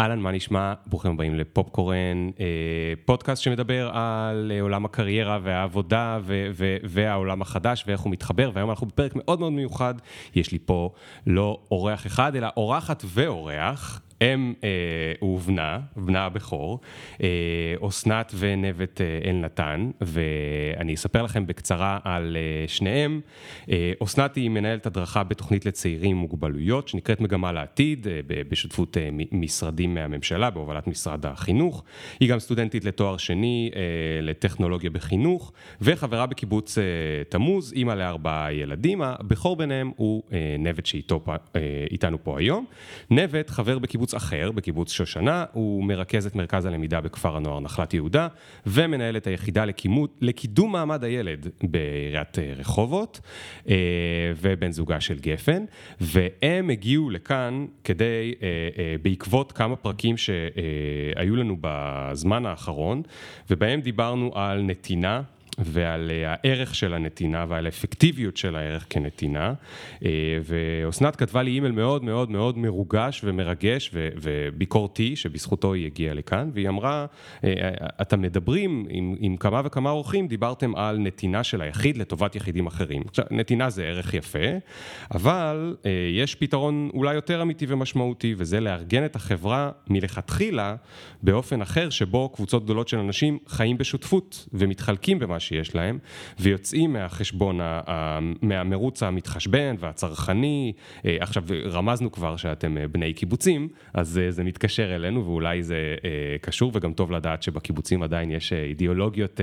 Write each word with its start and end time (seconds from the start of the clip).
אהלן, 0.00 0.18
מה 0.20 0.32
נשמע? 0.32 0.72
ברוכים 0.86 1.10
הבאים 1.10 1.34
לפופקורן, 1.34 2.30
אה, 2.40 2.44
פודקאסט 3.04 3.42
שמדבר 3.42 3.90
על 3.92 4.52
אה, 4.54 4.60
עולם 4.60 4.84
הקריירה 4.84 5.38
והעבודה 5.42 6.18
ו- 6.22 6.48
ו- 6.54 6.76
והעולם 6.84 7.42
החדש 7.42 7.84
ואיך 7.86 8.00
הוא 8.00 8.12
מתחבר, 8.12 8.50
והיום 8.54 8.70
אנחנו 8.70 8.86
בפרק 8.86 9.12
מאוד 9.16 9.40
מאוד 9.40 9.52
מיוחד. 9.52 9.94
יש 10.34 10.52
לי 10.52 10.58
פה 10.58 10.90
לא 11.26 11.60
אורח 11.70 12.06
אחד, 12.06 12.36
אלא 12.36 12.48
אורחת 12.56 13.02
ואורח. 13.06 14.00
אם 14.22 14.54
אה, 14.64 15.26
ובנה, 15.28 15.78
בנה 15.96 16.24
הבכור, 16.24 16.80
אה, 17.22 17.28
אסנת 17.88 18.32
ונבט 18.38 19.00
אה, 19.00 19.30
אלנתן, 19.30 19.90
ואני 20.00 20.94
אספר 20.94 21.22
לכם 21.22 21.46
בקצרה 21.46 21.98
על 22.04 22.36
אה, 22.36 22.68
שניהם. 22.68 23.20
אה, 23.70 23.92
אסנת 24.04 24.36
היא 24.36 24.50
מנהלת 24.50 24.86
הדרכה 24.86 25.24
בתוכנית 25.24 25.66
לצעירים 25.66 26.10
עם 26.10 26.16
מוגבלויות, 26.16 26.88
שנקראת 26.88 27.20
מגמה 27.20 27.52
לעתיד, 27.52 28.06
אה, 28.08 28.20
בשותפות 28.48 28.96
אה, 28.96 29.08
משרדים 29.32 29.94
מהממשלה, 29.94 30.50
בהובלת 30.50 30.86
משרד 30.86 31.26
החינוך. 31.26 31.84
היא 32.20 32.28
גם 32.28 32.38
סטודנטית 32.38 32.84
לתואר 32.84 33.16
שני 33.16 33.70
אה, 33.76 33.80
לטכנולוגיה 34.22 34.90
בחינוך, 34.90 35.52
וחברה 35.80 36.26
בקיבוץ 36.26 36.78
אה, 36.78 36.84
תמוז, 37.28 37.72
אימא 37.72 37.92
לארבעה 37.92 38.52
ילדים. 38.52 39.02
הבכור 39.02 39.56
ביניהם 39.56 39.90
הוא 39.96 40.22
אה, 40.32 40.56
נבט 40.58 40.86
שאיתנו 40.86 42.24
פה 42.24 42.38
היום. 42.38 42.64
נבט 43.10 43.50
חבר 43.50 43.78
בקיבוץ... 43.78 44.07
בקיבוץ 44.08 44.14
אחר, 44.14 44.50
בקיבוץ 44.52 44.92
שושנה, 44.92 45.44
הוא 45.52 45.84
מרכז 45.84 46.26
את 46.26 46.36
מרכז 46.36 46.66
הלמידה 46.66 47.00
בכפר 47.00 47.36
הנוער 47.36 47.60
נחלת 47.60 47.94
יהודה, 47.94 48.28
ומנהל 48.66 49.16
את 49.16 49.26
היחידה 49.26 49.64
לקימות, 49.64 50.18
לקידום 50.20 50.72
מעמד 50.72 51.04
הילד 51.04 51.46
בעיריית 51.62 52.38
אה, 52.38 52.52
רחובות, 52.56 53.20
אה, 53.68 53.74
ובן 54.36 54.72
זוגה 54.72 55.00
של 55.00 55.18
גפן, 55.18 55.64
והם 56.00 56.70
הגיעו 56.70 57.10
לכאן 57.10 57.66
כדי, 57.84 58.34
אה, 58.42 58.48
בעקבות 59.02 59.52
כמה 59.52 59.76
פרקים 59.76 60.16
שהיו 60.16 61.36
לנו 61.36 61.56
בזמן 61.60 62.46
האחרון, 62.46 63.02
ובהם 63.50 63.80
דיברנו 63.80 64.30
על 64.34 64.62
נתינה. 64.62 65.22
ועל 65.58 66.10
אה, 66.10 66.34
הערך 66.34 66.74
של 66.74 66.94
הנתינה 66.94 67.44
ועל 67.48 67.66
האפקטיביות 67.66 68.36
של 68.36 68.56
הערך 68.56 68.86
כנתינה. 68.90 69.52
אה, 70.04 70.38
ואסנת 70.44 71.16
כתבה 71.16 71.42
לי 71.42 71.50
אימייל 71.50 71.72
מאוד 71.72 72.04
מאוד 72.04 72.30
מאוד 72.30 72.58
מרוגש 72.58 73.20
ומרגש 73.24 73.90
וביקורתי, 73.94 75.16
שבזכותו 75.16 75.72
היא 75.72 75.86
הגיעה 75.86 76.14
לכאן, 76.14 76.50
והיא 76.54 76.68
אמרה, 76.68 77.06
אה, 77.44 77.70
אתם 78.02 78.22
מדברים 78.22 78.86
עם, 78.90 79.14
עם 79.18 79.36
כמה 79.36 79.62
וכמה 79.64 79.90
אורחים, 79.90 80.28
דיברתם 80.28 80.76
על 80.76 80.98
נתינה 80.98 81.44
של 81.44 81.60
היחיד 81.60 81.96
לטובת 81.96 82.36
יחידים 82.36 82.66
אחרים. 82.66 83.02
עכשיו, 83.08 83.24
נתינה 83.30 83.70
זה 83.70 83.84
ערך 83.84 84.14
יפה, 84.14 84.38
אבל 85.14 85.76
יש 86.14 86.34
פתרון 86.34 86.90
אולי 86.94 87.14
יותר 87.14 87.42
אמיתי 87.42 87.66
ומשמעותי, 87.68 88.34
וזה 88.38 88.60
לארגן 88.60 89.04
את 89.04 89.16
החברה 89.16 89.70
מלכתחילה 89.90 90.76
באופן 91.22 91.62
אחר, 91.62 91.90
שבו 91.90 92.28
קבוצות 92.28 92.64
גדולות 92.64 92.88
של 92.88 92.98
אנשים 92.98 93.38
חיים 93.46 93.78
בשותפות 93.78 94.48
ומתחלקים 94.52 95.18
במה 95.18 95.40
שיש 95.48 95.74
להם, 95.74 95.98
ויוצאים 96.40 96.92
מהחשבון, 96.92 97.60
מהמרוץ 98.42 99.02
המתחשבן 99.02 99.74
והצרכני. 99.78 100.72
אה, 101.04 101.16
עכשיו, 101.20 101.44
רמזנו 101.64 102.12
כבר 102.12 102.36
שאתם 102.36 102.78
אה, 102.78 102.88
בני 102.88 103.12
קיבוצים, 103.12 103.68
אז 103.94 104.18
אה, 104.18 104.30
זה 104.30 104.44
מתקשר 104.44 104.94
אלינו 104.94 105.24
ואולי 105.26 105.62
זה 105.62 105.96
קשור, 106.40 106.70
וגם 106.74 106.92
טוב 106.92 107.12
לדעת 107.12 107.42
שבקיבוצים 107.42 108.02
עדיין 108.02 108.30
יש 108.30 108.52
אידיאולוגיות 108.52 109.40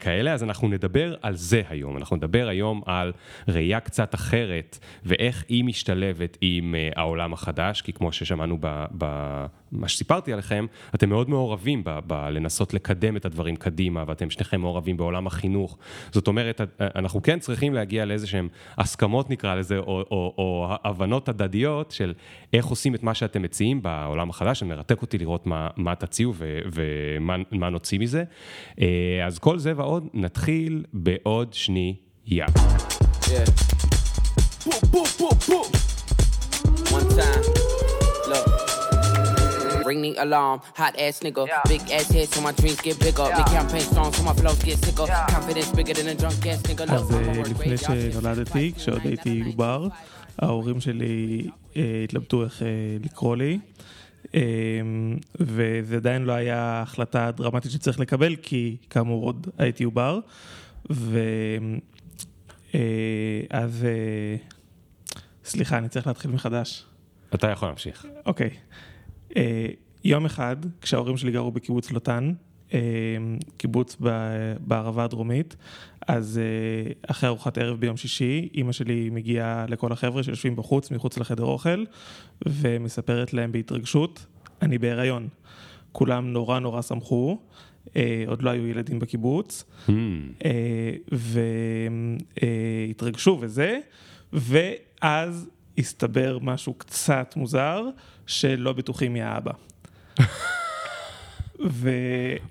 כאלה, 0.00 0.32
אז 0.32 0.44
אנחנו 0.44 0.68
נדבר 0.68 1.14
על 1.22 1.34
זה 1.34 1.62
היום. 1.68 1.96
אנחנו 1.96 2.16
נדבר 2.16 2.48
היום 2.48 2.82
על 2.86 3.12
ראייה 3.48 3.80
קצת 3.80 4.14
אחרת, 4.14 4.78
ואיך 5.04 5.44
היא 5.48 5.64
משתלבת 5.64 6.38
עם 6.40 6.74
העולם 6.96 7.32
החדש, 7.32 7.82
כי 7.82 7.92
כמו 7.92 8.12
ששמענו 8.12 8.58
ב... 8.60 8.84
ב 8.98 9.46
מה 9.72 9.88
שסיפרתי 9.88 10.32
עליכם, 10.32 10.66
אתם 10.94 11.08
מאוד 11.08 11.30
מעורבים 11.30 11.82
בלנסות 12.06 12.74
לקדם 12.74 13.16
את 13.16 13.24
הדברים 13.24 13.56
קדימה, 13.56 14.04
ואתם 14.06 14.30
שניכם 14.30 14.60
מעורבים 14.60 14.96
בעולם 14.96 15.26
החינוך. 15.26 15.78
זאת 16.10 16.28
אומרת, 16.28 16.60
אנחנו 16.80 17.22
כן 17.22 17.38
צריכים 17.38 17.74
להגיע 17.74 18.04
לאיזה 18.04 18.26
שהן 18.26 18.48
הסכמות 18.78 19.30
נקרא 19.30 19.54
לזה, 19.54 19.78
או, 19.78 19.84
או, 20.10 20.34
או 20.38 20.68
הבנות 20.84 21.28
הדדיות 21.28 21.90
של 21.90 22.14
איך 22.52 22.66
עושים 22.66 22.94
את 22.94 23.02
מה 23.02 23.14
שאתם 23.14 23.42
מציעים 23.42 23.82
בעולם 23.82 24.30
החדש, 24.30 24.60
זה 24.60 24.66
מרתק 24.66 25.02
אותי 25.02 25.18
לראות 25.18 25.46
מה, 25.46 25.68
מה 25.76 25.94
תציעו 25.94 26.34
ומה 26.72 27.70
נוציא 27.70 27.98
מזה. 27.98 28.24
אה, 28.80 28.86
אז 29.26 29.38
כל 29.38 29.58
זה 29.58 29.72
ועוד, 29.76 30.06
נתחיל 30.14 30.84
בעוד 30.92 31.52
שנייה. 31.52 32.46
Yeah. 33.28 33.50
Boom, 34.64 34.80
boom, 34.92 35.06
boom, 35.18 35.36
boom. 35.48 35.68
One 36.90 37.08
time. 37.16 37.67
Ring 39.88 40.00
the 40.06 40.12
alarm. 40.24 40.56
Hot 40.80 40.94
ass 41.04 41.16
nigga, 41.26 41.42
yeah. 41.46 41.62
big 41.72 41.82
ass 41.96 42.08
head 42.14 42.28
so 42.34 42.38
my 42.48 42.52
dreams 42.60 42.80
get 42.86 42.96
bigger. 43.06 43.26
Yeah. 43.28 43.38
Make 43.38 43.50
campaign 43.58 43.84
strong 43.90 44.10
so 44.16 44.22
my 44.28 44.34
flows 44.40 44.60
get 44.68 44.78
sicker. 44.84 45.06
Yeah. 45.06 45.34
Confidence 45.34 45.70
bigger 45.78 45.94
than 45.98 46.08
a 46.14 46.16
drunk 46.22 46.46
ass 46.52 46.60
nigga. 46.68 46.84
אז 46.92 47.12
לפני 47.50 47.76
שנולדתי, 47.78 48.72
כשעוד 48.76 49.00
הייתי 49.04 49.42
עובר, 49.46 49.88
ההורים 50.38 50.80
שלי 50.80 51.50
התלבטו 52.04 52.44
איך 52.44 52.62
לקרוא 53.04 53.36
לי. 53.36 53.58
וזה 55.40 55.96
עדיין 55.96 56.24
לא 56.24 56.32
היה 56.32 56.82
החלטה 56.82 57.30
דרמטית 57.30 57.70
שצריך 57.70 58.00
לקבל, 58.00 58.36
כי 58.36 58.76
כאמור 58.90 59.24
עוד 59.24 59.46
הייתי 59.58 59.84
עובר. 59.84 60.20
ואז, 62.74 63.86
סליחה, 65.44 65.78
אני 65.78 65.88
צריך 65.88 66.06
להתחיל 66.06 66.30
מחדש. 66.30 66.84
אתה 67.34 67.50
יכול 67.50 67.68
להמשיך. 67.68 68.06
אוקיי. 68.26 68.46
אה, 68.46 68.52
יום 70.04 70.24
אחד, 70.26 70.56
כשההורים 70.80 71.16
שלי 71.16 71.32
גרו 71.32 71.50
בקיבוץ 71.50 71.90
לוטן, 71.90 72.32
אה, 72.74 72.78
קיבוץ 73.56 73.96
בערבה 74.60 75.04
הדרומית, 75.04 75.56
אז 76.08 76.38
אה, 76.38 76.92
אחרי 77.10 77.28
ארוחת 77.28 77.58
ערב 77.58 77.80
ביום 77.80 77.96
שישי, 77.96 78.48
אימא 78.54 78.72
שלי 78.72 79.10
מגיעה 79.10 79.66
לכל 79.68 79.92
החבר'ה 79.92 80.22
שיושבים 80.22 80.56
בחוץ, 80.56 80.90
מחוץ 80.90 81.18
לחדר 81.18 81.44
אוכל, 81.44 81.84
ומספרת 82.46 83.32
להם 83.32 83.52
בהתרגשות, 83.52 84.26
אני 84.62 84.78
בהיריון. 84.78 85.28
כולם 85.92 86.32
נורא 86.32 86.58
נורא 86.58 86.82
שמחו, 86.82 87.38
עוד 88.26 88.42
לא 88.42 88.50
היו 88.50 88.66
ילדים 88.66 88.98
בקיבוץ, 88.98 89.64
hmm. 89.86 89.92
והתרגשו 92.40 93.38
וזה, 93.40 93.78
ואז 94.32 95.48
הסתבר 95.78 96.38
משהו 96.42 96.74
קצת 96.74 97.34
מוזר, 97.36 97.84
שלא 98.26 98.72
בטוחים 98.72 99.12
מי 99.12 99.22
האבא. 99.22 99.52
ו... 101.66 101.90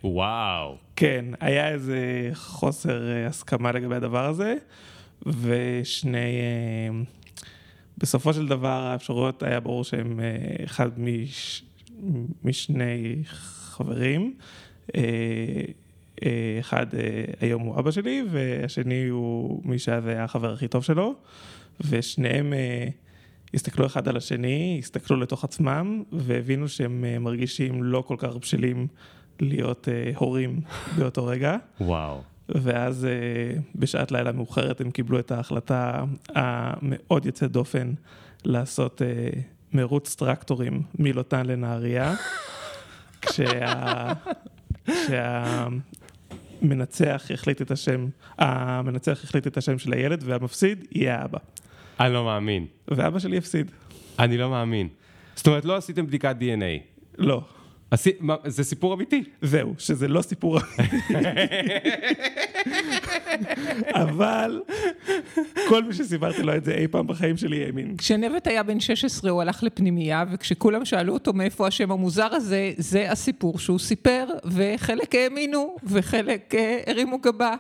וואו. 0.04 0.78
כן, 0.96 1.26
היה 1.40 1.70
איזה 1.70 2.30
חוסר 2.34 3.12
אה, 3.12 3.28
הסכמה 3.28 3.72
לגבי 3.72 3.96
הדבר 3.96 4.26
הזה, 4.26 4.56
ושני... 5.26 6.18
אה, 6.18 7.00
בסופו 7.98 8.34
של 8.34 8.48
דבר 8.48 8.68
האפשרויות 8.68 9.44
היה 9.44 9.60
ברור 9.60 9.84
שהם 9.84 10.20
אה, 10.20 10.64
אחד 10.64 11.00
מש... 11.00 11.64
משני 12.44 13.22
חברים. 13.26 14.34
אחד 16.60 16.86
היום 17.42 17.62
הוא 17.62 17.80
אבא 17.80 17.92
שלי, 17.92 18.24
והשני 18.32 19.08
הוא 19.08 19.62
מי 19.66 19.80
שאז 19.80 20.08
היה 20.08 20.24
החבר 20.24 20.54
הכי 20.54 20.68
טוב 20.68 20.84
שלו, 20.84 21.14
ושניהם 21.82 22.54
הסתכלו 23.54 23.86
אחד 23.86 24.08
על 24.08 24.18
השני, 24.18 24.78
הסתכלו 24.80 25.18
לתוך 25.18 25.44
עצמם, 25.44 26.04
והבינו 26.12 26.70
שהם 26.70 27.06
אה, 27.08 27.20
מרגישים 27.20 27.84
לא 27.84 28.02
כל 28.02 28.16
כך 28.18 28.36
בשלים 28.36 28.88
להיות 29.40 29.88
uh, 29.88 30.18
הורים 30.18 30.62
באותו 30.98 31.26
רגע. 31.26 31.56
וואו. 31.82 32.22
ואז 32.50 33.08
uh, 33.08 33.62
בשעת 33.76 34.12
לילה 34.12 34.32
מאוחרת 34.32 34.82
הם 34.82 34.92
קיבלו 34.92 35.20
את 35.20 35.32
ההחלטה 35.32 36.04
המאוד 36.30 37.26
יוצאת 37.26 37.52
דופן 37.52 37.94
לעשות 38.46 39.02
uh, 39.02 39.06
מרוץ 39.74 40.16
טרקטורים 40.16 40.82
מלוטן 41.00 41.46
לנהריה, 41.46 42.16
כשה... 43.22 44.14
כשהמנצח 46.62 47.26
החליט 47.34 47.62
את 47.62 47.72
השם, 47.72 48.08
המנצח 48.38 49.24
החליט 49.24 49.48
את 49.48 49.58
השם 49.58 49.80
של 49.80 49.94
הילד 49.94 50.24
והמפסיד 50.26 50.86
יהיה 50.92 51.22
האבא. 51.22 51.40
אני 52.00 52.14
לא 52.14 52.26
מאמין. 52.26 52.66
ואבא 52.88 53.20
שלי 53.20 53.38
הפסיד. 53.38 53.72
אני 54.20 54.38
לא 54.38 54.50
מאמין. 54.50 54.88
זאת 55.36 55.48
אומרת, 55.48 55.66
לא 55.66 55.76
עשיתם 55.76 56.08
בדיקת 56.08 56.36
DNA. 56.40 56.98
לא. 57.18 57.42
עשי... 57.92 58.12
מה, 58.20 58.36
זה 58.46 58.64
סיפור 58.64 58.94
אמיתי. 58.94 59.24
זהו, 59.42 59.74
שזה 59.78 60.08
לא 60.08 60.22
סיפור 60.22 60.60
אמיתי. 60.60 61.14
אבל 64.04 64.62
כל 65.68 65.84
מי 65.84 65.94
שסיפרתי 65.94 66.44
לו 66.44 66.56
את 66.56 66.66
זה 66.66 66.74
אי 66.76 66.88
פעם 66.88 67.08
בחיים 67.08 67.38
שלי 67.38 67.66
האמין. 67.66 67.98
כשנבט 67.98 68.48
היה 68.48 68.64
בן 68.64 68.80
16 68.80 69.32
הוא 69.32 69.42
הלך 69.42 69.64
לפנימייה, 69.64 70.24
וכשכולם 70.32 70.86
שאלו 70.86 71.14
אותו 71.14 71.34
מאיפה 71.34 71.68
השם 71.68 71.92
המוזר 71.92 72.34
הזה, 72.34 72.72
זה 72.78 73.12
הסיפור 73.12 73.60
שהוא 73.60 73.80
סיפר, 73.80 74.26
וחלק 74.46 75.16
האמינו, 75.16 75.76
וחלק 75.84 76.56
אה, 76.56 76.80
הרימו 76.88 77.20
גבה. 77.20 77.56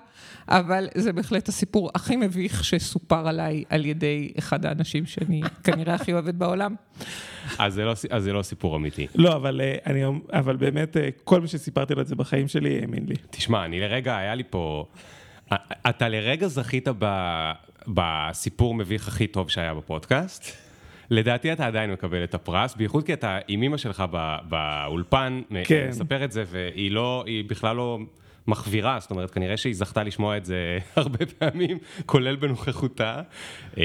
אבל 0.47 0.87
זה 0.95 1.13
בהחלט 1.13 1.49
הסיפור 1.49 1.91
הכי 1.95 2.15
מביך 2.15 2.63
שסופר 2.63 3.27
עליי 3.27 3.63
על 3.69 3.85
ידי 3.85 4.31
אחד 4.39 4.65
האנשים 4.65 5.05
שאני 5.05 5.41
כנראה 5.63 5.93
הכי 5.93 6.13
אוהבת 6.13 6.33
בעולם. 6.33 6.75
אז 7.59 7.73
זה 7.73 7.85
לא, 7.85 7.93
אז 8.09 8.23
זה 8.23 8.33
לא 8.33 8.41
סיפור 8.41 8.75
אמיתי. 8.75 9.07
לא, 9.15 9.35
אבל, 9.35 9.61
אה, 9.61 9.75
אני, 9.85 10.03
אבל 10.33 10.55
באמת, 10.55 10.97
אה, 10.97 11.09
כל 11.23 11.41
מי 11.41 11.47
שסיפרתי 11.47 11.95
לו 11.95 12.01
את 12.01 12.07
זה 12.07 12.15
בחיים 12.15 12.47
שלי 12.47 12.79
האמין 12.81 13.05
לי. 13.07 13.15
תשמע, 13.29 13.65
אני 13.65 13.79
לרגע, 13.79 14.17
היה 14.17 14.35
לי 14.35 14.43
פה... 14.49 14.85
אתה 15.89 16.09
לרגע 16.09 16.47
זכית 16.47 16.87
ב, 16.99 17.05
בסיפור 17.87 18.75
מביך 18.75 19.07
הכי 19.07 19.27
טוב 19.27 19.49
שהיה 19.49 19.73
בפודקאסט. 19.73 20.67
לדעתי 21.09 21.53
אתה 21.53 21.67
עדיין 21.67 21.91
מקבל 21.91 22.23
את 22.23 22.33
הפרס, 22.33 22.75
בייחוד 22.75 23.03
כי 23.03 23.13
אתה 23.13 23.39
עם 23.47 23.63
אמא 23.63 23.77
שלך 23.77 24.03
בא, 24.11 24.37
באולפן, 24.49 25.41
כן. 25.63 25.87
מספר 25.89 26.23
את 26.23 26.31
זה, 26.31 26.43
והיא 26.47 26.91
לא, 26.91 27.23
היא 27.27 27.43
בכלל 27.47 27.75
לא 27.75 27.99
מחווירה, 28.47 28.99
זאת 28.99 29.11
אומרת, 29.11 29.31
כנראה 29.31 29.57
שהיא 29.57 29.75
זכתה 29.75 30.03
לשמוע 30.03 30.37
את 30.37 30.45
זה 30.45 30.77
הרבה 30.95 31.25
פעמים, 31.25 31.77
כולל 32.05 32.35
בנוכחותה. 32.35 33.21
אה, 33.77 33.83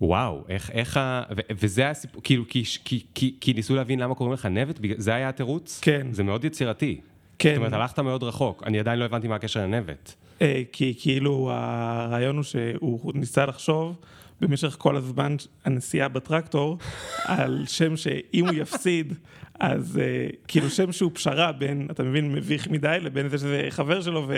וואו, 0.00 0.44
איך, 0.48 0.70
איך 0.70 0.96
ה... 0.96 1.22
ו, 1.36 1.40
וזה 1.50 1.90
הסיפור, 1.90 2.22
כאילו, 2.22 2.48
כי, 2.48 2.64
כי, 2.84 3.04
כי, 3.14 3.36
כי 3.40 3.52
ניסו 3.52 3.74
להבין 3.74 4.00
למה 4.00 4.14
קוראים 4.14 4.32
לך 4.34 4.46
נבט, 4.46 4.80
זה 4.96 5.14
היה 5.14 5.28
התירוץ? 5.28 5.80
כן. 5.82 6.06
זה 6.10 6.22
מאוד 6.22 6.44
יצירתי. 6.44 7.00
כן. 7.38 7.48
זאת 7.50 7.58
אומרת, 7.58 7.72
הלכת 7.72 7.98
מאוד 7.98 8.22
רחוק, 8.22 8.62
אני 8.66 8.80
עדיין 8.80 8.98
לא 8.98 9.04
הבנתי 9.04 9.28
מה 9.28 9.34
הקשר 9.34 9.60
לנבט. 9.60 10.14
אה, 10.42 10.62
כי 10.72 10.94
כאילו 10.98 11.50
הרעיון 11.52 12.36
הוא 12.36 12.44
שהוא 12.44 13.12
ניסה 13.14 13.46
לחשוב 13.46 13.96
במשך 14.40 14.76
כל 14.78 14.96
הזמן 14.96 15.36
הנסיעה 15.64 16.08
בטרקטור 16.08 16.78
על 17.24 17.64
שם 17.66 17.96
שאם 17.96 18.46
הוא 18.46 18.54
יפסיד, 18.54 19.14
אז 19.60 20.00
uh, 20.02 20.36
כאילו 20.48 20.70
שם 20.70 20.92
שהוא 20.92 21.10
פשרה 21.14 21.52
בין, 21.52 21.86
אתה 21.90 22.02
מבין, 22.02 22.32
מביך 22.32 22.68
מדי, 22.68 22.98
לבין 23.02 23.28
זה 23.28 23.38
שזה 23.38 23.66
חבר 23.70 24.00
שלו 24.00 24.28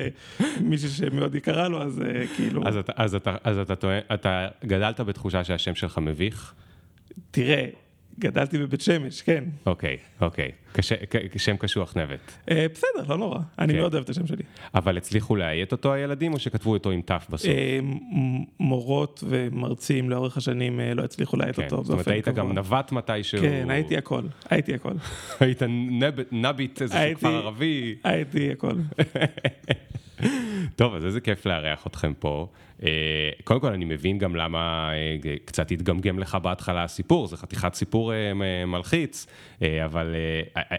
ומישהו 0.60 0.88
שמאוד 0.88 1.34
יקרה 1.34 1.68
לו, 1.68 1.82
אז 1.82 1.98
uh, 1.98 2.36
כאילו... 2.36 2.62
אז 2.66 2.76
אתה, 2.76 2.92
אז 2.96 3.14
אתה, 3.14 3.36
אז 3.44 3.58
אתה 3.58 3.98
אתה 4.14 4.48
גדלת 4.64 5.00
בתחושה 5.00 5.44
שהשם 5.44 5.74
שלך 5.74 5.98
מביך? 5.98 6.54
תראה, 7.30 7.66
גדלתי 8.18 8.58
בבית 8.58 8.80
שמש, 8.80 9.22
כן. 9.22 9.44
אוקיי, 9.66 9.96
אוקיי. 10.20 10.50
שם 11.36 11.56
קשוח 11.56 11.96
נבט. 11.96 12.32
אה, 12.50 12.66
בסדר, 12.74 13.04
לא 13.08 13.18
נורא. 13.18 13.38
אני 13.58 13.72
כן. 13.72 13.78
מאוד 13.78 13.94
אוהב 13.94 14.04
את 14.04 14.10
השם 14.10 14.26
שלי. 14.26 14.42
אבל 14.74 14.96
הצליחו 14.96 15.36
לאיית 15.36 15.72
אותו 15.72 15.92
הילדים, 15.92 16.32
או 16.32 16.38
שכתבו 16.38 16.72
אותו 16.72 16.90
עם 16.90 17.00
ת' 17.00 17.10
בסוף? 17.30 17.50
אה, 17.50 17.78
מורות 18.60 19.24
ומרצים 19.28 20.10
לאורך 20.10 20.36
השנים 20.36 20.80
אה, 20.80 20.94
לא 20.94 21.02
הצליחו 21.02 21.36
לאיית 21.36 21.56
כן, 21.56 21.64
אותו. 21.64 21.84
זאת 21.84 21.92
אומרת, 21.92 22.08
היית 22.08 22.28
גם 22.28 22.52
נווט 22.52 22.92
מתישהו. 22.92 23.40
כן, 23.40 23.70
הייתי 23.70 23.96
הכל. 23.96 24.22
הייתי 24.50 24.74
הכל. 24.74 24.92
היית 25.40 25.62
נביט, 26.32 26.82
איזה 26.82 27.12
כפר 27.16 27.34
ערבי. 27.34 27.94
הייתי 28.04 28.52
הכל. 28.52 28.74
טוב, 30.76 30.94
אז 30.94 31.04
איזה 31.04 31.20
כיף 31.20 31.46
לארח 31.46 31.86
אתכם 31.86 32.12
פה. 32.18 32.48
אה, 32.82 32.88
קודם 33.44 33.60
כל, 33.60 33.72
אני 33.72 33.84
מבין 33.84 34.18
גם 34.18 34.36
למה 34.36 34.90
אה, 34.92 35.36
קצת 35.44 35.70
התגמגם 35.70 36.18
לך 36.18 36.34
בהתחלה 36.34 36.84
הסיפור, 36.84 37.26
זה 37.26 37.36
חתיכת 37.36 37.74
סיפור 37.74 38.12
אה, 38.12 38.32
מלחיץ, 38.66 39.26
אבל 39.84 40.14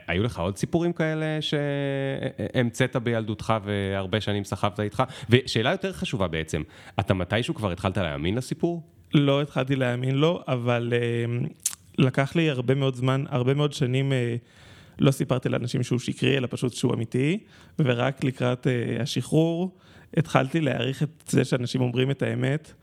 היו 0.08 0.24
לך 0.24 0.40
עוד 0.40 0.58
סיפורים 0.58 0.94
כאלה 0.94 1.38
שהמצאת 1.42 2.96
בילדותך 2.96 3.54
והרבה 3.64 4.22
שנים 4.22 4.44
סחבת 4.44 4.80
איתך? 4.80 5.04
ושאלה 5.30 5.72
יותר 5.72 5.94
חשובה 5.94 6.28
בעצם, 6.28 6.62
אתה 7.00 7.14
מתישהו 7.14 7.56
כבר 7.56 7.72
התחלת 7.72 7.98
להאמין 7.98 8.36
לסיפור? 8.36 8.84
לא 9.14 9.42
התחלתי 9.42 9.76
להאמין 9.76 10.16
לו, 10.16 10.42
אבל 10.48 10.94
לקח 11.98 12.36
לי 12.36 12.50
הרבה 12.50 12.76
מאוד 12.76 12.96
זמן, 12.96 13.24
הרבה 13.30 13.54
מאוד 13.54 13.74
שנים... 13.74 14.12
לא 15.00 15.12
סיפרתי 15.12 15.50
לאנשים 15.50 15.84
שהוא 15.84 16.00
שקרי, 16.00 16.38
אלא 16.38 16.48
פשוט 16.52 16.74
שהוא 16.74 16.94
אמיתי, 16.94 17.40
ורק 17.80 18.24
לקראת 18.24 18.68
uh, 18.68 19.02
השחרור 19.02 19.78
התחלתי 20.18 20.62
להעריך 20.62 21.04
את 21.04 21.24
זה 21.30 21.46
שאנשים 21.46 21.82
אומרים 21.82 22.12
את 22.12 22.22
האמת, 22.22 22.74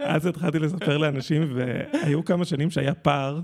ואז 0.00 0.26
התחלתי 0.30 0.58
לספר 0.58 0.98
לאנשים, 0.98 1.52
והיו 1.54 2.24
כמה 2.24 2.44
שנים 2.44 2.70
שהיה 2.70 2.94
פער 2.94 3.40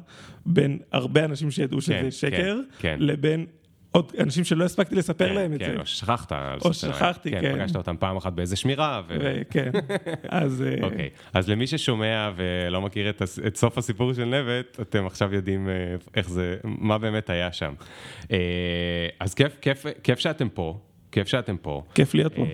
בין 0.46 0.78
הרבה 0.92 1.24
אנשים 1.24 1.50
שידעו 1.50 1.80
שזה 1.80 1.92
כן, 1.92 2.10
שקר, 2.10 2.60
כן, 2.78 2.96
כן. 2.96 2.96
לבין 3.00 3.46
עוד 3.92 4.12
אנשים 4.18 4.44
שלא 4.44 4.64
הספקתי 4.64 4.94
לספר 4.94 5.28
כן, 5.28 5.34
להם 5.34 5.54
את 5.54 5.58
כן, 5.58 5.72
זה. 5.74 5.80
או 5.80 5.86
ששכחת. 5.86 6.32
או 6.64 6.74
ששכחתי, 6.74 7.30
כן. 7.30 7.40
כן, 7.40 7.54
פגשת 7.54 7.76
אותם 7.76 7.96
פעם 7.98 8.16
אחת 8.16 8.32
באיזה 8.32 8.56
שמירה. 8.56 9.02
כן, 9.50 9.70
אז... 10.28 10.64
אה, 10.66 10.84
אוקיי, 10.84 11.08
אז 11.34 11.48
למי 11.48 11.66
ששומע 11.66 12.30
ולא 12.36 12.80
מכיר 12.80 13.10
את, 13.10 13.22
את 13.46 13.56
סוף 13.56 13.78
הסיפור 13.78 14.12
של 14.12 14.24
נבט, 14.24 14.80
אתם 14.80 15.06
עכשיו 15.06 15.34
יודעים 15.34 15.68
אה, 15.68 15.74
איך 16.16 16.30
זה, 16.30 16.56
מה 16.64 16.98
באמת 16.98 17.30
היה 17.30 17.52
שם. 17.52 17.74
אה, 18.32 18.36
אז 19.20 19.34
כיף 20.02 20.18
שאתם 20.18 20.48
פה, 20.48 20.78
כיף 21.12 21.28
שאתם 21.28 21.56
פה. 21.56 21.82
כיף 21.94 22.14
להיות 22.14 22.34
פה. 22.34 22.46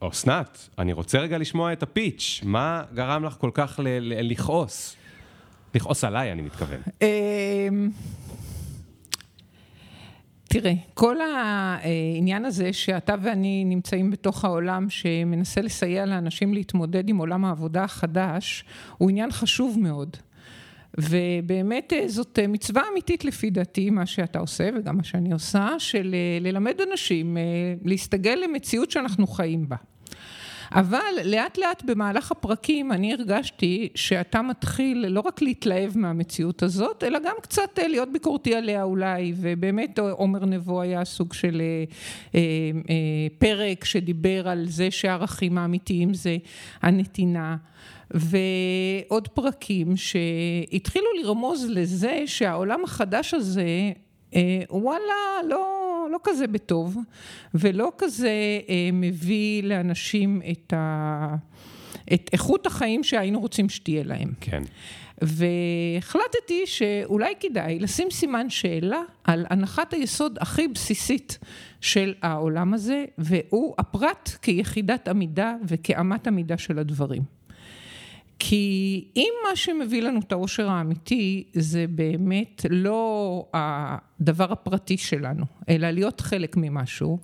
אסנת, 0.00 0.68
אני 0.78 0.92
רוצה 0.92 1.18
רגע 1.18 1.38
לשמוע 1.38 1.72
את 1.72 1.82
הפיץ', 1.82 2.40
מה 2.44 2.82
גרם 2.94 3.24
לך 3.24 3.32
כל 3.32 3.50
כך 3.54 3.80
לכעוס? 4.04 4.96
לכעוס 5.74 6.04
עליי, 6.04 6.32
אני 6.32 6.42
מתכוון. 6.42 6.80
תראה, 10.48 10.72
כל 10.94 11.16
העניין 11.20 12.44
הזה 12.44 12.72
שאתה 12.72 13.14
ואני 13.22 13.64
נמצאים 13.64 14.10
בתוך 14.10 14.44
העולם 14.44 14.90
שמנסה 14.90 15.60
לסייע 15.60 16.06
לאנשים 16.06 16.54
להתמודד 16.54 17.08
עם 17.08 17.16
עולם 17.16 17.44
העבודה 17.44 17.84
החדש, 17.84 18.64
הוא 18.98 19.10
עניין 19.10 19.30
חשוב 19.30 19.78
מאוד. 19.80 20.16
ובאמת 20.98 21.92
אה, 21.92 22.08
זאת 22.08 22.38
אה, 22.38 22.46
מצווה 22.46 22.82
אמיתית 22.92 23.24
לפי 23.24 23.50
דעתי, 23.50 23.90
מה 23.90 24.06
שאתה 24.06 24.38
עושה 24.38 24.70
וגם 24.76 24.96
מה 24.96 25.04
שאני 25.04 25.32
עושה, 25.32 25.68
של 25.78 26.14
אה, 26.14 26.38
ללמד 26.40 26.80
אנשים 26.90 27.36
להסתגל 27.84 28.38
למציאות 28.44 28.90
שאנחנו 28.90 29.26
חיים 29.26 29.68
בה. 29.68 29.76
אבל 30.72 30.98
לאט 31.24 31.58
לאט 31.58 31.82
במהלך 31.86 32.32
הפרקים 32.32 32.92
אני 32.92 33.12
הרגשתי 33.12 33.88
שאתה 33.94 34.42
מתחיל 34.42 35.06
לא 35.08 35.20
רק 35.20 35.42
להתלהב 35.42 35.98
מהמציאות 35.98 36.62
הזאת, 36.62 37.04
אלא 37.04 37.18
גם 37.18 37.34
קצת 37.42 37.78
אה, 37.78 37.88
להיות 37.88 38.12
ביקורתי 38.12 38.54
עליה 38.54 38.82
אולי, 38.82 39.32
ובאמת 39.36 39.98
עומר 39.98 40.44
נבו 40.44 40.80
היה 40.80 41.04
סוג 41.04 41.32
של 41.32 41.60
אה, 41.60 41.84
אה, 42.34 42.40
אה, 42.90 43.26
פרק 43.38 43.84
שדיבר 43.84 44.48
על 44.48 44.64
זה 44.68 44.90
שהערכים 44.90 45.58
האמיתיים 45.58 46.14
זה 46.14 46.36
הנתינה. 46.82 47.56
ועוד 48.10 49.28
פרקים 49.28 49.96
שהתחילו 49.96 51.06
לרמוז 51.22 51.66
לזה 51.70 52.22
שהעולם 52.26 52.84
החדש 52.84 53.34
הזה 53.34 53.62
אה, 53.62 53.90
וואלה, 54.70 55.48
לא, 55.48 56.06
לא 56.12 56.18
כזה 56.22 56.46
בטוב, 56.46 56.96
ולא 57.54 57.92
כזה 57.98 58.30
אה, 58.68 58.90
מביא 58.92 59.62
לאנשים 59.62 60.42
את, 60.50 60.72
ה, 60.72 61.36
את 62.14 62.30
איכות 62.32 62.66
החיים 62.66 63.04
שהיינו 63.04 63.40
רוצים 63.40 63.68
שתהיה 63.68 64.02
להם. 64.04 64.32
כן. 64.40 64.62
והחלטתי 65.22 66.66
שאולי 66.66 67.34
כדאי 67.40 67.78
לשים 67.78 68.10
סימן 68.10 68.50
שאלה 68.50 69.00
על 69.24 69.46
הנחת 69.50 69.92
היסוד 69.92 70.38
הכי 70.40 70.68
בסיסית 70.68 71.38
של 71.80 72.14
העולם 72.22 72.74
הזה, 72.74 73.04
והוא 73.18 73.74
הפרט 73.78 74.30
כיחידת 74.42 75.08
עמידה 75.08 75.54
וכאמת 75.66 76.26
עמידה 76.26 76.58
של 76.58 76.78
הדברים. 76.78 77.37
כי 78.48 79.04
אם 79.16 79.32
מה 79.48 79.56
שמביא 79.56 80.02
לנו 80.02 80.20
את 80.20 80.32
העושר 80.32 80.70
האמיתי 80.70 81.44
זה 81.52 81.84
באמת 81.88 82.66
לא 82.70 83.46
הדבר 83.54 84.52
הפרטי 84.52 84.96
שלנו, 84.96 85.44
אלא 85.68 85.90
להיות 85.90 86.20
חלק 86.20 86.56
ממשהו, 86.56 87.18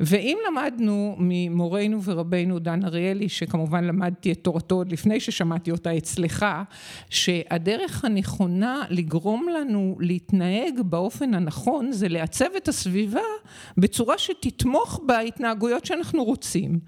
ואם 0.00 0.38
למדנו 0.48 1.16
ממורנו 1.18 2.02
ורבנו 2.02 2.58
דן 2.58 2.84
אריאלי, 2.84 3.28
שכמובן 3.28 3.84
למדתי 3.84 4.32
את 4.32 4.38
תורתו 4.42 4.74
עוד 4.74 4.92
לפני 4.92 5.20
ששמעתי 5.20 5.70
אותה 5.70 5.96
אצלך, 5.96 6.46
שהדרך 7.10 8.04
הנכונה 8.04 8.82
לגרום 8.90 9.46
לנו 9.48 9.96
להתנהג 10.00 10.80
באופן 10.84 11.34
הנכון 11.34 11.92
זה 11.92 12.08
לעצב 12.08 12.44
את 12.56 12.68
הסביבה 12.68 13.20
בצורה 13.78 14.18
שתתמוך 14.18 15.00
בהתנהגויות 15.06 15.84
שאנחנו 15.86 16.24
רוצים. 16.24 16.78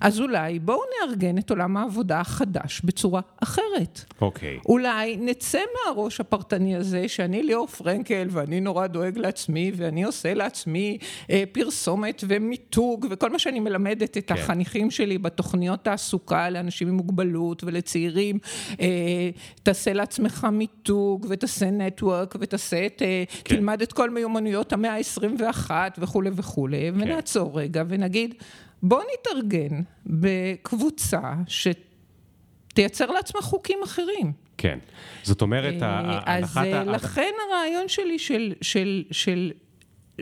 אז 0.00 0.20
אולי 0.20 0.58
בואו 0.58 0.80
נארגן 1.00 1.38
את 1.38 1.50
עולם 1.50 1.76
העבודה 1.76 2.20
החדש 2.20 2.80
בצורה 2.84 3.20
אחרת. 3.42 4.04
אוקיי. 4.20 4.56
Okay. 4.56 4.68
אולי 4.68 5.16
נצא 5.16 5.60
מהראש 5.74 6.20
הפרטני 6.20 6.76
הזה 6.76 7.08
שאני 7.08 7.42
ליאור 7.42 7.66
פרנקל 7.66 8.26
ואני 8.30 8.60
נורא 8.60 8.86
דואג 8.86 9.18
לעצמי 9.18 9.72
ואני 9.76 10.04
עושה 10.04 10.34
לעצמי 10.34 10.98
אה, 11.30 11.44
פרסומת 11.52 12.24
ומת... 12.28 12.61
מיתוג, 12.62 13.06
וכל 13.10 13.30
מה 13.30 13.38
שאני 13.38 13.60
מלמדת 13.60 14.18
את 14.18 14.28
כן. 14.28 14.34
החניכים 14.34 14.90
שלי 14.90 15.18
בתוכניות 15.18 15.84
תעסוקה 15.84 16.50
לאנשים 16.50 16.88
עם 16.88 16.94
מוגבלות 16.94 17.64
ולצעירים, 17.64 18.38
אה, 18.80 19.30
תעשה 19.62 19.92
לעצמך 19.92 20.46
מיתוג, 20.52 21.26
ותעשה 21.30 21.70
נטוורק, 21.70 22.34
ותעשה 22.40 22.86
את, 22.86 23.02
אה, 23.02 23.24
כן. 23.44 23.56
תלמד 23.56 23.82
את 23.82 23.92
כל 23.92 24.10
מיומנויות 24.10 24.72
המאה 24.72 24.96
ה-21 24.96 25.70
וכולי 25.98 26.30
וכולי, 26.34 26.90
כן. 26.94 27.00
ונעצור 27.00 27.60
רגע 27.60 27.82
ונגיד, 27.88 28.34
בוא 28.82 29.02
נתארגן 29.14 29.80
בקבוצה 30.06 31.20
שתייצר 31.46 33.10
לעצמה 33.10 33.40
חוקים 33.40 33.78
אחרים. 33.84 34.32
כן. 34.58 34.78
זאת 35.22 35.42
אומרת, 35.42 35.82
אה, 35.82 36.20
אז 36.26 36.56
הנחת... 36.56 36.66
אה, 36.66 36.80
ה- 36.80 36.84
לכן 36.84 37.32
הרעיון 37.50 37.88
שלי 37.88 38.18
של, 38.18 38.52
של, 38.60 39.04
של 39.10 39.52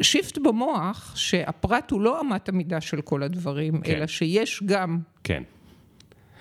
שיפט 0.02 0.38
במוח, 0.38 1.12
שהפרט 1.16 1.90
הוא 1.90 2.00
לא 2.00 2.20
אמת 2.20 2.48
המידה 2.48 2.80
של 2.80 3.00
כל 3.00 3.22
הדברים, 3.22 3.80
כן. 3.80 3.92
אלא 3.96 4.06
שיש 4.06 4.62
גם 4.66 4.98
כן. 5.24 5.42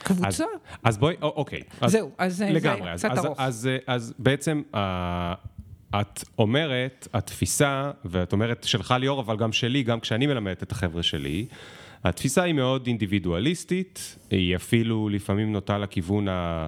אז, 0.05 0.17
קבוצה. 0.17 0.43
אז 0.83 0.97
בואי, 0.97 1.15
א- 1.15 1.23
אוקיי. 1.23 1.61
אז 1.81 1.91
זהו, 1.91 2.11
אז 2.17 2.41
אה, 2.41 2.51
לגמרי. 2.51 2.85
זה 2.85 2.91
אז, 2.91 2.99
קצת 2.99 3.11
אז, 3.11 3.25
ארוך. 3.25 3.39
אז, 3.39 3.69
אז, 3.87 4.03
אז 4.03 4.13
בעצם 4.19 4.61
אה, 4.75 5.33
את 6.01 6.23
אומרת, 6.37 7.07
התפיסה, 7.13 7.91
ואת 8.05 8.33
אומרת 8.33 8.63
שלך 8.63 8.93
ליאור, 8.99 9.21
אבל 9.21 9.37
גם 9.37 9.51
שלי, 9.51 9.83
גם 9.83 9.99
כשאני 9.99 10.27
מלמדת 10.27 10.63
את 10.63 10.71
החבר'ה 10.71 11.03
שלי, 11.03 11.45
התפיסה 12.03 12.43
היא 12.43 12.53
מאוד 12.53 12.87
אינדיבידואליסטית, 12.87 14.17
היא 14.29 14.55
אפילו 14.55 15.09
לפעמים 15.09 15.51
נוטה 15.51 15.77
לכיוון 15.77 16.27
ה... 16.27 16.65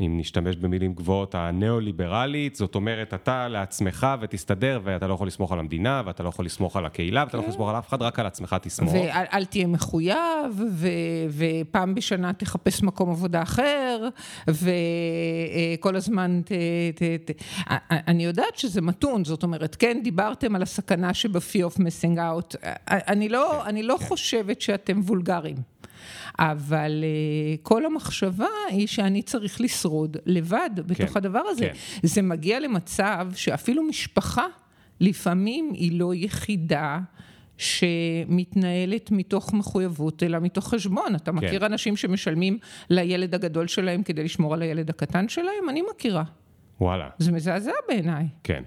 אם 0.00 0.18
נשתמש 0.18 0.56
במילים 0.56 0.94
גבוהות, 0.94 1.34
הניאו-ליברלית, 1.34 2.54
זאת 2.54 2.74
אומרת, 2.74 3.14
אתה 3.14 3.48
לעצמך 3.48 4.06
ותסתדר, 4.20 4.80
ואתה 4.84 5.06
לא 5.06 5.14
יכול 5.14 5.26
לסמוך 5.26 5.52
על 5.52 5.58
המדינה, 5.58 6.02
ואתה 6.06 6.22
לא 6.22 6.28
יכול 6.28 6.44
לסמוך 6.44 6.76
על 6.76 6.86
הקהילה, 6.86 7.24
ואתה 7.26 7.36
לא 7.36 7.42
יכול 7.42 7.52
לסמוך 7.52 7.68
על 7.68 7.78
אף 7.78 7.88
אחד, 7.88 8.02
רק 8.02 8.18
על 8.18 8.26
עצמך 8.26 8.56
תסמוך. 8.62 8.92
ואל 8.92 9.24
אל 9.32 9.44
תהיה 9.44 9.66
מחויב, 9.66 10.62
ופעם 11.30 11.94
בשנה 11.94 12.32
תחפש 12.32 12.82
מקום 12.82 13.10
עבודה 13.10 13.42
אחר, 13.42 14.08
וכל 14.48 15.96
הזמן 15.96 16.40
ת... 16.44 16.52
ת, 16.94 17.30
ת 17.30 17.42
אני 17.90 18.24
יודעת 18.24 18.56
שזה 18.56 18.80
מתון, 18.80 19.24
זאת 19.24 19.42
אומרת, 19.42 19.74
כן, 19.74 20.00
דיברתם 20.04 20.56
על 20.56 20.62
הסכנה 20.62 21.14
שב-fear 21.14 21.74
of 21.74 21.78
missing 21.78 22.16
out. 22.16 22.56
אני 22.88 23.28
לא, 23.28 23.66
אני 23.66 23.82
לא 23.82 23.96
חושבת 24.00 24.60
שאתם 24.60 25.00
וולגריים. 25.00 25.79
אבל 26.38 27.04
uh, 27.04 27.58
כל 27.62 27.86
המחשבה 27.86 28.48
היא 28.68 28.86
שאני 28.86 29.22
צריך 29.22 29.60
לשרוד 29.60 30.16
לבד 30.26 30.70
בתוך 30.76 31.10
כן, 31.10 31.18
הדבר 31.18 31.42
הזה. 31.48 31.64
כן. 31.66 31.74
זה 32.02 32.22
מגיע 32.22 32.60
למצב 32.60 33.28
שאפילו 33.34 33.82
משפחה 33.82 34.46
לפעמים 35.00 35.70
היא 35.74 35.98
לא 36.00 36.14
יחידה 36.14 36.98
שמתנהלת 37.56 39.10
מתוך 39.10 39.52
מחויבות, 39.52 40.22
אלא 40.22 40.38
מתוך 40.38 40.68
חשבון. 40.68 41.14
אתה 41.14 41.32
מכיר 41.32 41.66
אנשים 41.66 41.96
שמשלמים 41.96 42.58
לילד 42.90 43.34
הגדול 43.34 43.66
שלהם 43.66 44.02
כדי 44.02 44.24
לשמור 44.24 44.54
על 44.54 44.62
הילד 44.62 44.90
הקטן 44.90 45.28
שלהם? 45.28 45.68
אני 45.68 45.82
מכירה. 45.90 46.24
וואלה, 46.80 47.08
זה 47.18 47.32
מזעזע 47.32 47.72
בעיניי. 47.88 48.28
כן. 48.44 48.62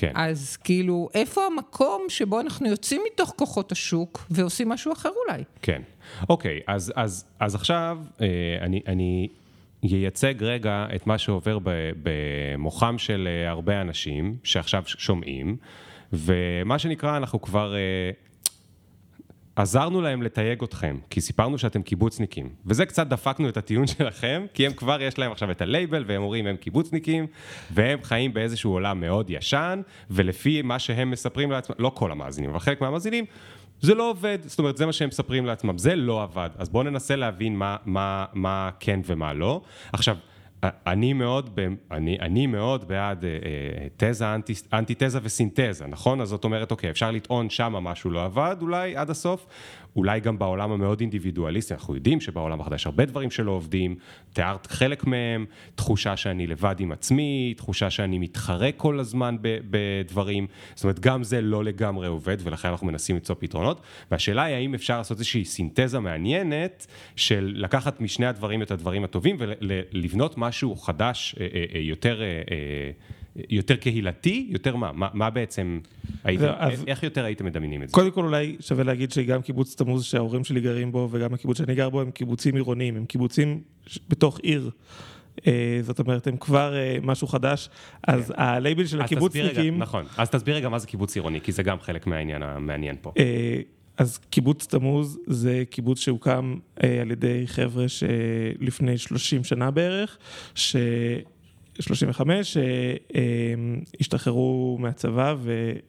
כן. 0.00 0.12
אז 0.14 0.56
כאילו, 0.56 1.08
איפה 1.14 1.40
המקום 1.46 2.02
שבו 2.08 2.40
אנחנו 2.40 2.68
יוצאים 2.68 3.02
מתוך 3.12 3.34
כוחות 3.36 3.72
השוק 3.72 4.26
ועושים 4.30 4.68
משהו 4.68 4.92
אחר 4.92 5.10
אולי? 5.26 5.44
כן. 5.62 5.82
אוקיי, 6.28 6.60
אז, 6.66 6.92
אז, 6.96 7.24
אז 7.40 7.54
עכשיו 7.54 7.98
אה, 8.20 8.26
אני, 8.60 8.80
אני 8.86 9.28
ייצג 9.82 10.34
רגע 10.40 10.86
את 10.94 11.06
מה 11.06 11.18
שעובר 11.18 11.58
במוחם 12.02 12.98
של 12.98 13.28
אה, 13.30 13.50
הרבה 13.50 13.80
אנשים 13.80 14.36
שעכשיו 14.44 14.82
שומעים, 14.86 15.56
ומה 16.12 16.78
שנקרא, 16.78 17.16
אנחנו 17.16 17.40
כבר 17.40 17.74
אה, 17.74 17.80
עזרנו 19.60 20.00
להם 20.00 20.22
לתייג 20.22 20.62
אתכם, 20.62 20.96
כי 21.10 21.20
סיפרנו 21.20 21.58
שאתם 21.58 21.82
קיבוצניקים, 21.82 22.48
וזה 22.66 22.86
קצת 22.86 23.06
דפקנו 23.06 23.48
את 23.48 23.56
הטיעון 23.56 23.86
שלכם, 23.98 24.46
כי 24.54 24.66
הם 24.66 24.72
כבר 24.72 25.02
יש 25.02 25.18
להם 25.18 25.32
עכשיו 25.32 25.50
את 25.50 25.62
הלייבל, 25.62 26.04
והם 26.06 26.22
אומרים 26.22 26.46
הם 26.46 26.56
קיבוצניקים, 26.56 27.26
והם 27.70 27.98
חיים 28.02 28.34
באיזשהו 28.34 28.72
עולם 28.72 29.00
מאוד 29.00 29.30
ישן, 29.30 29.80
ולפי 30.10 30.62
מה 30.62 30.78
שהם 30.78 31.10
מספרים 31.10 31.50
לעצמם, 31.50 31.76
לא 31.78 31.92
כל 31.94 32.12
המאזינים, 32.12 32.50
אבל 32.50 32.58
חלק 32.58 32.80
מהמאזינים, 32.80 33.24
זה 33.80 33.94
לא 33.94 34.10
עובד, 34.10 34.38
זאת 34.44 34.58
אומרת, 34.58 34.76
זה 34.76 34.86
מה 34.86 34.92
שהם 34.92 35.08
מספרים 35.08 35.46
לעצמם, 35.46 35.78
זה 35.78 35.96
לא 35.96 36.22
עבד, 36.22 36.50
אז 36.58 36.68
בואו 36.68 36.82
ננסה 36.82 37.16
להבין 37.16 37.56
מה, 37.56 37.76
מה, 37.84 38.24
מה 38.34 38.70
כן 38.80 39.00
ומה 39.06 39.32
לא. 39.32 39.60
עכשיו, 39.92 40.16
אני 40.64 41.12
מאוד, 41.12 41.58
אני, 41.90 42.18
אני 42.20 42.46
מאוד 42.46 42.88
בעד 42.88 43.24
אה, 43.24 43.30
אה, 43.30 43.86
תזה, 43.96 44.34
אנטי, 44.34 44.52
אנטי-תזה 44.72 45.18
וסינתזה, 45.22 45.86
נכון? 45.86 46.20
אז 46.20 46.28
זאת 46.28 46.44
אומרת, 46.44 46.70
אוקיי, 46.70 46.90
אפשר 46.90 47.10
לטעון 47.10 47.50
שמה 47.50 47.80
משהו 47.80 48.10
לא 48.10 48.24
עבד 48.24 48.56
אולי 48.60 48.96
עד 48.96 49.10
הסוף, 49.10 49.46
אולי 49.96 50.20
גם 50.20 50.38
בעולם 50.38 50.72
המאוד 50.72 51.00
אינדיבידואליסטי, 51.00 51.74
אנחנו 51.74 51.94
יודעים 51.94 52.20
שבעולם 52.20 52.60
החדש 52.60 52.86
הרבה 52.86 53.04
דברים 53.04 53.30
שלא 53.30 53.50
עובדים, 53.50 53.96
תיארת 54.32 54.66
חלק 54.66 55.06
מהם, 55.06 55.46
תחושה 55.74 56.16
שאני 56.16 56.46
לבד 56.46 56.74
עם 56.78 56.92
עצמי, 56.92 57.54
תחושה 57.56 57.90
שאני 57.90 58.18
מתחרה 58.18 58.72
כל 58.72 59.00
הזמן 59.00 59.36
בדברים, 59.42 60.46
זאת 60.74 60.84
אומרת, 60.84 61.00
גם 61.00 61.22
זה 61.22 61.40
לא 61.40 61.64
לגמרי 61.64 62.06
עובד, 62.06 62.36
ולכן 62.42 62.68
אנחנו 62.68 62.86
מנסים 62.86 63.16
למצוא 63.16 63.34
פתרונות, 63.38 63.80
והשאלה 64.10 64.42
היא 64.42 64.56
האם 64.56 64.74
אפשר 64.74 64.98
לעשות 64.98 65.18
איזושהי 65.18 65.44
סינתזה 65.44 66.00
מעניינת 66.00 66.86
של 67.16 67.52
לקחת 67.56 68.00
משני 68.00 68.26
הדברים 68.26 68.62
את 68.62 68.70
הדברים 68.70 69.04
הטובים 69.04 69.36
ולבנות 69.38 70.38
משהו 70.38 70.76
חדש, 70.76 71.34
אה, 71.40 71.46
אה, 71.54 71.64
אה, 71.74 71.80
יותר... 71.80 72.20
יותר 73.50 73.76
קהילתי, 73.76 74.46
יותר 74.50 74.76
מה? 74.76 74.92
מה, 74.92 75.08
מה 75.12 75.30
בעצם, 75.30 75.80
הייתם, 76.24 76.42
זהו, 76.42 76.52
אז- 76.58 76.84
איך 76.86 77.02
יותר 77.02 77.24
הייתם 77.24 77.44
מדמיינים 77.44 77.82
את 77.82 77.88
זה? 77.88 77.94
קודם 77.94 78.10
כל 78.10 78.24
אולי 78.24 78.56
שווה 78.60 78.84
להגיד 78.84 79.12
שגם 79.12 79.42
קיבוץ 79.42 79.74
תמוז 79.74 80.04
שההורים 80.04 80.44
שלי 80.44 80.60
גרים 80.60 80.92
בו 80.92 81.08
וגם 81.10 81.34
הקיבוץ 81.34 81.58
שאני 81.58 81.74
גר 81.74 81.90
בו 81.90 82.00
הם 82.00 82.10
קיבוצים 82.10 82.54
עירוניים, 82.54 82.96
הם 82.96 83.04
קיבוצים 83.04 83.60
בתוך 84.08 84.40
עיר. 84.42 84.70
אה, 85.46 85.78
זאת 85.82 85.98
אומרת, 85.98 86.26
הם 86.26 86.36
כבר 86.36 86.76
אה, 86.76 86.96
משהו 87.02 87.26
חדש, 87.26 87.68
אז 88.06 88.32
הלייבל 88.36 88.86
של 88.86 89.00
הקיבוצניקים, 89.00 89.78
נכון, 89.78 90.04
אז 90.16 90.30
תסביר 90.30 90.54
רגע 90.56 90.68
מה 90.68 90.78
זה 90.78 90.86
קיבוץ 90.86 91.16
עירוני, 91.16 91.40
כי 91.40 91.52
זה 91.52 91.62
גם 91.62 91.80
חלק 91.80 92.06
מהעניין 92.06 92.42
המעניין 92.42 92.96
פה. 93.02 93.12
אה, 93.18 93.60
אז 93.98 94.18
קיבוץ 94.18 94.66
תמוז 94.66 95.18
זה 95.26 95.62
קיבוץ 95.70 96.00
שהוקם 96.00 96.54
אה, 96.84 97.00
על 97.00 97.10
ידי 97.10 97.42
חבר'ה 97.46 97.84
שלפני 97.88 98.98
30 98.98 99.44
שנה 99.44 99.70
בערך, 99.70 100.18
ש... 100.54 100.76
35, 101.80 102.56
שהשתחררו 103.98 104.78
מהצבא 104.80 105.34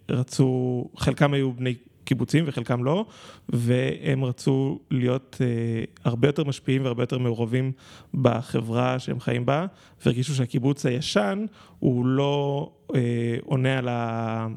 ורצו, 0.09 0.85
חלקם 0.97 1.33
היו 1.33 1.53
בני 1.53 1.73
קיבוצים 2.03 2.43
וחלקם 2.47 2.83
לא, 2.83 3.05
והם 3.49 4.23
רצו 4.23 4.79
להיות 4.91 5.37
אה, 5.41 5.83
הרבה 6.03 6.27
יותר 6.27 6.43
משפיעים 6.43 6.83
והרבה 6.85 7.03
יותר 7.03 7.17
מעורבים 7.17 7.71
בחברה 8.13 8.99
שהם 8.99 9.19
חיים 9.19 9.45
בה, 9.45 9.65
והרגישו 10.05 10.35
שהקיבוץ 10.35 10.85
הישן 10.85 11.45
הוא 11.79 12.05
לא 12.05 12.69
אה, 12.95 13.37
עונה 13.45 13.77
על. 13.77 13.89
אה, 13.89 14.47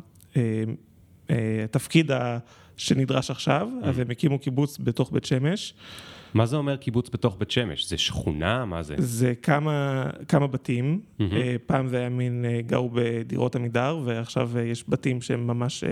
אה, 1.30 1.64
התפקיד. 1.64 2.10
שנדרש 2.76 3.30
עכשיו, 3.30 3.68
אז 3.82 3.98
הם 3.98 4.10
הקימו 4.10 4.38
קיבוץ 4.38 4.78
בתוך 4.78 5.12
בית 5.12 5.24
שמש. 5.24 5.74
מה 6.34 6.46
זה 6.46 6.56
אומר 6.56 6.76
קיבוץ 6.76 7.10
בתוך 7.12 7.36
בית 7.38 7.50
שמש? 7.50 7.88
זה 7.88 7.98
שכונה? 7.98 8.64
מה 8.64 8.82
זה? 8.82 8.94
זה 8.98 9.34
כמה, 9.42 10.04
כמה 10.28 10.46
בתים, 10.46 11.00
אה, 11.20 11.56
פעם 11.66 11.88
זה 11.88 11.98
היה 11.98 12.08
מין, 12.08 12.44
אה, 12.44 12.60
גרו 12.62 12.90
בדירות 12.92 13.56
עמידר, 13.56 14.00
ועכשיו 14.04 14.50
אה, 14.56 14.62
יש 14.62 14.84
בתים 14.88 15.22
שהם 15.22 15.46
ממש 15.46 15.84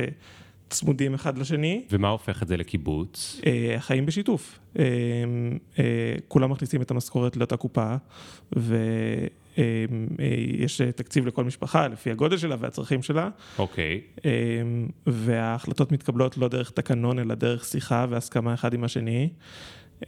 צמודים 0.70 1.14
אחד 1.14 1.38
לשני. 1.38 1.84
ומה 1.90 2.08
הופך 2.08 2.42
את 2.42 2.48
זה 2.48 2.56
לקיבוץ? 2.56 3.40
החיים 3.76 4.06
בשיתוף. 4.06 4.58
כולם 6.28 6.50
מכניסים 6.50 6.82
את 6.82 6.90
המשכורת 6.90 7.36
לאותה 7.36 7.56
קופה, 7.56 7.94
ויש 9.58 10.80
תקציב 10.96 11.26
לכל 11.26 11.44
משפחה 11.44 11.88
לפי 11.88 12.10
הגודל 12.10 12.36
שלה 12.36 12.56
והצרכים 12.58 13.02
שלה, 13.02 13.28
אוקיי, 13.58 14.00
אה, 14.24 14.30
וההחלטות 15.06 15.92
מתקבלות 15.92 16.38
לא 16.38 16.48
דרך 16.48 16.70
תקנון, 16.70 17.18
אלא 17.18 17.34
דרך 17.34 17.64
שיחה 17.64 18.06
והסכמה 18.10 18.54
אחד 18.54 18.74
עם 18.74 18.84
השני. 18.84 19.28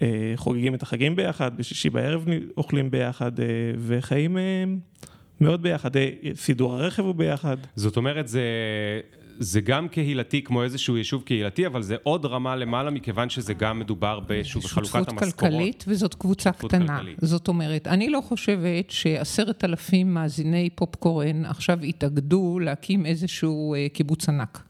אה, 0.03 0.33
חוגגים 0.37 0.75
את 0.75 0.83
החגים 0.83 1.17
ביחד, 1.17 1.57
בשישי 1.57 1.91
בערב 1.91 2.25
אוכלים 2.57 2.91
ביחד, 2.91 3.41
אה, 3.41 3.47
וחיים 3.79 4.39
אה, 4.39 4.65
מאוד 5.41 5.63
ביחד. 5.63 5.91
סידור 6.35 6.75
הרכב 6.75 7.03
הוא 7.03 7.15
ביחד. 7.15 7.57
זאת 7.77 7.97
אומרת 7.97 8.29
זה, 8.29 8.43
זה 9.39 9.61
גם 9.61 9.89
קהילתי 9.89 10.43
כמו 10.43 10.63
איזשהו 10.63 10.97
יישוב 10.97 11.23
קהילתי, 11.23 11.67
אבל 11.67 11.83
זה 11.83 11.97
עוד 12.03 12.27
רמה 12.27 12.57
למעלה 12.57 12.91
מכיוון 12.91 13.31
שזה 13.31 13.55
גם 13.55 13.79
מדובר 13.79 14.21
באיזשהו 14.21 14.61
בחלוקת 14.61 14.89
שותפות 14.89 15.09
המשכורות. 15.09 15.35
כלכלית, 15.35 15.85
וזאת 15.89 16.15
קבוצה 16.15 16.51
שותפות 16.53 16.71
קטנה. 16.71 16.97
כלכלית. 16.99 17.19
זאת 17.21 17.49
אומרת, 17.49 17.87
אני 17.87 18.11
לא 18.11 18.21
חושבת 18.21 18.91
שעשרת 18.91 19.65
אלפים 19.65 20.15
מאזיני 20.15 20.71
פופקורן 20.75 21.45
עכשיו 21.45 21.85
יתאגדו 21.85 22.59
להקים 22.59 23.07
איזשהו 23.07 23.75
קיבוץ 23.93 24.29
ענק. 24.29 24.63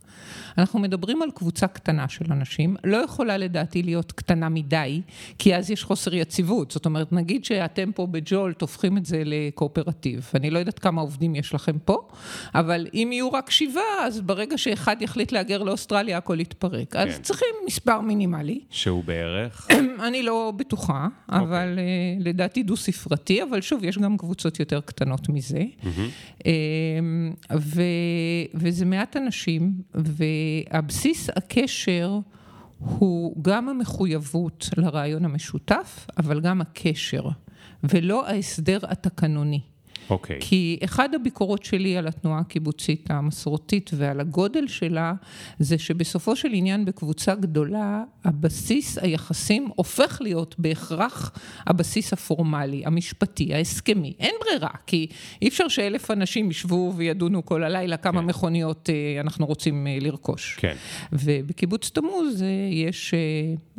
אנחנו 0.59 0.79
מדברים 0.79 1.23
על 1.23 1.31
קבוצה 1.31 1.67
קטנה 1.67 2.09
של 2.09 2.25
אנשים, 2.31 2.77
לא 2.85 2.97
יכולה 2.97 3.37
לדעתי 3.37 3.83
להיות 3.83 4.13
קטנה 4.13 4.49
מדי, 4.49 5.03
כי 5.39 5.57
אז 5.57 5.71
יש 5.71 5.85
חוסר 5.85 6.15
יציבות. 6.15 6.71
זאת 6.71 6.87
אומרת, 6.87 7.13
נגיד 7.13 7.45
שאתם 7.45 7.93
פה 7.93 8.07
בג'ולט 8.07 8.61
הופכים 8.61 8.97
את 8.97 9.07
זה 9.07 9.23
לקואופרטיב. 9.25 10.31
אני 10.35 10.51
לא 10.51 10.59
יודעת 10.59 10.79
כמה 10.79 11.01
עובדים 11.01 11.35
יש 11.35 11.55
לכם 11.55 11.79
פה, 11.85 12.09
אבל 12.55 12.87
אם 12.95 13.09
יהיו 13.13 13.33
רק 13.33 13.51
שבעה, 13.51 14.07
אז 14.07 14.21
ברגע 14.21 14.59
שאחד 14.59 15.03
יחליט 15.03 15.33
להגר 15.33 15.63
לאוסטרליה, 15.63 16.19
הכל 16.19 16.41
יתפרק. 16.41 16.93
כן. 16.93 16.99
אז 16.99 17.21
צריכים 17.21 17.49
מספר 17.67 18.01
מינימלי. 18.01 18.61
שהוא 18.71 19.05
בערך? 19.05 19.69
אני 20.09 20.23
לא 20.23 20.53
בטוחה, 20.57 21.07
okay. 21.07 21.33
אוקיי. 21.33 21.47
אבל 21.47 21.79
uh, 21.79 22.25
לדעתי 22.25 22.63
דו-ספרתי, 22.63 23.43
אבל 23.43 23.61
שוב, 23.61 23.85
יש 23.85 23.99
גם 23.99 24.17
קבוצות 24.17 24.61
יותר 24.61 24.81
קטנות 24.81 25.29
מזה. 25.29 25.59
Mm-hmm. 25.59 26.39
Uh, 26.39 26.45
ו, 27.55 27.83
וזה 28.55 28.85
מעט 28.85 29.17
אנשים, 29.17 29.73
והבסיס 30.73 31.31
הקשר 31.37 32.19
הוא 32.79 33.43
גם 33.43 33.69
המחויבות 33.69 34.69
לרעיון 34.77 35.25
המשותף, 35.25 36.07
אבל 36.19 36.41
גם 36.41 36.61
הקשר, 36.61 37.29
ולא 37.85 38.27
ההסדר 38.27 38.79
התקנוני. 38.83 39.61
אוקיי. 40.11 40.37
Okay. 40.37 40.41
כי 40.41 40.79
אחד 40.85 41.15
הביקורות 41.15 41.65
שלי 41.65 41.97
על 41.97 42.07
התנועה 42.07 42.41
הקיבוצית 42.41 43.11
המסורתית 43.11 43.91
ועל 43.95 44.21
הגודל 44.21 44.67
שלה, 44.67 45.13
זה 45.59 45.79
שבסופו 45.79 46.37
של 46.37 46.49
עניין 46.53 46.85
בקבוצה 46.85 47.35
גדולה, 47.35 48.03
הבסיס 48.25 48.99
היחסים 48.99 49.69
הופך 49.77 50.19
להיות 50.21 50.55
בהכרח 50.59 51.33
הבסיס 51.67 52.13
הפורמלי, 52.13 52.83
המשפטי, 52.87 53.55
ההסכמי. 53.55 54.15
אין 54.21 54.35
ברירה, 54.41 54.71
כי 54.87 55.07
אי 55.43 55.49
אפשר 55.49 55.69
שאלף 55.69 56.11
אנשים 56.11 56.51
ישבו 56.51 56.93
וידונו 56.97 57.45
כל 57.45 57.65
הלילה 57.65 57.97
כמה 57.97 58.21
כן. 58.21 58.27
מכוניות 58.27 58.91
אה, 58.91 59.21
אנחנו 59.21 59.47
רוצים 59.47 59.87
אה, 59.87 59.99
לרכוש. 60.01 60.57
כן. 60.61 60.75
ובקיבוץ 61.13 61.91
תמוז 61.91 62.43
אה, 62.43 62.49
יש 62.73 63.15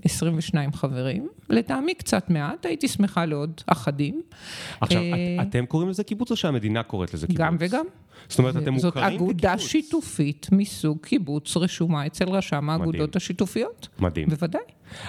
22 0.04 0.74
חברים, 0.74 1.28
לטעמי 1.50 1.94
קצת 1.94 2.30
מעט, 2.30 2.66
הייתי 2.66 2.88
שמחה 2.88 3.26
לעוד 3.26 3.62
אחדים. 3.68 4.22
עכשיו, 4.82 5.02
את, 5.02 5.48
אתם 5.48 5.66
קוראים 5.66 5.90
לזה 5.90 6.04
קיבוץ? 6.04 6.15
קיבוץ 6.16 6.32
או 6.32 6.36
שהמדינה 6.36 6.84
קוראת 6.84 7.14
לזה 7.14 7.28
קיבוץ? 7.28 7.42
גם 7.42 7.56
וגם. 7.60 7.86
זאת 8.30 8.40
אומרת, 8.40 8.58
אתם 8.58 8.74
מוכרים 8.74 8.92
כקיבוץ. 8.92 9.20
זאת 9.20 9.22
אגודה 9.22 9.58
שיתופית 9.58 10.48
מסוג 10.52 10.98
קיבוץ 11.02 11.58
רשומה 11.58 12.06
אצל 12.08 12.30
רשם 12.30 12.70
האגודות 12.70 13.16
השיתופיות. 13.16 13.88
מדהים. 14.00 14.30
בוודאי. 14.30 14.62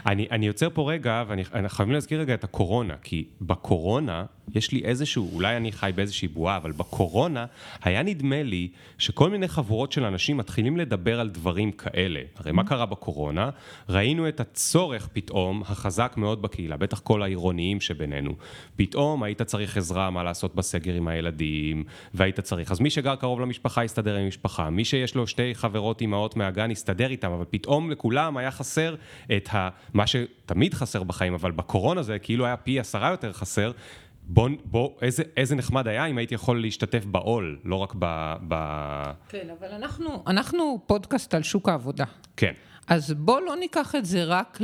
אני, 0.07 0.27
אני 0.31 0.47
יוצר 0.47 0.69
פה 0.71 0.93
רגע, 0.93 1.25
ואני 1.29 1.69
חייבים 1.69 1.95
להזכיר 1.95 2.21
רגע 2.21 2.35
את 2.35 2.45
הקורונה, 2.45 2.95
כי 3.03 3.25
בקורונה 3.41 4.25
יש 4.55 4.73
לי 4.73 4.85
איזשהו, 4.85 5.31
אולי 5.35 5.57
אני 5.57 5.73
חי 5.73 5.91
באיזושהי 5.95 6.29
בועה, 6.29 6.57
אבל 6.57 6.73
בקורונה 6.73 7.47
היה 7.83 8.03
נדמה 8.03 8.43
לי 8.43 8.69
שכל 8.99 9.31
מיני 9.31 9.49
חבורות 9.49 9.93
של 9.93 10.05
אנשים 10.05 10.37
מתחילים 10.37 10.77
לדבר 10.77 11.21
על 11.21 11.31
דברים 11.31 11.73
כאלה. 11.73 12.21
הרי 12.37 12.53
מה 12.53 12.65
קרה 12.65 12.87
בקורונה? 12.87 13.51
ראינו 13.89 14.29
את 14.29 14.41
הצורך 14.41 15.09
פתאום, 15.13 15.63
החזק 15.63 16.15
מאוד 16.17 16.43
בקהילה, 16.43 16.77
בטח 16.77 16.99
כל 16.99 17.23
העירוניים 17.23 17.81
שבינינו. 17.81 18.35
פתאום 18.77 19.23
היית 19.23 19.43
צריך 19.43 19.77
עזרה 19.77 20.11
מה 20.11 20.23
לעשות 20.23 20.55
בסגר 20.55 20.95
עם 20.95 21.09
הילדים, 21.09 21.85
והיית 22.15 22.41
צריך, 22.41 22.71
אז 22.71 22.81
מי 22.81 22.91
שגר 22.91 23.17
קרוב 23.17 23.41
למשפחה 23.41 23.85
יסתדר 23.85 24.17
עם 24.17 24.25
המשפחה, 24.25 24.71
מי 24.71 24.85
שיש 24.85 25.15
לו 25.15 25.27
שתי 25.27 25.55
חברות 25.55 26.01
אימהות 26.01 26.37
מהגן 26.37 26.71
יסתדר 26.71 27.11
איתם, 27.11 27.33
אבל 27.33 27.45
פתאום 27.51 27.91
לכולם 27.91 28.37
היה 28.37 28.51
חסר 28.51 28.95
את 29.37 29.49
ה... 29.55 29.69
מה 29.95 30.07
שתמיד 30.07 30.75
חסר 30.75 31.03
בחיים, 31.03 31.35
אבל 31.35 31.51
בקורונה 31.51 32.03
זה 32.03 32.19
כאילו 32.19 32.47
היה 32.47 32.57
פי 32.57 32.81
עשרה 32.81 33.11
יותר 33.11 33.33
חסר. 33.33 33.73
בוא, 34.29 34.49
בוא, 34.65 34.91
איזה, 35.03 35.23
איזה 35.37 35.55
נחמד 35.55 35.89
היה 35.89 36.07
אם 36.07 36.19
הייתי 36.19 36.35
יכול 36.35 36.61
להשתתף 36.61 37.05
בעול, 37.05 37.59
לא 37.65 37.77
רק 37.77 37.95
ב... 37.99 38.35
ב... 38.49 38.55
כן, 39.29 39.47
אבל 39.59 39.69
אנחנו, 39.73 40.23
אנחנו 40.27 40.81
פודקאסט 40.87 41.35
על 41.35 41.43
שוק 41.43 41.69
העבודה. 41.69 42.05
כן. 42.37 42.53
אז 42.89 43.13
בוא 43.13 43.41
לא 43.41 43.57
ניקח 43.57 43.95
את 43.95 44.05
זה 44.05 44.25
רק 44.25 44.59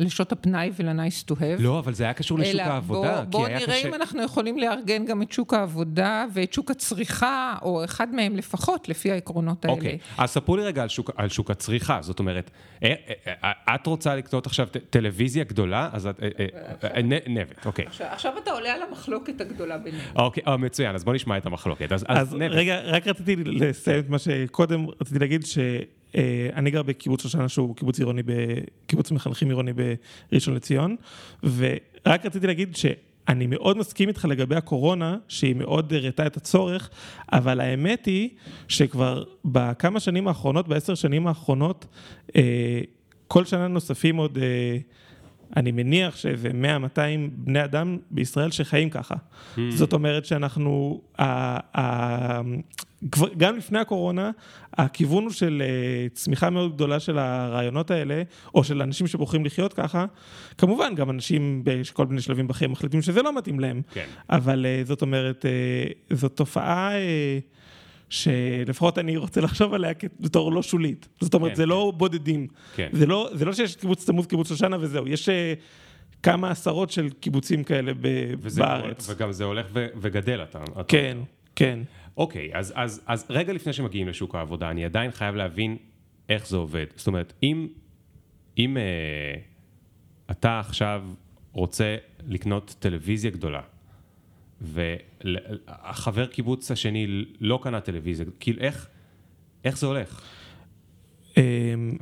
לשעות 0.00 0.32
הפנאי 0.32 0.70
ול-nice 0.76 1.30
to 1.30 1.34
have. 1.34 1.62
לא, 1.62 1.78
אבל 1.78 1.94
זה 1.94 2.04
היה 2.04 2.12
קשור 2.12 2.38
לשוק 2.38 2.60
העבודה. 2.60 3.14
אלא 3.14 3.24
בוא 3.24 3.48
נראה 3.48 3.60
קשה... 3.60 3.88
אם 3.88 3.94
אנחנו 3.94 4.22
יכולים 4.22 4.58
לארגן 4.58 5.04
גם 5.04 5.22
את 5.22 5.32
שוק 5.32 5.54
העבודה 5.54 6.24
ואת 6.32 6.52
שוק 6.52 6.70
הצריכה, 6.70 7.54
או 7.62 7.84
אחד 7.84 8.14
מהם 8.14 8.36
לפחות, 8.36 8.88
לפי 8.88 9.12
העקרונות 9.12 9.64
האלה. 9.64 9.76
אוקיי, 9.76 9.98
אז 10.18 10.30
ספרו 10.30 10.56
לי 10.56 10.64
רגע 10.64 10.82
על 10.82 10.88
שוק, 10.88 11.10
על 11.16 11.28
שוק 11.28 11.50
הצריכה. 11.50 11.98
זאת 12.02 12.18
אומרת, 12.18 12.50
אה, 12.82 12.94
אה, 13.26 13.32
אה, 13.44 13.74
את 13.74 13.86
רוצה 13.86 14.16
לקנות 14.16 14.46
עכשיו 14.46 14.68
טלוויזיה 14.90 15.44
גדולה, 15.44 15.88
אז 15.92 16.06
את... 16.06 16.20
נבט, 17.28 17.66
אוקיי. 17.66 17.84
עכשיו 18.00 18.32
אתה 18.42 18.50
עולה 18.50 18.74
על 18.74 18.82
המחלוקת 18.88 19.40
הגדולה 19.40 19.78
בינינו. 19.78 20.02
אוקיי, 20.16 20.42
מצוין, 20.58 20.94
אז 20.94 21.04
בוא 21.04 21.14
נשמע 21.14 21.36
את 21.36 21.46
המחלוקת. 21.46 21.92
אז 21.92 22.34
רגע, 22.40 22.80
רק 22.84 23.06
רציתי 23.06 23.36
לסיים 23.36 23.98
את 23.98 24.08
מה 24.08 24.18
שקודם 24.18 24.86
רציתי 25.00 25.18
להגיד, 25.18 25.46
ש... 25.46 25.58
אה, 26.16 26.48
אני 26.54 26.70
גר 26.70 26.82
בקיבוץ 26.82 27.22
שושנה 27.22 27.48
שהוא 27.48 27.76
קיבוץ 27.76 27.98
עירוני, 27.98 28.22
קיבוץ 28.86 29.10
מחנכים 29.10 29.48
עירוני 29.48 29.72
בראשון 29.72 30.54
לציון, 30.54 30.96
ורק 31.42 32.26
רציתי 32.26 32.46
להגיד 32.46 32.76
שאני 32.76 33.46
מאוד 33.46 33.78
מסכים 33.78 34.08
איתך 34.08 34.24
לגבי 34.24 34.56
הקורונה, 34.56 35.16
שהיא 35.28 35.54
מאוד 35.54 35.92
הראתה 35.92 36.26
את 36.26 36.36
הצורך, 36.36 36.90
אבל 37.32 37.60
האמת 37.60 38.06
היא 38.06 38.28
שכבר 38.68 39.24
בכמה 39.44 40.00
שנים 40.00 40.28
האחרונות, 40.28 40.68
בעשר 40.68 40.94
שנים 40.94 41.26
האחרונות, 41.26 41.86
אה, 42.36 42.80
כל 43.28 43.44
שנה 43.44 43.68
נוספים 43.68 44.16
עוד... 44.16 44.38
אה, 44.38 44.78
אני 45.56 45.72
מניח 45.72 46.16
שאיזה 46.16 46.48
100-200 46.48 46.54
בני 47.30 47.64
אדם 47.64 47.98
בישראל 48.10 48.50
שחיים 48.50 48.90
ככה. 48.90 49.14
Mm. 49.14 49.60
זאת 49.70 49.92
אומרת 49.92 50.24
שאנחנו, 50.24 51.00
גם 53.36 53.56
לפני 53.56 53.78
הקורונה, 53.78 54.30
הכיוון 54.72 55.24
הוא 55.24 55.32
של 55.32 55.62
אה, 55.66 56.08
צמיחה 56.12 56.50
מאוד 56.50 56.74
גדולה 56.74 57.00
של 57.00 57.18
הרעיונות 57.18 57.90
האלה, 57.90 58.22
או 58.54 58.64
של 58.64 58.82
אנשים 58.82 59.06
שבוחרים 59.06 59.44
לחיות 59.44 59.72
ככה. 59.72 60.04
כמובן, 60.58 60.94
גם 60.94 61.10
אנשים 61.10 61.62
בכל 61.64 62.06
מיני 62.06 62.20
שלבים 62.20 62.48
בחיים 62.48 62.72
מחליטים 62.72 63.02
שזה 63.02 63.22
לא 63.22 63.36
מתאים 63.36 63.60
להם. 63.60 63.82
כן. 63.92 64.06
אבל 64.30 64.66
אה, 64.66 64.82
זאת 64.84 65.02
אומרת, 65.02 65.46
אה, 65.46 66.16
זאת 66.16 66.36
תופעה... 66.36 66.90
שלפחות 68.08 68.98
אני 68.98 69.16
רוצה 69.16 69.40
לחשוב 69.40 69.74
עליה 69.74 69.90
בתור 70.20 70.52
לא 70.52 70.62
שולית. 70.62 71.08
זאת 71.20 71.34
אומרת, 71.34 71.50
כן, 71.50 71.56
זה 71.56 71.62
כן. 71.62 71.68
לא 71.68 71.92
בודדים. 71.96 72.46
כן. 72.74 72.88
זה 72.92 73.06
לא, 73.06 73.30
זה 73.32 73.44
לא 73.44 73.52
שיש 73.52 73.76
קיבוץ 73.76 74.06
תמוז, 74.06 74.26
קיבוץ 74.26 74.48
שושנה 74.48 74.76
וזהו. 74.80 75.08
יש 75.08 75.28
כמה 76.22 76.50
עשרות 76.50 76.90
של 76.90 77.10
קיבוצים 77.20 77.64
כאלה 77.64 77.92
ב- 78.00 78.34
וזה, 78.38 78.60
בארץ. 78.60 79.10
וגם 79.10 79.32
זה 79.32 79.44
הולך 79.44 79.66
ו- 79.72 79.86
וגדל, 79.96 80.42
אתה... 80.42 80.58
כן, 80.88 81.16
אתה... 81.20 81.30
כן. 81.56 81.78
אוקיי, 82.16 82.50
אז, 82.54 82.72
אז, 82.76 83.02
אז 83.06 83.26
רגע 83.30 83.52
לפני 83.52 83.72
שמגיעים 83.72 84.08
לשוק 84.08 84.34
העבודה, 84.34 84.70
אני 84.70 84.84
עדיין 84.84 85.10
חייב 85.10 85.34
להבין 85.34 85.76
איך 86.28 86.46
זה 86.46 86.56
עובד. 86.56 86.86
זאת 86.96 87.06
אומרת, 87.06 87.32
אם, 87.42 87.68
אם 88.58 88.76
אה, 88.76 89.40
אתה 90.30 90.58
עכשיו 90.58 91.04
רוצה 91.52 91.96
לקנות 92.26 92.74
טלוויזיה 92.78 93.30
גדולה, 93.30 93.62
והחבר 94.60 96.26
קיבוץ 96.26 96.70
השני 96.70 97.24
לא 97.40 97.58
קנה 97.62 97.80
טלוויזיה, 97.80 98.26
כאילו 98.40 98.60
איך, 98.60 98.88
איך 99.64 99.78
זה 99.78 99.86
הולך? 99.86 100.22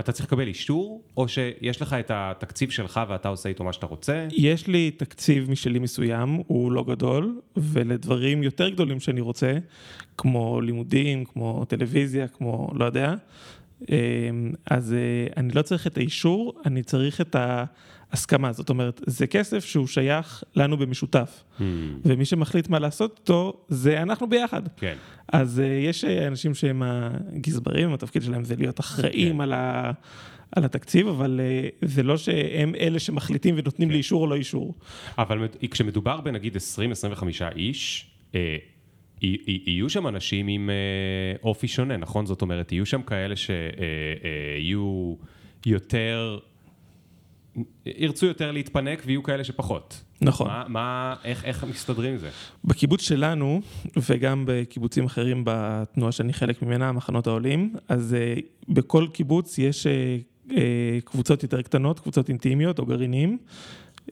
אתה 0.00 0.12
צריך 0.12 0.26
לקבל 0.26 0.46
אישור, 0.46 1.02
או 1.16 1.28
שיש 1.28 1.82
לך 1.82 1.92
את 1.92 2.10
התקציב 2.14 2.70
שלך 2.70 3.00
ואתה 3.08 3.28
עושה 3.28 3.48
איתו 3.48 3.64
מה 3.64 3.72
שאתה 3.72 3.86
רוצה? 3.86 4.26
יש 4.30 4.66
לי 4.66 4.90
תקציב 4.90 5.50
משלי 5.50 5.78
מסוים, 5.78 6.42
הוא 6.46 6.72
לא 6.72 6.84
גדול, 6.84 7.40
ולדברים 7.56 8.42
יותר 8.42 8.68
גדולים 8.68 9.00
שאני 9.00 9.20
רוצה, 9.20 9.58
כמו 10.18 10.60
לימודים, 10.60 11.24
כמו 11.24 11.64
טלוויזיה, 11.64 12.28
כמו 12.28 12.70
לא 12.74 12.84
יודע, 12.84 13.14
אמ, 13.90 14.52
אז 14.70 14.92
אה, 14.92 15.26
אני 15.36 15.52
לא 15.52 15.62
צריך 15.62 15.86
את 15.86 15.96
האישור, 15.96 16.60
אני 16.66 16.82
צריך 16.82 17.20
את 17.20 17.36
ההסכמה. 18.12 18.52
זאת 18.52 18.70
אומרת, 18.70 19.00
זה 19.06 19.26
כסף 19.26 19.64
שהוא 19.64 19.86
שייך 19.86 20.44
לנו 20.56 20.76
במשותף. 20.76 21.44
Hmm. 21.58 21.62
ומי 22.04 22.24
שמחליט 22.24 22.68
מה 22.68 22.78
לעשות 22.78 23.18
איתו, 23.20 23.64
זה 23.68 24.02
אנחנו 24.02 24.28
ביחד. 24.28 24.62
כן. 24.76 24.96
אז 25.32 25.60
אה, 25.60 25.64
יש 25.66 26.04
אה, 26.04 26.26
אנשים 26.26 26.54
שהם 26.54 26.82
הגזברים, 26.82 27.92
התפקיד 27.92 28.22
שלהם 28.22 28.44
זה 28.44 28.56
להיות 28.56 28.80
אחראים 28.80 29.34
כן. 29.36 29.40
על 29.40 29.52
ה... 29.52 29.92
על 30.56 30.64
התקציב, 30.64 31.08
אבל 31.08 31.40
זה 31.84 32.02
לא 32.02 32.16
שהם 32.16 32.74
אלה 32.74 32.98
שמחליטים 32.98 33.54
ונותנים 33.58 33.88
כן. 33.88 33.92
לי 33.92 33.98
אישור 33.98 34.22
או 34.22 34.26
לא 34.26 34.34
אישור. 34.34 34.74
אבל 35.18 35.48
כשמדובר 35.70 36.20
בנגיד 36.20 36.56
20-25 36.56 36.58
איש, 37.56 38.10
יהיו 39.22 39.90
שם 39.90 40.06
אנשים 40.06 40.48
עם 40.48 40.70
אה, 40.70 41.36
אופי 41.42 41.68
שונה, 41.68 41.96
נכון? 41.96 42.26
זאת 42.26 42.42
אומרת, 42.42 42.72
יהיו 42.72 42.86
שם 42.86 43.02
כאלה 43.02 43.36
שיהיו 43.36 45.14
אה, 45.18 45.24
אה, 45.66 45.72
יותר, 45.72 46.38
ירצו 47.86 48.26
יותר 48.26 48.52
להתפנק 48.52 49.02
ויהיו 49.06 49.22
כאלה 49.22 49.44
שפחות. 49.44 50.04
נכון. 50.20 50.46
מה, 50.46 50.64
מה 50.68 51.14
איך, 51.24 51.44
איך 51.44 51.64
מסתדרים 51.64 52.12
עם 52.12 52.18
זה? 52.18 52.30
בקיבוץ 52.64 53.02
שלנו, 53.02 53.60
וגם 54.08 54.44
בקיבוצים 54.46 55.04
אחרים 55.04 55.42
בתנועה 55.46 56.12
שאני 56.12 56.32
חלק 56.32 56.62
ממנה, 56.62 56.88
המחנות 56.88 57.26
העולים, 57.26 57.74
אז 57.88 58.16
בכל 58.68 59.06
קיבוץ 59.12 59.58
יש 59.58 59.86
קבוצות 61.04 61.42
יותר 61.42 61.62
קטנות, 61.62 62.00
קבוצות 62.00 62.28
אינטימיות 62.28 62.78
או 62.78 62.86
גרעינים. 62.86 63.38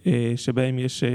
אה, 0.06 0.32
שבהם 0.36 0.78
יש 0.78 1.04
אה, 1.04 1.08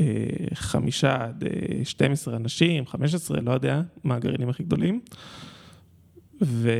אה, 0.00 0.06
חמישה 0.54 1.14
עד 1.24 1.44
12 1.84 2.36
אנשים, 2.36 2.86
15, 2.86 3.40
לא 3.40 3.52
יודע 3.52 3.80
מה 4.04 4.14
הגרעינים 4.14 4.48
הכי 4.48 4.62
גדולים. 4.62 5.00
ו, 6.42 6.70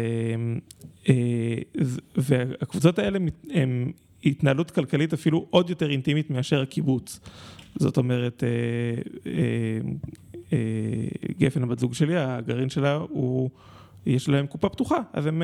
והקבוצות 2.17 2.99
האלה 2.99 3.19
הן 3.51 3.93
התנהלות 4.25 4.71
כלכלית 4.71 5.13
אפילו 5.13 5.47
עוד 5.51 5.71
יותר 5.71 5.91
אינטימית 5.91 6.31
מאשר 6.31 6.63
הקיבוץ. 6.63 7.21
זאת 7.77 7.97
אומרת, 7.97 8.45
אה, 8.45 9.29
אה, 10.53 10.59
גפן 11.39 11.63
הבת 11.63 11.79
זוג 11.79 11.95
שלי, 11.95 12.17
הגרעין 12.17 12.71
שלה 12.71 12.95
הוא... 12.95 13.51
יש 14.07 14.29
להם 14.29 14.47
קופה 14.47 14.69
פתוחה, 14.69 14.99
אז 15.13 15.27
הם 15.27 15.43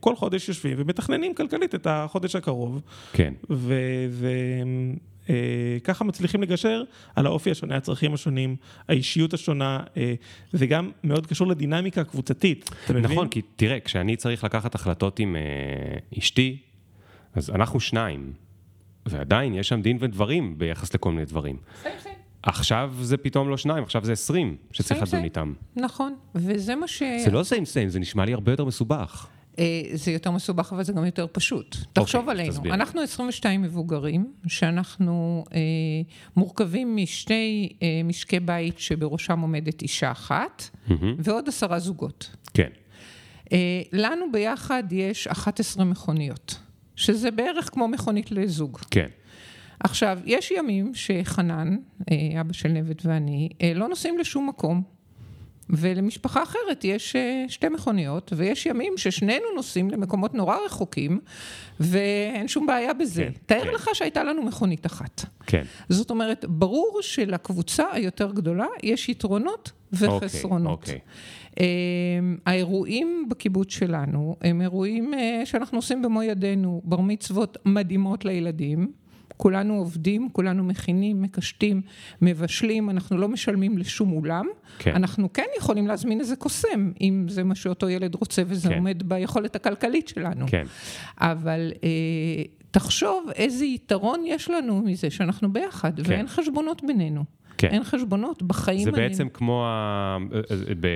כל 0.00 0.16
חודש 0.16 0.48
יושבים 0.48 0.76
ומתכננים 0.80 1.34
כלכלית 1.34 1.74
את 1.74 1.86
החודש 1.90 2.36
הקרוב. 2.36 2.82
כן. 3.12 3.34
וככה 5.80 6.04
מצליחים 6.04 6.42
לגשר 6.42 6.82
על 7.16 7.26
האופי 7.26 7.50
השונה, 7.50 7.76
הצרכים 7.76 8.14
השונים, 8.14 8.56
האישיות 8.88 9.34
השונה, 9.34 9.80
וגם 10.54 10.90
מאוד 11.04 11.26
קשור 11.26 11.46
לדינמיקה 11.46 12.00
הקבוצתית. 12.00 12.70
נכון, 13.02 13.28
כי 13.28 13.42
תראה, 13.56 13.80
כשאני 13.80 14.16
צריך 14.16 14.44
לקחת 14.44 14.74
החלטות 14.74 15.18
עם 15.18 15.36
אשתי, 16.18 16.58
אז 17.36 17.50
אנחנו 17.50 17.80
שניים, 17.80 18.32
ועדיין 19.06 19.54
יש 19.54 19.68
שם 19.68 19.82
דין 19.82 19.96
ודברים 20.00 20.58
ביחס 20.58 20.94
לכל 20.94 21.12
מיני 21.12 21.24
דברים. 21.24 21.56
עכשיו 22.42 22.94
זה 23.00 23.16
פתאום 23.16 23.48
לא 23.48 23.56
שניים, 23.56 23.84
עכשיו 23.84 24.04
זה 24.04 24.12
עשרים 24.12 24.56
שצריך 24.72 25.02
לדון 25.02 25.24
איתם. 25.24 25.52
נכון, 25.76 26.14
וזה 26.34 26.74
מה 26.74 26.88
ש... 26.88 27.02
זה 27.24 27.30
לא 27.30 27.42
סיים 27.42 27.64
סיים, 27.64 27.88
זה 27.88 27.98
נשמע 27.98 28.24
לי 28.24 28.32
הרבה 28.32 28.52
יותר 28.52 28.64
מסובך. 28.64 29.26
אה, 29.58 29.82
זה 29.92 30.10
יותר 30.10 30.30
מסובך, 30.30 30.72
אבל 30.72 30.82
זה 30.82 30.92
גם 30.92 31.04
יותר 31.04 31.26
פשוט. 31.32 31.76
תחשוב 31.92 32.28
okay, 32.28 32.30
עלינו, 32.30 32.50
תסביר. 32.50 32.74
אנחנו 32.74 33.00
22 33.00 33.62
מבוגרים, 33.62 34.32
שאנחנו 34.46 35.44
אה, 35.52 35.60
מורכבים 36.36 36.96
משני 36.96 37.68
אה, 37.82 38.00
משקי 38.04 38.40
בית 38.40 38.78
שבראשם 38.78 39.40
עומדת 39.40 39.82
אישה 39.82 40.10
אחת, 40.10 40.62
mm-hmm. 40.88 40.92
ועוד 41.18 41.48
עשרה 41.48 41.78
זוגות. 41.78 42.36
כן. 42.54 42.68
אה, 43.52 43.82
לנו 43.92 44.32
ביחד 44.32 44.82
יש 44.90 45.26
11 45.26 45.84
מכוניות. 45.84 46.65
שזה 46.96 47.30
בערך 47.30 47.70
כמו 47.72 47.88
מכונית 47.88 48.30
לזוג. 48.30 48.78
כן. 48.90 49.08
עכשיו, 49.80 50.18
יש 50.24 50.50
ימים 50.50 50.94
שחנן, 50.94 51.76
אה, 52.10 52.40
אבא 52.40 52.52
של 52.52 52.68
נבט 52.68 53.06
ואני, 53.06 53.48
אה, 53.62 53.72
לא 53.74 53.88
נוסעים 53.88 54.18
לשום 54.18 54.48
מקום. 54.48 54.82
ולמשפחה 55.70 56.42
אחרת 56.42 56.84
יש 56.84 57.16
אה, 57.16 57.44
שתי 57.48 57.68
מכוניות, 57.68 58.32
ויש 58.36 58.66
ימים 58.66 58.92
ששנינו 58.96 59.44
נוסעים 59.54 59.90
למקומות 59.90 60.34
נורא 60.34 60.56
רחוקים, 60.66 61.20
ואין 61.80 62.48
שום 62.48 62.66
בעיה 62.66 62.94
בזה. 62.94 63.24
כן, 63.24 63.32
תאר 63.46 63.64
כן. 63.64 63.70
לך 63.70 63.88
שהייתה 63.92 64.24
לנו 64.24 64.42
מכונית 64.42 64.86
אחת. 64.86 65.24
כן. 65.46 65.62
זאת 65.88 66.10
אומרת, 66.10 66.44
ברור 66.48 66.98
שלקבוצה 67.02 67.84
היותר 67.92 68.32
גדולה 68.32 68.66
יש 68.82 69.08
יתרונות 69.08 69.72
וחסרונות. 69.92 70.80
אוקיי, 70.80 70.94
אוקיי. 70.94 71.00
האירועים 72.46 73.26
בקיבוץ 73.30 73.72
שלנו 73.72 74.36
הם 74.42 74.60
אירועים 74.60 75.14
אה, 75.14 75.42
שאנחנו 75.44 75.78
עושים 75.78 76.02
במו 76.02 76.22
ידינו, 76.22 76.80
בר 76.84 77.00
מצוות 77.00 77.56
מדהימות 77.64 78.24
לילדים. 78.24 78.92
כולנו 79.36 79.74
עובדים, 79.74 80.28
כולנו 80.32 80.64
מכינים, 80.64 81.22
מקשטים, 81.22 81.82
מבשלים, 82.22 82.90
אנחנו 82.90 83.18
לא 83.18 83.28
משלמים 83.28 83.78
לשום 83.78 84.12
אולם. 84.12 84.46
כן. 84.78 84.94
אנחנו 84.94 85.32
כן 85.32 85.46
יכולים 85.58 85.86
להזמין 85.86 86.20
איזה 86.20 86.36
קוסם, 86.36 86.92
אם 87.00 87.26
זה 87.28 87.44
מה 87.44 87.54
שאותו 87.54 87.88
ילד 87.88 88.14
רוצה 88.14 88.42
וזה 88.46 88.68
כן. 88.68 88.74
עומד 88.74 89.02
ביכולת 89.02 89.56
הכלכלית 89.56 90.08
שלנו. 90.08 90.46
כן. 90.48 90.64
אבל 91.20 91.72
אה, 91.84 92.42
תחשוב 92.70 93.28
איזה 93.34 93.64
יתרון 93.64 94.22
יש 94.26 94.50
לנו 94.50 94.82
מזה 94.82 95.10
שאנחנו 95.10 95.52
ביחד, 95.52 96.00
כן. 96.00 96.02
ואין 96.06 96.26
חשבונות 96.28 96.82
בינינו. 96.86 97.24
כן. 97.58 97.68
אין 97.68 97.84
חשבונות 97.84 98.42
בחיים. 98.42 98.84
זה 98.84 98.92
בעצם 98.92 99.22
אני... 99.22 99.30
כמו, 99.32 99.66
ה... 99.66 100.18
אה, 100.34 100.40
אה, 100.50 100.74
ב... 100.80 100.88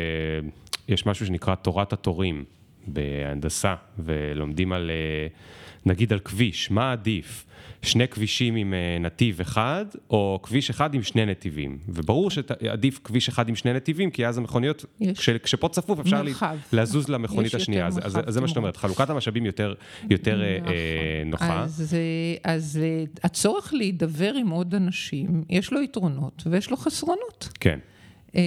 יש 0.89 1.07
משהו 1.07 1.27
שנקרא 1.27 1.55
תורת 1.55 1.93
התורים 1.93 2.45
בהנדסה, 2.87 3.75
ולומדים 3.99 4.73
על, 4.73 4.91
אה, 4.91 5.27
נגיד 5.87 6.13
על 6.13 6.19
כביש, 6.19 6.71
מה 6.71 6.93
עדיף? 6.93 7.47
שני 7.83 8.09
כבישים 8.09 8.57
עם 8.57 8.75
אה, 8.75 8.99
נתיב 9.01 9.41
אחד, 9.41 9.85
או 10.11 10.41
כביש 10.43 10.71
אחד 10.71 10.95
עם 10.95 11.03
שני 11.03 11.27
נתיבים. 11.27 11.79
וברור 11.89 12.31
שעדיף 12.31 13.01
כביש 13.05 13.29
אחד 13.29 13.49
עם 13.49 13.57
שני 13.57 13.73
נתיבים, 13.73 14.11
כי 14.11 14.27
אז 14.27 14.39
המכוניות, 14.39 14.85
כש, 15.15 15.31
כשפה 15.31 15.69
צפוף 15.69 16.01
אפשר 16.01 16.23
מרחב. 16.23 16.57
לזוז 16.73 17.09
למכונית 17.09 17.55
השנייה. 17.55 17.87
אז, 17.87 17.99
אז, 18.03 18.19
אז 18.27 18.35
זה 18.35 18.41
מה 18.41 18.49
שאת 18.49 18.57
אומרת, 18.57 18.77
חלוקת 18.77 19.11
המשאבים 19.11 19.47
יותר, 19.47 19.75
יותר 20.11 20.43
אה, 20.43 20.59
נכון. 20.61 20.73
אה, 20.73 21.23
נוחה. 21.27 21.63
אז, 21.63 21.97
אז 22.45 22.81
הצורך 23.25 23.75
להידבר 23.75 24.35
עם 24.35 24.49
עוד 24.49 24.75
אנשים, 24.75 25.45
יש 25.51 25.73
לו 25.73 25.83
יתרונות 25.83 26.43
ויש 26.47 26.71
לו 26.71 26.77
חסרונות. 26.77 27.49
כן. 27.61 27.79
אה, 28.37 28.43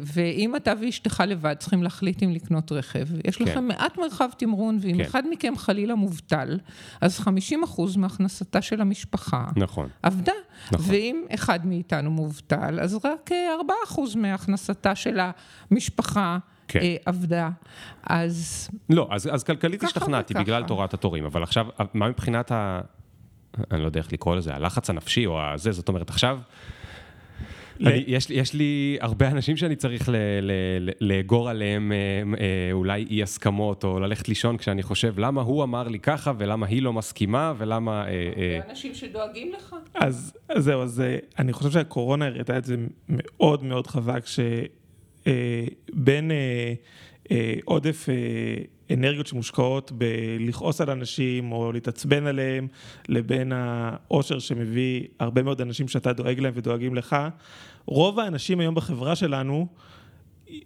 ואם 0.00 0.56
אתה 0.56 0.72
ואשתך 0.82 1.22
לבד 1.26 1.54
צריכים 1.58 1.82
להחליט 1.82 2.22
אם 2.22 2.30
לקנות 2.30 2.72
רכב, 2.72 3.06
יש 3.24 3.40
לכם 3.42 3.54
כן. 3.54 3.66
מעט 3.66 3.98
מרחב 3.98 4.28
תמרון, 4.36 4.78
ואם 4.80 4.96
כן. 4.96 5.00
אחד 5.00 5.22
מכם 5.30 5.56
חלילה 5.56 5.94
מובטל, 5.94 6.58
אז 7.00 7.20
50% 7.20 7.22
מהכנסתה 7.96 8.62
של 8.62 8.80
המשפחה 8.80 9.44
נכון. 9.56 9.88
עבדה. 10.02 10.32
נכון. 10.72 10.86
ואם 10.94 11.24
אחד 11.34 11.66
מאיתנו 11.66 12.10
מובטל, 12.10 12.80
אז 12.80 12.94
רק 13.04 13.30
4% 13.30 13.32
אה, 13.98 14.04
מהכנסתה 14.16 14.94
של 14.94 15.18
המשפחה 15.70 16.38
כן. 16.68 16.80
אה, 16.80 16.96
עבדה. 17.06 17.50
אז... 18.02 18.68
לא, 18.90 19.08
אז, 19.10 19.28
אז 19.32 19.44
כלכלית 19.44 19.84
השתכנעתי 19.84 20.34
בגלל 20.34 20.64
תורת 20.64 20.94
התורים, 20.94 21.24
אבל 21.24 21.42
עכשיו, 21.42 21.66
מה 21.94 22.08
מבחינת 22.08 22.52
ה... 22.52 22.80
אני 23.70 23.80
לא 23.80 23.86
יודע 23.86 24.00
איך 24.00 24.12
לקרוא 24.12 24.36
לזה, 24.36 24.54
הלחץ 24.54 24.90
הנפשי 24.90 25.26
או 25.26 25.42
הזה, 25.42 25.72
זאת 25.72 25.88
אומרת, 25.88 26.10
עכשיו... 26.10 26.38
אני, 27.80 28.04
יש, 28.06 28.30
יש 28.30 28.54
לי 28.54 28.98
הרבה 29.00 29.28
אנשים 29.28 29.56
שאני 29.56 29.76
צריך 29.76 30.08
לאגור 31.00 31.50
עליהם 31.50 31.92
אה, 31.92 31.96
אה, 32.40 32.72
אולי 32.72 33.06
אי 33.10 33.22
הסכמות, 33.22 33.84
או 33.84 34.00
ללכת 34.00 34.28
לישון 34.28 34.56
כשאני 34.56 34.82
חושב 34.82 35.18
למה 35.18 35.42
הוא 35.42 35.64
אמר 35.64 35.88
לי 35.88 35.98
ככה, 35.98 36.32
ולמה 36.38 36.66
היא 36.66 36.82
לא 36.82 36.92
מסכימה, 36.92 37.52
ולמה... 37.58 38.04
אה, 38.08 38.60
אנשים 38.70 38.94
שדואגים 38.94 39.52
לך. 39.52 39.76
אז, 39.94 40.36
אז 40.48 40.64
זהו, 40.64 40.82
אז 40.82 41.02
אני 41.38 41.52
חושב 41.52 41.70
שהקורונה 41.70 42.26
הראתה 42.26 42.58
את 42.58 42.64
זה 42.64 42.76
מאוד 43.08 43.64
מאוד 43.64 43.86
חזק, 43.86 44.24
שבין 45.26 46.30
עודף... 47.64 48.08
אנרגיות 48.92 49.26
שמושקעות 49.26 49.92
בלכעוס 49.92 50.80
על 50.80 50.90
אנשים 50.90 51.52
או 51.52 51.72
להתעצבן 51.72 52.26
עליהם, 52.26 52.68
לבין 53.08 53.52
העושר 53.52 54.38
שמביא 54.38 55.04
הרבה 55.20 55.42
מאוד 55.42 55.60
אנשים 55.60 55.88
שאתה 55.88 56.12
דואג 56.12 56.40
להם 56.40 56.52
ודואגים 56.56 56.94
לך. 56.94 57.16
רוב 57.86 58.20
האנשים 58.20 58.60
היום 58.60 58.74
בחברה 58.74 59.16
שלנו 59.16 59.66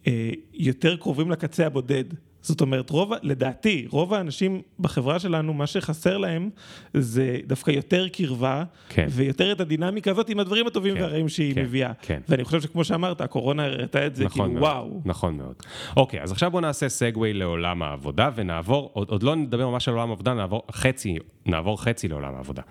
אה, 0.07 0.31
יותר 0.55 0.97
קרובים 0.97 1.31
לקצה 1.31 1.67
הבודד. 1.67 2.05
זאת 2.43 2.61
אומרת, 2.61 2.91
רוב, 2.91 3.13
לדעתי, 3.23 3.87
רוב 3.91 4.15
האנשים 4.15 4.63
בחברה 4.81 5.19
שלנו, 5.19 5.55
מה 5.55 5.67
שחסר 5.67 6.19
להם 6.19 6.51
זה 6.95 7.39
דווקא 7.47 7.71
יותר 7.71 8.09
קרבה, 8.09 8.65
כן. 8.89 9.07
ויותר 9.11 9.53
את 9.53 9.61
הדינמיקה 9.61 10.11
הזאת 10.11 10.29
עם 10.29 10.41
הדברים 10.41 10.67
הטובים 10.67 10.95
כן, 10.95 11.01
והרעים 11.01 11.29
שהיא 11.29 11.55
כן, 11.55 11.63
מביאה. 11.63 11.93
כן. 12.03 12.21
ואני 12.29 12.45
חושב 12.45 12.61
שכמו 12.61 12.85
שאמרת, 12.85 13.21
הקורונה 13.21 13.65
הראתה 13.65 14.07
את 14.07 14.17
זה, 14.17 14.25
נכון 14.25 14.47
כאילו, 14.47 14.61
מאוד, 14.61 14.73
וואו. 14.73 15.01
נכון 15.05 15.37
מאוד. 15.37 15.55
אוקיי, 15.97 16.23
אז 16.23 16.33
עכשיו 16.33 16.51
בואו 16.51 16.61
נעשה 16.61 16.89
סגווי 16.89 17.33
לעולם 17.33 17.83
העבודה, 17.83 18.31
ונעבור, 18.35 18.91
עוד, 18.93 19.09
עוד 19.09 19.23
לא 19.23 19.37
נדבר 19.37 19.69
ממש 19.69 19.89
על 19.89 19.95
עולם 19.95 20.09
העבודה, 20.09 20.35
נעבור 20.35 20.63
חצי, 20.73 21.17
נעבור 21.47 21.83
חצי 21.83 22.09
לעולם 22.09 22.35
העבודה. 22.35 22.63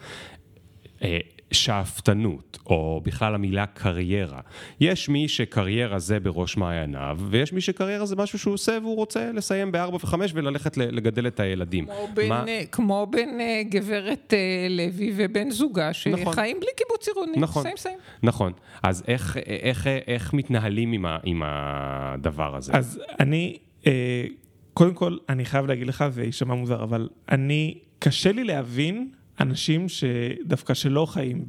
אה, 1.50 1.56
שאפתנות, 1.58 2.58
או 2.66 3.02
בכלל 3.04 3.36
המילה 3.36 3.66
קריירה. 3.66 4.40
יש 4.80 5.10
מי 5.10 5.28
שקריירה 5.28 6.00
זה 6.00 6.20
בראש 6.20 6.58
מעייניו, 6.58 7.18
ויש 7.30 7.54
מי 7.54 7.62
שקריירה 7.62 8.06
זה 8.06 8.16
משהו 8.16 8.40
שהוא 8.40 8.54
עושה 8.54 8.78
והוא 8.82 8.96
רוצה 8.96 9.32
לסיים 9.32 9.72
בארבע 9.72 9.96
וחמש 9.96 10.32
וללכת 10.36 10.78
לגדל 10.78 11.28
את 11.28 11.40
הילדים. 11.40 11.86
כמו 11.86 12.08
בין, 12.14 12.30
מה... 12.30 12.46
כמו 12.72 13.08
בין 13.10 13.42
אה, 13.42 13.62
גברת 13.70 14.34
אה, 14.34 14.68
לוי 14.70 15.14
ובן 15.16 15.50
זוגה, 15.52 15.94
שחיים 15.94 16.16
נכון. 16.16 16.34
בלי 16.36 16.70
קיבוץ 16.78 17.08
עירוני. 17.08 17.38
נכון, 17.38 17.64
סיים 17.64 17.78
סיים. 17.78 17.98
נכון. 18.24 18.52
אז 18.84 19.04
איך, 19.08 19.38
איך, 19.38 19.88
איך, 20.08 20.34
מתנהלים 20.34 20.92
עם, 20.92 21.06
ה, 21.06 21.18
עם 21.24 21.42
הדבר 21.46 22.56
הזה? 22.56 22.74
אז 22.74 23.02
אני, 23.20 23.58
אה, 23.88 24.26
קודם 24.74 24.94
כל, 24.94 25.18
אני 25.30 25.46
חייב 25.46 25.66
להגיד 25.66 25.88
לך, 25.88 26.06
זה 26.10 26.24
יישמע 26.24 26.56
מוזר, 26.56 26.84
אבל 26.84 27.10
אני, 27.32 27.78
קשה 28.00 28.32
לי 28.32 28.44
להבין 28.44 29.10
אנשים 29.40 29.86
שדווקא 29.90 30.74
שלא 30.74 31.06
חיים 31.06 31.46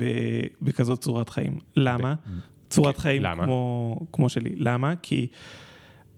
בכזאת 0.63 1.01
צורת 1.01 1.29
חיים. 1.29 1.59
למה? 1.77 2.15
צורת 2.71 2.97
כן, 2.97 3.03
חיים 3.03 3.23
למה? 3.23 3.45
כמו, 3.45 3.97
כמו 4.13 4.29
שלי. 4.29 4.55
למה? 4.57 4.97
כי 5.03 5.27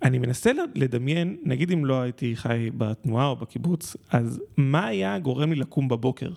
אני 0.03 0.19
מנסה 0.19 0.51
לדמיין, 0.75 1.37
נגיד 1.45 1.71
אם 1.71 1.85
לא 1.85 2.01
הייתי 2.01 2.37
חי 2.37 2.71
בתנועה 2.77 3.27
או 3.27 3.37
בקיבוץ, 3.37 3.97
אז 4.11 4.41
מה 4.57 4.87
היה 4.87 5.19
גורם 5.19 5.53
לי 5.53 5.59
לקום 5.59 5.89
בבוקר? 5.89 6.31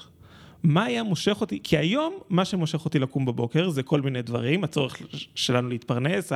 מה 0.63 0.83
היה 0.83 1.03
מושך 1.03 1.37
אותי? 1.41 1.59
כי 1.63 1.77
היום, 1.77 2.13
מה 2.29 2.45
שמושך 2.45 2.85
אותי 2.85 2.99
לקום 2.99 3.25
בבוקר 3.25 3.69
זה 3.69 3.83
כל 3.83 4.01
מיני 4.01 4.21
דברים, 4.21 4.63
הצורך 4.63 5.01
שלנו 5.35 5.69
להתפרנס, 5.69 6.31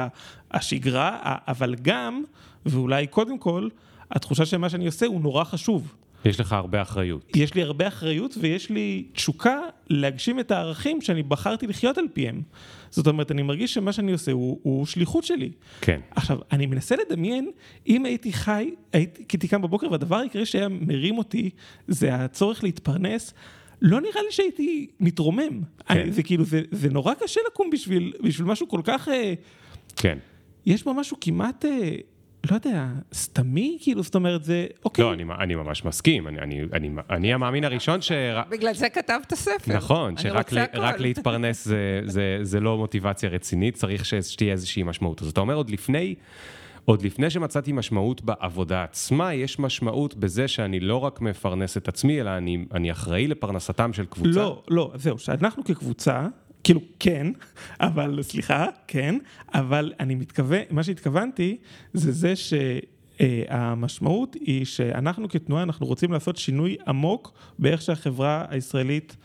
השגרה, 0.51 1.17
אבל 1.23 1.75
גם, 1.81 2.23
ואולי 2.65 3.07
קודם 3.07 3.39
כל, 3.39 3.67
התחושה 4.11 4.45
שמה 4.45 4.69
שאני 4.69 4.85
עושה 4.85 5.05
הוא 5.05 5.21
נורא 5.21 5.43
חשוב. 5.43 5.95
יש 6.25 6.39
לך 6.39 6.53
הרבה 6.53 6.81
אחריות. 6.81 7.31
יש 7.35 7.53
לי 7.53 7.63
הרבה 7.63 7.87
אחריות 7.87 8.35
ויש 8.41 8.69
לי 8.69 9.03
תשוקה 9.13 9.59
להגשים 9.89 10.39
את 10.39 10.51
הערכים 10.51 11.01
שאני 11.01 11.23
בחרתי 11.23 11.67
לחיות 11.67 11.97
על 11.97 12.05
פיהם. 12.13 12.41
זאת 12.89 13.07
אומרת, 13.07 13.31
אני 13.31 13.41
מרגיש 13.41 13.73
שמה 13.73 13.93
שאני 13.93 14.11
עושה 14.11 14.31
הוא, 14.31 14.59
הוא 14.63 14.85
שליחות 14.85 15.23
שלי. 15.23 15.51
כן. 15.81 15.99
עכשיו, 16.11 16.37
אני 16.51 16.65
מנסה 16.65 16.95
לדמיין, 16.95 17.51
אם 17.87 18.05
הייתי 18.05 18.33
חי, 18.33 18.71
הייתי 18.93 19.47
קם 19.47 19.61
בבוקר 19.61 19.91
והדבר 19.91 20.15
העיקרי 20.15 20.45
שהיה 20.45 20.67
מרים 20.69 21.17
אותי 21.17 21.49
זה 21.87 22.15
הצורך 22.15 22.63
להתפרנס. 22.63 23.33
לא 23.81 24.01
נראה 24.01 24.21
לי 24.21 24.31
שהייתי 24.31 24.87
מתרומם. 24.99 25.61
כן. 25.87 25.99
אני, 25.99 26.11
זה 26.11 26.23
כאילו, 26.23 26.45
זה, 26.45 26.61
זה 26.71 26.89
נורא 26.89 27.13
קשה 27.13 27.41
לקום 27.47 27.69
בשביל, 27.69 28.13
בשביל 28.23 28.47
משהו 28.47 28.67
כל 28.67 28.81
כך... 28.83 29.07
אה, 29.07 29.33
כן. 29.95 30.17
יש 30.65 30.83
בו 30.83 30.93
משהו 30.93 31.17
כמעט, 31.21 31.65
אה, 31.65 31.95
לא 32.51 32.55
יודע, 32.55 32.87
סתמי, 33.13 33.77
כאילו, 33.81 34.03
זאת 34.03 34.15
אומרת, 34.15 34.43
זה, 34.43 34.67
אוקיי. 34.85 35.05
לא, 35.05 35.13
אני, 35.13 35.23
אני 35.39 35.55
ממש 35.55 35.85
מסכים. 35.85 36.27
אני, 36.27 36.39
אני, 36.39 36.61
אני, 36.73 36.89
אני 37.09 37.33
המאמין 37.33 37.63
הראשון 37.63 38.01
ש... 38.01 38.11
בגלל 38.49 38.73
זה 38.73 38.89
כתבת 38.89 39.33
ספר. 39.33 39.73
נכון, 39.73 40.17
שרק 40.17 40.45
רוצה 40.45 40.55
ל, 40.55 40.59
הכל. 40.59 40.79
רק 40.79 40.99
להתפרנס 40.99 41.65
זה, 41.65 42.01
זה, 42.05 42.39
זה 42.41 42.59
לא 42.59 42.77
מוטיבציה 42.77 43.29
רצינית, 43.29 43.75
צריך 43.75 44.05
שתהיה 44.05 44.51
איזושהי 44.51 44.83
משמעות. 44.83 45.21
אז 45.21 45.27
אתה 45.27 45.41
אומר, 45.41 45.55
עוד 45.55 45.69
לפני, 45.69 46.15
עוד 46.85 47.01
לפני 47.01 47.29
שמצאתי 47.29 47.71
משמעות 47.71 48.21
בעבודה 48.21 48.83
עצמה, 48.83 49.33
יש 49.33 49.59
משמעות 49.59 50.15
בזה 50.15 50.47
שאני 50.47 50.79
לא 50.79 50.97
רק 50.97 51.21
מפרנס 51.21 51.77
את 51.77 51.87
עצמי, 51.87 52.21
אלא 52.21 52.29
אני, 52.37 52.65
אני 52.73 52.91
אחראי 52.91 53.27
לפרנסתם 53.27 53.93
של 53.93 54.05
קבוצה. 54.05 54.29
לא, 54.29 54.63
לא, 54.67 54.91
זהו, 54.95 55.19
שאנחנו 55.19 55.63
כקבוצה, 55.63 56.27
כאילו, 56.63 56.81
כן, 56.99 57.27
אבל, 57.79 58.21
סליחה, 58.21 58.65
כן, 58.87 59.15
אבל 59.53 59.93
אני 59.99 60.15
מתכוון, 60.15 60.61
מה 60.69 60.83
שהתכוונתי, 60.83 61.57
זה 61.93 62.11
זה 62.11 62.33
שהמשמעות 63.19 64.33
היא 64.33 64.65
שאנחנו 64.65 65.29
כתנועה, 65.29 65.63
אנחנו 65.63 65.85
רוצים 65.85 66.11
לעשות 66.11 66.37
שינוי 66.37 66.77
עמוק 66.87 67.33
באיך 67.59 67.81
שהחברה 67.81 68.45
הישראלית 68.49 69.17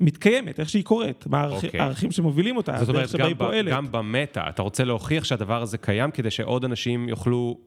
מתקיימת, 0.00 0.60
איך 0.60 0.68
שהיא 0.68 0.84
קורית, 0.84 1.26
מה 1.26 1.40
הערכ- 1.42 1.64
אוקיי. 1.64 1.80
הערכים 1.80 2.10
שמובילים 2.10 2.56
אותה, 2.56 2.76
זאת 2.80 2.88
אומרת, 2.88 3.14
גם, 3.18 3.32
ב. 3.38 3.68
גם 3.70 3.86
במטה, 3.90 4.42
אתה 4.48 4.62
רוצה 4.62 4.84
להוכיח 4.84 5.24
שהדבר 5.24 5.62
הזה 5.62 5.78
קיים 5.78 6.10
כדי 6.10 6.30
שעוד 6.30 6.64
אנשים 6.64 7.08
יוכלו 7.08 7.58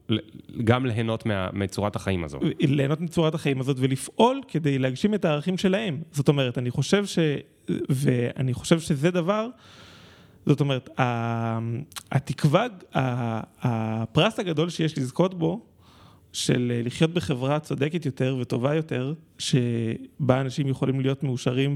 גם 0.63 0.85
ליהנות 0.85 1.25
מה, 1.25 1.49
מצורת 1.53 1.95
החיים 1.95 2.23
הזו. 2.23 2.39
ליהנות 2.59 3.01
מצורת 3.01 3.35
החיים 3.35 3.59
הזאת 3.59 3.77
ולפעול 3.79 4.41
כדי 4.47 4.79
להגשים 4.79 5.13
את 5.13 5.25
הערכים 5.25 5.57
שלהם. 5.57 6.01
זאת 6.11 6.27
אומרת, 6.27 6.57
אני 6.57 6.71
חושב 6.71 7.05
ש... 7.05 7.19
ואני 7.89 8.53
חושב 8.53 8.79
שזה 8.79 9.11
דבר, 9.11 9.47
זאת 10.45 10.59
אומרת, 10.59 10.89
התקווה, 12.11 12.65
הפרס 13.61 14.39
הגדול 14.39 14.69
שיש 14.69 14.97
לזכות 14.97 15.33
בו, 15.33 15.65
של 16.33 16.81
לחיות 16.83 17.13
בחברה 17.13 17.59
צודקת 17.59 18.05
יותר 18.05 18.37
וטובה 18.39 18.75
יותר, 18.75 19.13
שבה 19.37 20.41
אנשים 20.41 20.67
יכולים 20.67 20.99
להיות 20.99 21.23
מאושרים 21.23 21.75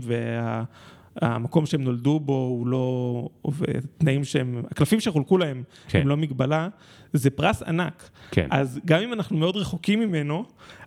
והמקום 1.22 1.66
שהם 1.66 1.84
נולדו 1.84 2.20
בו 2.20 2.34
הוא 2.34 2.68
לא, 2.68 3.30
ותנאים 3.60 4.24
שהם, 4.24 4.62
הקלפים 4.72 5.00
שחולקו 5.00 5.38
להם 5.38 5.64
כן. 5.88 6.02
הם 6.02 6.08
לא 6.08 6.18
מגבלה, 6.18 6.68
זה 7.14 7.30
פרס 7.30 7.64
ענק. 7.64 8.10
כן. 8.32 8.48
אז 8.52 8.80
גם 8.86 9.02
אם 9.02 9.14
אנחנו 9.14 9.38
מאוד 9.38 9.56
רחוקים 9.56 10.00
ממנו, 10.00 10.46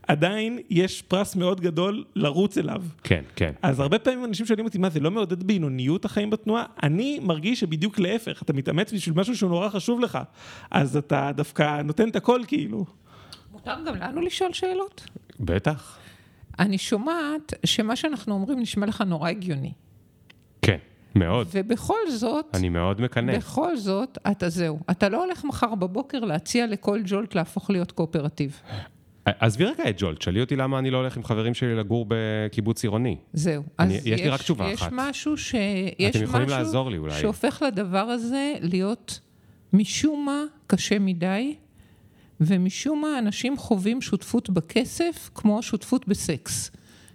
עדיין 0.08 0.58
יש 0.70 1.02
פרס 1.02 1.36
מאוד 1.36 1.60
גדול 1.60 2.04
לרוץ 2.16 2.58
אליו. 2.58 2.82
כן, 3.02 3.24
כן. 3.36 3.52
אז 3.62 3.80
הרבה 3.80 3.98
פעמים 3.98 4.24
אנשים 4.24 4.46
שואלים 4.46 4.64
אותי, 4.64 4.78
מה, 4.78 4.90
זה 4.90 5.00
לא 5.00 5.10
מעודד 5.10 5.42
בינוניות 5.42 6.04
החיים 6.04 6.30
בתנועה? 6.30 6.64
אני 6.82 7.18
מרגיש 7.22 7.60
שבדיוק 7.60 7.98
להפך, 7.98 8.42
אתה 8.42 8.52
מתאמץ 8.52 8.92
בשביל 8.92 9.14
משהו 9.16 9.36
שהוא 9.36 9.50
נורא 9.50 9.68
חשוב 9.68 10.00
לך, 10.00 10.18
אז 10.70 10.96
אתה 10.96 11.30
דווקא 11.36 11.82
נותן 11.82 12.08
את 12.08 12.16
הכל 12.16 12.40
כאילו. 12.46 12.84
מותר 13.52 13.76
גם 13.86 13.94
לנו 13.94 14.20
לשאול 14.20 14.52
שאלות? 14.52 15.06
בטח. 15.40 15.98
אני 16.58 16.78
שומעת 16.78 17.54
שמה 17.66 17.96
שאנחנו 17.96 18.34
אומרים 18.34 18.60
נשמע 18.60 18.86
לך 18.86 19.00
נורא 19.00 19.28
הגיוני. 19.28 19.72
מאוד. 21.14 21.46
ובכל 21.52 22.10
זאת, 22.16 22.46
אני 22.54 22.68
מאוד 22.68 23.00
מקנא. 23.00 23.36
בכל 23.36 23.76
זאת, 23.76 24.18
אתה 24.30 24.48
זהו. 24.48 24.78
אתה 24.90 25.08
לא 25.08 25.24
הולך 25.24 25.44
מחר 25.44 25.74
בבוקר 25.74 26.18
להציע 26.20 26.66
לכל 26.66 27.00
ג'ולט 27.04 27.34
להפוך 27.34 27.70
להיות 27.70 27.92
קואופרטיב. 27.92 28.60
עזבי 29.24 29.64
רגע 29.64 29.88
את 29.90 29.94
ג'ולט, 29.98 30.22
שאלי 30.22 30.40
אותי 30.40 30.56
למה 30.56 30.78
אני 30.78 30.90
לא 30.90 30.98
הולך 30.98 31.16
עם 31.16 31.24
חברים 31.24 31.54
שלי 31.54 31.74
לגור 31.76 32.06
בקיבוץ 32.08 32.82
עירוני. 32.84 33.16
זהו. 33.32 33.62
אני- 33.78 33.98
אז 33.98 34.06
יש 34.06 34.20
לי 34.20 34.28
רק 34.28 34.40
תשובה 34.42 34.70
יש 34.70 34.82
אחת. 34.82 34.90
משהו 34.92 35.36
ש... 35.36 35.54
יש 35.98 36.16
אתם 36.16 36.24
יכולים 36.24 36.48
משהו 36.48 36.88
לי 36.90 36.98
אולי. 36.98 37.20
שהופך 37.20 37.62
לדבר 37.66 37.98
הזה 37.98 38.54
להיות 38.60 39.20
משום 39.72 40.24
מה 40.26 40.42
קשה 40.66 40.98
מדי, 40.98 41.54
ומשום 42.40 43.00
מה 43.00 43.18
אנשים 43.18 43.56
חווים 43.56 44.02
שותפות 44.02 44.50
בכסף 44.50 45.30
כמו 45.34 45.62
שותפות 45.62 46.08
בסקס. 46.08 46.70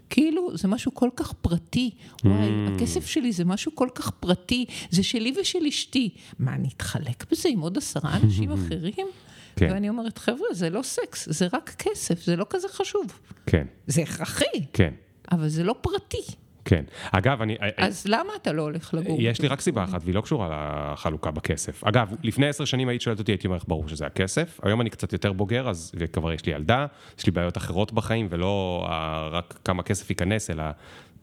כאילו 0.09 0.57
זה 0.57 0.67
משהו 0.67 0.93
כל 0.93 1.09
כך 1.15 1.33
פרטי, 1.33 1.91
וואי, 2.25 2.35
Mm. 2.49 2.71
הכסף 2.75 3.05
שלי 3.05 3.31
זה 3.31 3.45
משהו 3.45 3.75
כל 3.75 3.89
כך 3.95 4.09
פרטי, 4.11 4.65
זה 4.89 5.03
שלי 5.03 5.33
ושל 5.41 5.65
אשתי. 5.67 6.09
מה, 6.39 6.53
אני 6.55 6.67
אתחלק 6.75 7.31
בזה 7.31 7.49
עם 7.49 7.59
עוד 7.59 7.77
עשרה 7.77 8.17
אנשים 8.23 8.51
אחרים? 8.65 9.07
כן. 9.55 9.67
ואני 9.71 9.89
אומרת, 9.89 10.17
חבר'ה, 10.17 10.47
זה 10.53 10.69
לא 10.69 10.81
סקס, 10.81 11.29
זה 11.31 11.47
רק 11.53 11.75
כסף, 11.77 12.23
זה 12.25 12.35
לא 12.35 12.45
כזה 12.49 12.67
חשוב. 12.69 13.19
כן, 13.45 13.65
זה 13.87 14.01
הכרחי, 14.01 14.45
כן, 14.73 14.93
אבל 15.31 15.47
זה 15.47 15.63
לא 15.63 15.75
פרטי. 15.81 16.21
כן. 16.69 16.83
אגב, 17.11 17.41
אני... 17.41 17.57
אז 17.77 18.05
למה 18.07 18.33
אתה 18.41 18.51
לא 18.51 18.61
הולך 18.61 18.93
לגור? 18.93 19.17
יש 19.19 19.41
לי 19.41 19.47
רק 19.47 19.61
סיבה 19.61 19.83
אחת, 19.83 20.01
והיא 20.03 20.15
לא 20.15 20.21
קשורה 20.21 20.47
לחלוקה 20.93 21.31
בכסף. 21.31 21.83
אגב, 21.83 22.15
לפני 22.23 22.47
עשר 22.47 22.65
שנים 22.65 22.89
היית 22.89 23.01
שואלת 23.01 23.19
אותי, 23.19 23.31
הייתי 23.31 23.47
אומר 23.47 23.57
לך, 23.57 23.63
ברור 23.67 23.87
שזה 23.87 24.05
הכסף. 24.05 24.59
היום 24.63 24.81
אני 24.81 24.89
קצת 24.89 25.13
יותר 25.13 25.33
בוגר, 25.33 25.69
אז 25.69 25.91
וכבר 25.95 26.33
יש 26.33 26.45
לי 26.45 26.51
ילדה, 26.51 26.85
יש 27.19 27.25
לי 27.25 27.31
בעיות 27.31 27.57
אחרות 27.57 27.93
בחיים, 27.93 28.27
ולא 28.29 28.85
אה, 28.89 29.27
רק 29.27 29.59
כמה 29.65 29.83
כסף 29.83 30.09
ייכנס, 30.09 30.49
אלא 30.49 30.63
אה, 30.63 30.71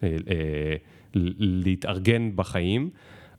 אה, 0.03 0.75
להתארגן 1.15 2.31
בחיים. 2.35 2.91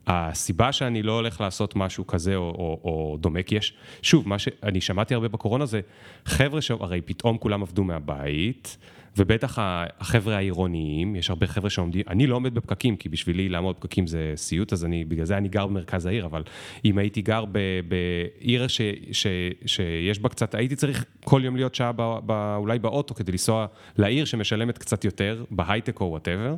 הסיבה 0.07 0.71
שאני 0.71 1.03
לא 1.03 1.11
הולך 1.11 1.41
לעשות 1.41 1.75
משהו 1.75 2.07
כזה 2.07 2.35
או, 2.35 2.41
או, 2.41 2.79
או 2.83 3.17
דומה, 3.19 3.43
כי 3.43 3.55
יש, 3.55 3.73
שוב, 4.01 4.29
מה 4.29 4.39
שאני 4.39 4.81
שמעתי 4.81 5.13
הרבה 5.13 5.27
בקורונה 5.27 5.65
זה 5.65 5.81
חבר'ה 6.25 6.61
שהרי 6.61 7.01
פתאום 7.01 7.37
כולם 7.37 7.61
עבדו 7.61 7.83
מהבית, 7.83 8.77
ובטח 9.17 9.57
החבר'ה 9.61 10.35
העירוניים, 10.35 11.15
יש 11.15 11.29
הרבה 11.29 11.47
חבר'ה 11.47 11.69
שעומדים, 11.69 12.03
אני 12.07 12.27
לא 12.27 12.35
עומד 12.35 12.53
בפקקים, 12.53 12.95
כי 12.95 13.09
בשבילי 13.09 13.49
לעמוד 13.49 13.75
בפקקים 13.75 14.07
זה 14.07 14.33
סיוט, 14.35 14.73
אז 14.73 14.85
אני, 14.85 15.05
בגלל 15.05 15.25
זה 15.25 15.37
אני 15.37 15.47
גר 15.47 15.67
במרכז 15.67 16.05
העיר, 16.05 16.25
אבל 16.25 16.43
אם 16.85 16.97
הייתי 16.97 17.21
גר 17.21 17.45
בעיר 17.87 18.67
ש, 18.67 18.81
ש, 19.11 19.27
שיש 19.65 20.19
בה 20.19 20.29
קצת, 20.29 20.55
הייתי 20.55 20.75
צריך 20.75 21.05
כל 21.23 21.41
יום 21.43 21.55
להיות 21.55 21.75
שעה 21.75 21.91
ב, 21.91 22.17
ב, 22.25 22.55
אולי 22.57 22.79
באוטו 22.79 23.15
כדי 23.15 23.31
לנסוע 23.31 23.65
לעיר 23.97 24.25
שמשלמת 24.25 24.77
קצת 24.77 25.05
יותר, 25.05 25.43
בהייטק 25.51 26.01
או 26.01 26.05
whatever. 26.05 26.55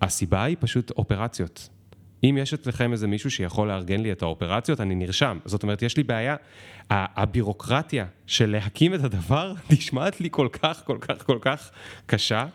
הסיבה 0.00 0.44
היא 0.44 0.56
פשוט 0.60 0.90
אופרציות. 0.90 1.68
אם 2.24 2.38
יש 2.40 2.54
אצלכם 2.54 2.92
איזה 2.92 3.06
מישהו 3.06 3.30
שיכול 3.30 3.68
לארגן 3.68 4.00
לי 4.00 4.12
את 4.12 4.22
האופרציות, 4.22 4.80
אני 4.80 4.94
נרשם. 4.94 5.38
זאת 5.44 5.62
אומרת, 5.62 5.82
יש 5.82 5.96
לי 5.96 6.02
בעיה. 6.02 6.36
הבירוקרטיה 6.90 8.06
של 8.26 8.50
להקים 8.50 8.94
את 8.94 9.04
הדבר 9.04 9.54
נשמעת 9.72 10.20
לי 10.20 10.28
כל 10.30 10.48
כך, 10.52 10.82
כל 10.84 10.98
כך, 11.00 11.26
כל 11.26 11.38
כך 11.40 11.70
קשה. 12.06 12.46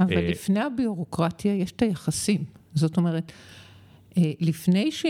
אבל 0.00 0.16
אה, 0.16 0.28
לפני 0.30 0.60
הביורוקרטיה 0.60 1.54
יש 1.54 1.72
את 1.72 1.82
היחסים. 1.82 2.44
זאת 2.74 2.96
אומרת, 2.96 3.32
לפני, 4.40 4.92
ש... 4.92 5.06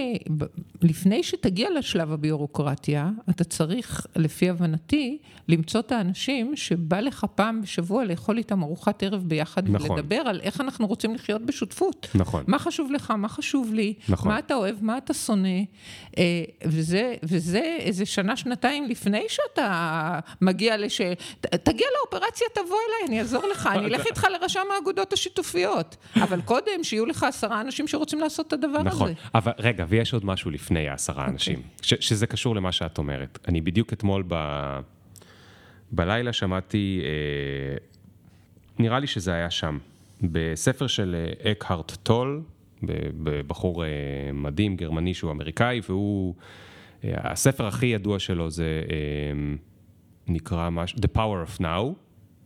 לפני 0.82 1.22
שתגיע 1.22 1.70
לשלב 1.78 2.12
הביורוקרטיה, 2.12 3.10
אתה 3.30 3.44
צריך, 3.44 4.06
לפי 4.16 4.50
הבנתי, 4.50 5.18
למצוא 5.48 5.80
את 5.80 5.92
האנשים 5.92 6.56
שבא 6.56 7.00
לך 7.00 7.26
פעם 7.34 7.62
בשבוע 7.62 8.04
לאכול 8.04 8.38
איתם 8.38 8.62
ארוחת 8.62 9.02
ערב 9.02 9.22
ביחד, 9.26 9.68
נכון. 9.68 9.90
ולדבר 9.90 10.16
על 10.16 10.40
איך 10.40 10.60
אנחנו 10.60 10.86
רוצים 10.86 11.14
לחיות 11.14 11.46
בשותפות. 11.46 12.06
נכון. 12.14 12.44
מה 12.46 12.58
חשוב 12.58 12.92
לך, 12.92 13.10
מה 13.10 13.28
חשוב 13.28 13.74
לי, 13.74 13.94
נכון. 14.08 14.28
מה 14.28 14.38
אתה 14.38 14.54
אוהב, 14.54 14.76
מה 14.80 14.98
אתה 14.98 15.14
שונא, 15.14 15.48
אה, 16.18 16.24
וזה, 16.64 17.14
וזה 17.22 17.76
איזה 17.78 18.06
שנה, 18.06 18.36
שנתיים 18.36 18.84
לפני 18.84 19.24
שאתה 19.28 20.20
מגיע 20.40 20.76
לש... 20.76 21.00
תגיע 21.40 21.86
לאופרציה, 21.98 22.46
תבוא 22.54 22.76
אליי, 22.88 23.08
אני 23.08 23.20
אעזור 23.20 23.46
לך, 23.46 23.68
אני 23.72 23.86
אלך 23.94 24.06
איתך 24.06 24.26
לרשם 24.40 24.64
האגודות 24.76 25.12
השיתופיות. 25.12 25.96
אבל 26.16 26.40
קודם, 26.40 26.82
שיהיו 26.82 27.06
לך 27.06 27.22
עשרה 27.22 27.60
אנשים 27.60 27.88
שרוצים 27.88 28.20
לעשות 28.20 28.46
את 28.46 28.52
הדבר 28.52 28.82
נכון, 28.82 28.95
הזה. 29.02 29.12
אבל 29.34 29.52
רגע, 29.58 29.84
ויש 29.88 30.14
עוד 30.14 30.24
משהו 30.24 30.50
לפני 30.50 30.88
העשרה 30.88 31.26
אנשים, 31.26 31.62
ש, 31.82 31.94
שזה 32.00 32.26
קשור 32.26 32.56
למה 32.56 32.72
שאת 32.72 32.98
אומרת. 32.98 33.38
אני 33.48 33.60
בדיוק 33.60 33.92
אתמול 33.92 34.24
ב... 34.28 34.34
בלילה 35.92 36.32
שמעתי, 36.32 37.00
אה, 37.04 37.76
נראה 38.78 38.98
לי 38.98 39.06
שזה 39.06 39.32
היה 39.34 39.50
שם, 39.50 39.78
בספר 40.22 40.86
של 40.86 41.16
אה, 41.44 41.52
אקהרט 41.52 41.96
טול, 42.02 42.42
בחור 43.46 43.84
אה, 43.84 43.88
מדהים, 44.32 44.76
גרמני 44.76 45.14
שהוא 45.14 45.30
אמריקאי, 45.30 45.80
והוא, 45.88 46.34
אה, 47.04 47.10
הספר 47.32 47.66
הכי 47.66 47.86
ידוע 47.86 48.18
שלו 48.18 48.50
זה 48.50 48.82
אה, 48.90 49.56
נקרא 50.28 50.70
משהו, 50.70 50.98
The 50.98 51.16
Power 51.16 51.48
of 51.48 51.60
Now, 51.60 51.94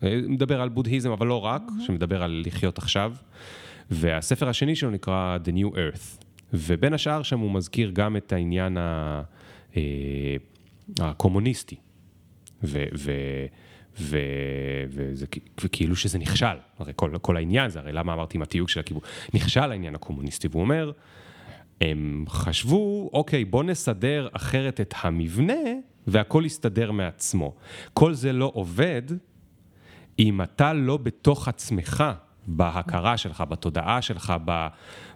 אה, 0.02 0.20
מדבר 0.28 0.60
על 0.60 0.68
בודהיזם, 0.68 1.10
אבל 1.10 1.26
לא 1.26 1.44
רק, 1.44 1.62
שמדבר 1.86 2.22
על 2.22 2.42
לחיות 2.46 2.78
עכשיו. 2.78 3.12
והספר 3.90 4.48
השני 4.48 4.76
שלו 4.76 4.90
נקרא 4.90 5.38
The 5.44 5.48
New 5.48 5.74
Earth, 5.74 6.19
ובין 6.52 6.92
השאר 6.92 7.22
שם 7.22 7.38
הוא 7.38 7.52
מזכיר 7.52 7.90
גם 7.90 8.16
את 8.16 8.32
העניין 8.32 8.76
ה, 8.76 9.22
אה, 9.76 9.82
הקומוניסטי. 11.00 11.76
ו, 12.62 12.84
ו, 12.98 13.12
ו... 14.00 14.18
וזה 14.88 15.26
וכאילו 15.64 15.96
שזה 15.96 16.18
נכשל, 16.18 16.56
הרי 16.78 16.92
כל, 16.96 17.18
כל 17.22 17.36
העניין 17.36 17.70
זה, 17.70 17.78
הרי 17.78 17.92
למה 17.92 18.12
אמרתי 18.12 18.38
עם 18.38 18.42
התיוג 18.42 18.68
של 18.68 18.80
הכיבוש, 18.80 19.02
נכשל 19.34 19.70
העניין 19.70 19.94
הקומוניסטי, 19.94 20.48
והוא 20.50 20.62
אומר, 20.62 20.92
הם 21.80 22.24
חשבו, 22.28 23.10
אוקיי, 23.12 23.44
בוא 23.44 23.64
נסדר 23.64 24.28
אחרת 24.32 24.80
את 24.80 24.94
המבנה, 25.02 25.62
והכל 26.06 26.42
יסתדר 26.46 26.92
מעצמו. 26.92 27.54
כל 27.94 28.14
זה 28.14 28.32
לא 28.32 28.50
עובד 28.54 29.02
אם 30.18 30.42
אתה 30.42 30.72
לא 30.72 30.96
בתוך 30.96 31.48
עצמך, 31.48 32.04
בהכרה 32.56 33.16
שלך, 33.16 33.44
בתודעה 33.48 34.02
שלך, 34.02 34.32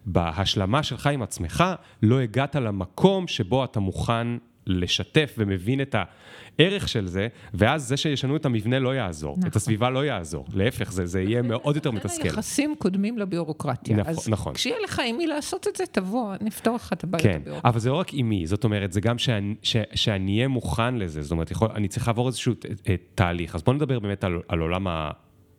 בהשלמה 0.07 0.83
שלך 0.83 1.07
עם 1.07 1.23
עצמך, 1.23 1.64
לא 2.03 2.20
הגעת 2.20 2.57
למקום 2.57 3.27
שבו 3.27 3.64
אתה 3.64 3.81
מוכן 3.81 4.27
לשתף 4.66 5.35
ומבין 5.38 5.81
את 5.81 5.94
הערך 6.59 6.88
של 6.88 7.07
זה, 7.07 7.29
ואז 7.55 7.88
זה 7.88 7.97
שישנו 7.97 8.37
את 8.37 8.47
המבנה 8.47 8.79
לא 8.79 8.94
יעזור, 8.94 9.37
נכון. 9.38 9.51
את 9.51 9.57
הסביבה 9.57 9.90
לא 9.90 10.05
יעזור, 10.05 10.47
להפך, 10.55 10.92
זה, 10.92 11.07
זה 11.07 11.23
יהיה 11.23 11.42
מאוד 11.42 11.77
יותר 11.77 11.90
מתסכל. 11.90 12.23
היחסים 12.23 12.75
קודמים 12.79 13.18
לביורוקרטיה. 13.18 13.97
נכון, 13.97 14.11
אז 14.11 14.29
נכון. 14.29 14.55
כשיהיה 14.55 14.77
לך 14.85 15.03
עם 15.07 15.16
מי 15.16 15.27
לעשות 15.27 15.68
את 15.68 15.77
זה, 15.77 15.85
תבוא, 15.87 16.35
נפתור 16.40 16.75
לך 16.75 16.92
את 16.92 17.05
הבעיות 17.05 17.27
כן, 17.27 17.42
אבל 17.64 17.81
זה 17.81 17.90
לא 17.90 17.94
רק 17.94 18.09
עם 18.12 18.29
מי, 18.29 18.47
זאת 18.47 18.64
אומרת, 18.64 18.92
זה 18.92 19.01
גם 19.01 19.18
שאני, 19.18 19.55
ש, 19.62 19.77
שאני 19.94 20.37
אהיה 20.37 20.49
מוכן 20.49 20.94
לזה, 20.94 21.23
זאת 21.23 21.33
אומרת, 21.33 21.51
יכול, 21.51 21.68
אני 21.75 21.88
צריך 21.88 22.09
לעבור 22.09 22.27
איזשהו 22.27 22.55
ת, 22.55 22.66
תהליך. 23.14 23.55
אז 23.55 23.62
בואו 23.62 23.77
נדבר 23.77 23.99
באמת 23.99 24.25
על, 24.25 24.40
על, 24.49 24.61
עולם, 24.61 24.87
ה, 24.87 25.11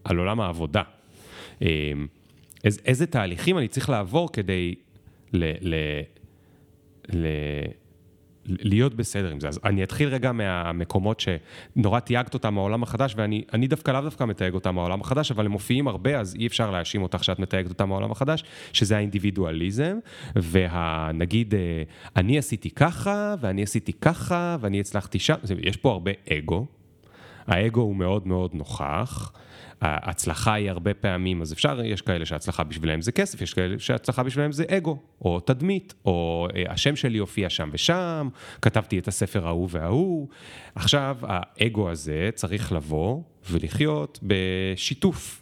על 0.03 0.17
עולם 0.17 0.41
העבודה. 0.41 0.81
אמ, 1.61 2.07
איזה, 2.63 2.81
איזה 2.85 3.05
תהליכים 3.05 3.57
אני 3.57 3.67
צריך 3.67 3.89
לעבור 3.89 4.31
כדי 4.31 4.75
ל... 5.33 5.43
ל, 5.61 5.75
ל 7.13 7.27
להיות 8.47 8.93
בסדר 8.93 9.31
עם 9.31 9.39
זה. 9.39 9.47
אז 9.47 9.59
אני 9.63 9.83
אתחיל 9.83 10.09
רגע 10.09 10.31
מהמקומות 10.31 11.19
שנורא 11.19 11.99
תייגת 11.99 12.33
אותם 12.33 12.53
מהעולם 12.53 12.83
החדש, 12.83 13.15
ואני 13.17 13.67
דווקא 13.67 13.91
לאו 13.91 14.01
דווקא 14.01 14.23
מתייג 14.23 14.53
אותם 14.53 14.75
מהעולם 14.75 15.01
החדש, 15.01 15.31
אבל 15.31 15.45
הם 15.45 15.51
מופיעים 15.51 15.87
הרבה, 15.87 16.19
אז 16.19 16.35
אי 16.35 16.47
אפשר 16.47 16.71
להאשים 16.71 17.01
אותך 17.01 17.23
שאת 17.23 17.39
מתייגת 17.39 17.69
אותם 17.69 17.89
מהעולם 17.89 18.11
החדש, 18.11 18.43
שזה 18.73 18.97
האינדיבידואליזם, 18.97 19.97
ונגיד, 20.35 21.53
אה, 21.55 21.83
אני 22.15 22.37
עשיתי 22.37 22.69
ככה, 22.69 23.35
ואני 23.39 23.63
עשיתי 23.63 23.93
ככה, 23.93 24.57
ואני 24.59 24.79
הצלחתי 24.79 25.19
שם, 25.19 25.35
יש 25.59 25.77
פה 25.77 25.91
הרבה 25.91 26.11
אגו. 26.31 26.65
האגו 27.47 27.81
הוא 27.81 27.95
מאוד 27.95 28.27
מאוד 28.27 28.51
נוכח. 28.53 29.31
ההצלחה 29.81 30.53
היא 30.53 30.69
הרבה 30.69 30.93
פעמים, 30.93 31.41
אז 31.41 31.53
אפשר, 31.53 31.79
יש 31.83 32.01
כאלה 32.01 32.25
שההצלחה 32.25 32.63
בשבילם 32.63 33.01
זה 33.01 33.11
כסף, 33.11 33.41
יש 33.41 33.53
כאלה 33.53 33.79
שההצלחה 33.79 34.23
בשבילם 34.23 34.51
זה 34.51 34.63
אגו, 34.69 34.97
או 35.21 35.39
תדמית, 35.39 35.93
או 36.05 36.47
אה, 36.55 36.63
השם 36.69 36.95
שלי 36.95 37.17
הופיע 37.17 37.49
שם 37.49 37.69
ושם, 37.73 38.29
כתבתי 38.61 38.99
את 38.99 39.07
הספר 39.07 39.47
ההוא 39.47 39.69
וההוא. 39.71 40.27
עכשיו, 40.75 41.17
האגו 41.21 41.89
הזה 41.89 42.29
צריך 42.35 42.71
לבוא 42.71 43.21
ולחיות 43.51 44.19
בשיתוף. 44.23 45.41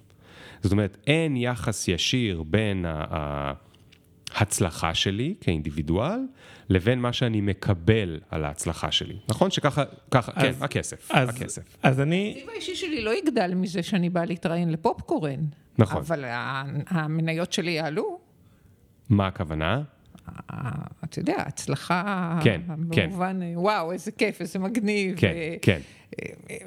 זאת 0.61 0.71
אומרת, 0.71 0.97
אין 1.07 1.37
יחס 1.37 1.87
ישיר 1.87 2.43
בין 2.43 2.85
ההצלחה 4.35 4.93
שלי 4.93 5.35
כאינדיבידואל, 5.41 6.19
לבין 6.69 6.99
מה 6.99 7.13
שאני 7.13 7.41
מקבל 7.41 8.19
על 8.29 8.45
ההצלחה 8.45 8.91
שלי. 8.91 9.15
נכון 9.29 9.51
שככה, 9.51 9.83
ככה, 10.11 10.31
כן, 10.31 10.47
אז, 10.47 10.57
כן, 10.57 10.63
הכסף, 10.63 11.11
אז, 11.11 11.29
הכסף. 11.29 11.77
אז 11.83 11.99
אני... 11.99 12.29
התקציב 12.31 12.49
האישי 12.49 12.75
שלי 12.75 13.01
לא 13.01 13.17
יגדל 13.17 13.53
מזה 13.55 13.83
שאני 13.83 14.09
באה 14.09 14.25
להתראיין 14.25 14.71
לפופקורן. 14.71 15.39
נכון. 15.77 15.97
אבל 15.97 16.25
המניות 16.87 17.53
שלי 17.53 17.71
יעלו. 17.71 18.19
מה 19.09 19.27
הכוונה? 19.27 19.81
אתה 21.03 21.19
יודע, 21.19 21.35
הצלחה, 21.37 22.39
כן, 22.43 22.61
כן. 22.91 23.07
במובן, 23.09 23.39
וואו, 23.55 23.91
איזה 23.91 24.11
כיף, 24.11 24.41
איזה 24.41 24.59
מגניב. 24.59 25.19
כן, 25.19 25.33
כן. 25.61 25.79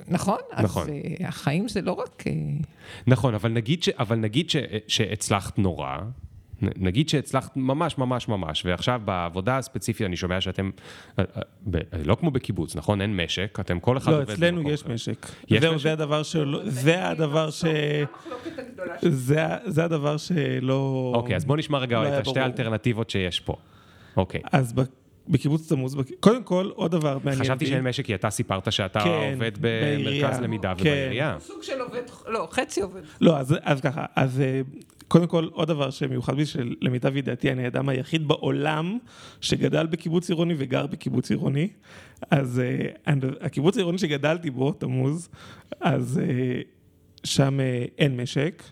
נכון? 0.08 0.38
נכון. 0.62 0.82
אז 0.82 0.88
אה, 0.88 1.28
החיים 1.28 1.68
זה 1.68 1.82
לא 1.82 1.92
רק... 1.92 2.24
אה, 2.26 2.32
נכון, 3.06 3.34
אבל 3.34 3.50
נגיד, 3.50 3.82
ש, 3.82 3.88
אבל 3.88 4.16
נגיד 4.16 4.50
ש, 4.50 4.56
שהצלחת 4.88 5.58
נורא, 5.58 5.98
נגיד 6.62 7.08
שהצלחת 7.08 7.56
ממש 7.56 7.98
ממש 7.98 8.28
ממש, 8.28 8.62
ועכשיו 8.66 9.00
בעבודה 9.04 9.58
הספציפית 9.58 10.06
אני 10.06 10.16
שומע 10.16 10.40
שאתם, 10.40 10.70
אה, 11.18 11.24
אה, 11.74 11.80
לא 12.04 12.14
כמו 12.14 12.30
בקיבוץ, 12.30 12.76
נכון? 12.76 13.00
אין 13.00 13.16
משק, 13.16 13.58
אתם 13.60 13.80
כל 13.80 13.96
אחד 13.96 14.12
לא, 14.12 14.16
עובד... 14.16 14.28
לא, 14.28 14.34
אצלנו 14.34 14.70
יש 14.70 14.86
משק. 14.86 15.26
יש 15.48 15.60
זהו, 15.60 15.74
משק? 15.74 15.82
זה 15.82 15.92
הדבר 15.92 16.22
שלא, 16.22 16.60
זה 16.64 17.08
הדבר 17.08 17.50
ש... 17.50 17.64
זה, 19.02 19.46
זה 19.66 19.84
הדבר 19.84 20.16
שלא... 20.16 21.12
אוקיי, 21.14 21.36
אז 21.36 21.44
בוא 21.44 21.56
נשמע 21.56 21.78
רגע 21.78 22.02
לא 22.02 22.08
את 22.08 22.26
השתי 22.26 22.40
האלטרנטיבות 22.40 23.10
שיש 23.10 23.40
פה. 23.40 23.56
אוקיי. 24.16 24.40
אז 24.52 24.74
בקיבוץ 25.28 25.68
תמוז, 25.68 25.96
קודם 26.20 26.42
כל, 26.42 26.70
עוד 26.74 26.90
דבר 26.90 27.18
מעניין. 27.24 27.44
חשבתי 27.44 27.66
שאין 27.66 27.84
משק, 27.84 28.04
כי 28.04 28.14
אתה 28.14 28.30
סיפרת 28.30 28.72
שאתה 28.72 29.00
כן, 29.00 29.32
עובד 29.34 29.52
במרכז 29.60 30.40
למידה 30.40 30.74
כן. 30.74 30.80
ובעירייה. 30.80 31.36
סוג 31.40 31.62
של 31.62 31.80
עובד, 31.80 32.02
לא, 32.26 32.48
חצי 32.50 32.80
עובד. 32.80 33.00
לא, 33.20 33.38
אז, 33.38 33.54
אז 33.62 33.80
ככה, 33.80 34.04
אז 34.16 34.40
אה, 34.40 34.60
קודם 35.08 35.26
כל, 35.26 35.48
עוד 35.52 35.68
דבר 35.68 35.90
שמיוחד 35.90 36.36
בי, 36.36 36.46
שלמיטב 36.46 37.16
ידיעתי 37.16 37.52
אני 37.52 37.64
האדם 37.64 37.88
היחיד 37.88 38.28
בעולם 38.28 38.98
שגדל 39.40 39.86
בקיבוץ 39.86 40.28
עירוני 40.28 40.54
וגר 40.58 40.86
בקיבוץ 40.86 41.30
עירוני. 41.30 41.68
אז 42.30 42.62
uh, 43.06 43.10
הקיבוץ 43.40 43.76
העירוני 43.76 43.98
שגדלתי 43.98 44.50
בו, 44.50 44.72
תמוז, 44.72 45.28
אז 45.80 46.20
uh, 46.22 47.26
שם 47.26 47.58
אין 47.98 48.16
משק. 48.16 48.62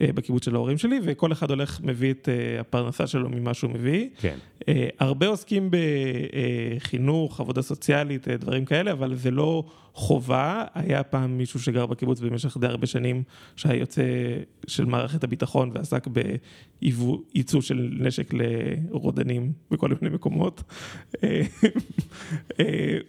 אה, 0.00 0.12
בקיבוץ 0.14 0.44
של 0.44 0.54
ההורים 0.54 0.78
שלי, 0.78 1.00
וכל 1.02 1.32
אחד 1.32 1.50
הולך, 1.50 1.80
מביא 1.82 2.10
את 2.10 2.28
אה, 2.28 2.60
הפרנסה 2.60 3.06
שלו 3.06 3.28
ממה 3.28 3.54
שהוא 3.54 3.70
מביא. 3.70 4.08
כן. 4.18 4.36
אה, 4.68 4.88
הרבה 4.98 5.26
עוסקים 5.26 5.70
בחינוך, 5.70 7.40
עבודה 7.40 7.62
סוציאלית, 7.62 8.28
דברים 8.28 8.64
כאלה, 8.64 8.92
אבל 8.92 9.14
זה 9.14 9.30
לא 9.30 9.64
חובה. 9.92 10.64
היה 10.74 11.02
פעם 11.02 11.38
מישהו 11.38 11.60
שגר 11.60 11.86
בקיבוץ 11.86 12.20
במשך 12.20 12.56
די 12.56 12.66
הרבה 12.66 12.86
שנים, 12.86 13.22
שהיה 13.56 13.80
יוצא 13.80 14.02
של 14.66 14.84
מערכת 14.84 15.24
הביטחון 15.24 15.70
ועסק 15.74 16.06
בייצוא 16.06 17.60
של 17.60 17.90
נשק 18.00 18.34
לרודנים 18.34 19.52
בכל 19.70 19.88
מיני 20.00 20.14
מקומות. 20.14 20.62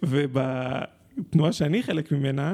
ובתנועה 0.04 1.52
שאני 1.52 1.84
חלק 1.84 2.12
ממנה, 2.12 2.54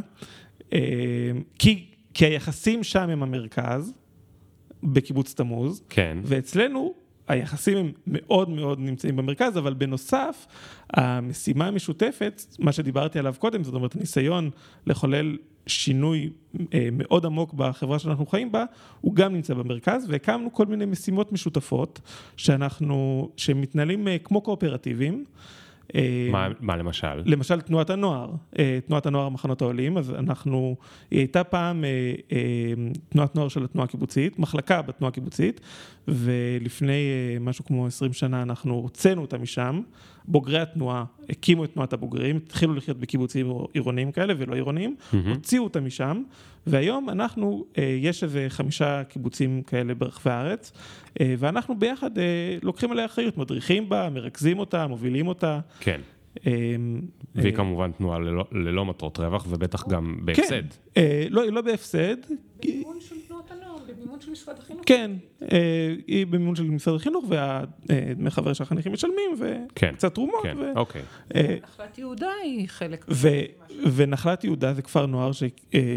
כי, 1.59 1.85
כי 2.13 2.25
היחסים 2.25 2.83
שם 2.83 3.09
הם 3.09 3.23
המרכז, 3.23 3.93
בקיבוץ 4.83 5.33
תמוז. 5.33 5.83
כן. 5.89 6.17
ואצלנו 6.23 6.93
היחסים 7.27 7.77
הם 7.77 7.91
מאוד 8.07 8.49
מאוד 8.49 8.79
נמצאים 8.79 9.15
במרכז, 9.15 9.57
אבל 9.57 9.73
בנוסף, 9.73 10.47
המשימה 10.93 11.67
המשותפת, 11.67 12.41
מה 12.59 12.71
שדיברתי 12.71 13.19
עליו 13.19 13.35
קודם, 13.39 13.63
זאת 13.63 13.73
אומרת, 13.73 13.95
ניסיון 13.95 14.49
לחולל 14.87 15.37
שינוי 15.67 16.29
אה, 16.73 16.89
מאוד 16.91 17.25
עמוק 17.25 17.53
בחברה 17.53 17.99
שאנחנו 17.99 18.25
חיים 18.25 18.51
בה, 18.51 18.65
הוא 19.01 19.15
גם 19.15 19.33
נמצא 19.33 19.53
במרכז, 19.53 20.05
והקמנו 20.09 20.53
כל 20.53 20.65
מיני 20.65 20.85
משימות 20.85 21.31
משותפות, 21.31 22.01
שאנחנו, 22.37 23.29
שמתנהלים 23.37 24.07
אה, 24.07 24.17
כמו 24.17 24.41
קואופרטיבים. 24.41 25.25
מה, 26.31 26.47
מה 26.59 26.75
למשל? 26.75 27.21
למשל 27.25 27.61
תנועת 27.61 27.89
הנוער, 27.89 28.31
אה, 28.59 28.79
תנועת 28.87 29.05
הנוער 29.05 29.25
המחנות 29.25 29.61
העולים, 29.61 29.97
אז 29.97 30.11
אנחנו, 30.11 30.75
היא 31.11 31.19
הייתה 31.19 31.43
פעם 31.43 31.83
אה, 31.83 31.89
אה, 32.31 32.73
תנועת 33.09 33.35
נוער 33.35 33.47
של 33.47 33.63
התנועה 33.63 33.85
הקיבוצית, 33.85 34.39
מחלקה 34.39 34.81
בתנועה 34.81 35.09
הקיבוצית, 35.09 35.61
ולפני 36.07 37.11
משהו 37.41 37.65
כמו 37.65 37.87
20 37.87 38.13
שנה 38.13 38.41
אנחנו 38.41 38.73
הוצאנו 38.73 39.21
אותה 39.21 39.37
משם, 39.37 39.81
בוגרי 40.25 40.59
התנועה 40.59 41.05
הקימו 41.29 41.63
את 41.63 41.73
תנועת 41.73 41.93
הבוגרים, 41.93 42.37
התחילו 42.37 42.73
לחיות 42.73 42.97
בקיבוצים 42.97 43.51
עירוניים 43.73 44.11
כאלה 44.11 44.33
ולא 44.37 44.55
עירוניים, 44.55 44.95
mm-hmm. 44.99 45.15
הוציאו 45.29 45.63
אותה 45.63 45.79
משם, 45.81 46.23
והיום 46.67 47.09
אנחנו, 47.09 47.65
יש 47.99 48.23
איזה 48.23 48.45
חמישה 48.49 49.03
קיבוצים 49.03 49.61
כאלה 49.61 49.95
ברחבי 49.95 50.31
הארץ, 50.31 50.71
ואנחנו 51.21 51.79
ביחד 51.79 52.11
לוקחים 52.63 52.91
עליה 52.91 53.05
אחריות, 53.05 53.37
מדריכים 53.37 53.89
בה, 53.89 54.09
מרכזים 54.09 54.59
אותה, 54.59 54.87
מובילים 54.87 55.27
אותה. 55.27 55.59
כן. 55.79 56.01
והיא 57.35 57.53
כמובן 57.55 57.91
תנועה 57.91 58.19
ללא, 58.19 58.45
ללא 58.51 58.85
מטרות 58.85 59.19
רווח 59.19 59.45
ובטח 59.49 59.87
גם 59.87 60.15
בהפסד. 60.21 60.63
כן, 60.93 61.01
לא, 61.29 61.43
היא 61.43 61.51
לא 61.51 61.61
בהפסד. 61.61 62.15
במימון 62.65 62.97
של 62.99 63.15
תנועות 63.27 63.51
הנוער, 63.51 63.77
במימון 63.87 64.21
של 64.21 64.31
משרד 64.31 64.59
החינוך. 64.59 64.81
כן, 64.85 65.11
היא 66.07 66.27
במימון 66.27 66.55
של 66.55 66.63
משרד 66.63 66.95
החינוך, 66.95 67.25
והדמי 67.29 68.29
חבר 68.29 68.53
שהחניכים 68.53 68.93
משלמים, 68.93 69.31
וקצת 69.39 70.13
תרומות. 70.13 70.43
כן, 70.43 70.57
אוקיי. 70.75 71.01
נחלת 71.35 71.97
יהודה 71.97 72.31
היא 72.43 72.67
חלק. 72.69 73.05
ונחלת 73.95 74.43
יהודה 74.43 74.73
זה 74.73 74.81
כפר 74.81 75.05
נוער 75.05 75.31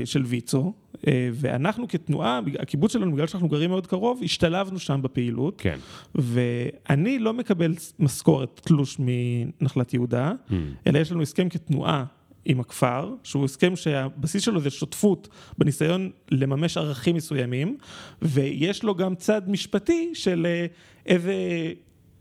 של 0.05 0.23
ויצו. 0.25 0.73
אה, 1.07 1.29
ואנחנו 1.33 1.89
כתנועה, 1.89 2.41
הקיבוץ 2.59 2.93
שלנו, 2.93 3.13
בגלל 3.13 3.27
שאנחנו 3.27 3.49
גרים 3.49 3.71
מאוד 3.71 3.87
קרוב, 3.87 4.21
השתלבנו 4.25 4.79
שם 4.79 5.03
בפעילות. 5.03 5.61
כן. 5.61 5.79
ואני 6.15 7.19
לא 7.19 7.33
מקבל 7.33 7.75
משכורת, 7.99 8.61
תלוש 8.65 8.97
מנחלת 8.99 9.95
יהודה, 9.95 10.33
mm. 10.33 10.53
אלא 10.87 10.99
יש 10.99 11.13
לנו 11.13 11.23
הסכם 11.23 11.49
כתנועה 11.49 12.05
עם 12.45 12.61
הכפר, 12.61 13.15
שהוא 13.23 13.45
הסכם 13.45 13.77
שהבסיס 13.77 14.43
שלו 14.43 14.61
זה 14.61 14.71
שותפות 14.71 15.29
בניסיון 15.59 16.11
לממש 16.31 16.77
ערכים 16.77 17.17
מסוימים, 17.17 17.77
ויש 18.23 18.83
לו 18.83 18.95
גם 18.95 19.15
צד 19.15 19.51
משפטי 19.51 20.11
של 20.15 20.47
אה, 20.47 20.67
איזה... 21.07 21.35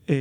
אה, 0.09 0.15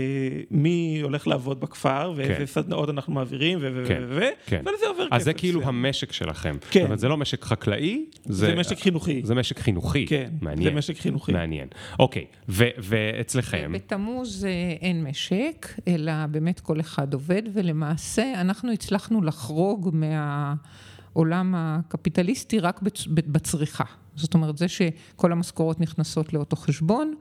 מי 0.50 1.00
הולך 1.02 1.26
לעבוד 1.26 1.60
בכפר, 1.60 2.12
ואיזה 2.16 2.34
כן. 2.34 2.46
סדנאות 2.46 2.88
אנחנו 2.88 3.12
מעבירים, 3.12 3.58
ו... 3.62 3.84
כן, 3.88 4.02
ו... 4.08 4.20
כן. 4.46 4.62
ולזה 4.66 4.86
עובר 4.88 5.04
כסף. 5.06 5.12
אז 5.12 5.24
זה 5.24 5.34
כאילו. 5.34 5.62
המשק 5.62 6.12
שלכם. 6.12 6.56
כן. 6.70 6.80
זאת 6.80 6.86
אומרת, 6.86 6.98
זה 6.98 7.08
לא 7.08 7.16
משק 7.16 7.44
חקלאי, 7.44 8.04
זה 8.24 8.54
משק 8.54 8.78
חינוכי. 8.78 9.20
זה 9.24 9.34
משק 9.34 9.58
חינוכי. 9.58 10.06
כן, 10.06 10.30
מעניין. 10.40 10.70
זה 10.70 10.78
משק 10.78 10.96
חינוכי. 10.98 11.32
מעניין. 11.32 11.68
אוקיי, 11.98 12.24
ו- 12.48 12.64
ואצלכם, 12.78 13.72
בתמוז 13.74 14.44
אה, 14.44 14.50
אין 14.80 15.04
משק, 15.04 15.66
אלא 15.88 16.12
באמת 16.30 16.60
כל 16.60 16.80
אחד 16.80 17.14
עובד, 17.14 17.42
ולמעשה 17.52 18.40
אנחנו 18.40 18.72
הצלחנו 18.72 19.22
לחרוג 19.22 19.90
מהעולם 19.92 21.54
הקפיטליסטי 21.56 22.58
רק 22.58 22.80
בצ- 22.82 23.08
בצריכה. 23.08 23.84
זאת 24.16 24.34
אומרת, 24.34 24.58
זה 24.58 24.66
שכל 24.68 25.32
המשכורות 25.32 25.80
נכנסות 25.80 26.32
לאותו 26.32 26.56
חשבון, 26.56 27.14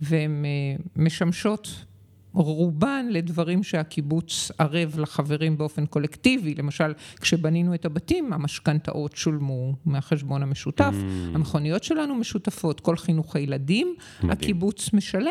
והן 0.00 0.44
אה, 0.44 0.50
משמשות 0.96 1.84
רובן 2.32 3.06
לדברים 3.10 3.62
שהקיבוץ 3.62 4.50
ערב 4.58 4.98
לחברים 4.98 5.58
באופן 5.58 5.86
קולקטיבי, 5.86 6.54
למשל 6.54 6.92
כשבנינו 7.20 7.74
את 7.74 7.84
הבתים 7.84 8.32
המשכנתאות 8.32 9.16
שולמו 9.16 9.74
מהחשבון 9.84 10.42
המשותף, 10.42 10.94
Mm. 10.98 11.34
המכוניות 11.34 11.84
שלנו 11.84 12.14
משותפות, 12.14 12.80
כל 12.80 12.96
חינוך 12.96 13.36
הילדים, 13.36 13.94
מדהים. 14.18 14.30
הקיבוץ 14.30 14.92
משלם, 14.92 15.30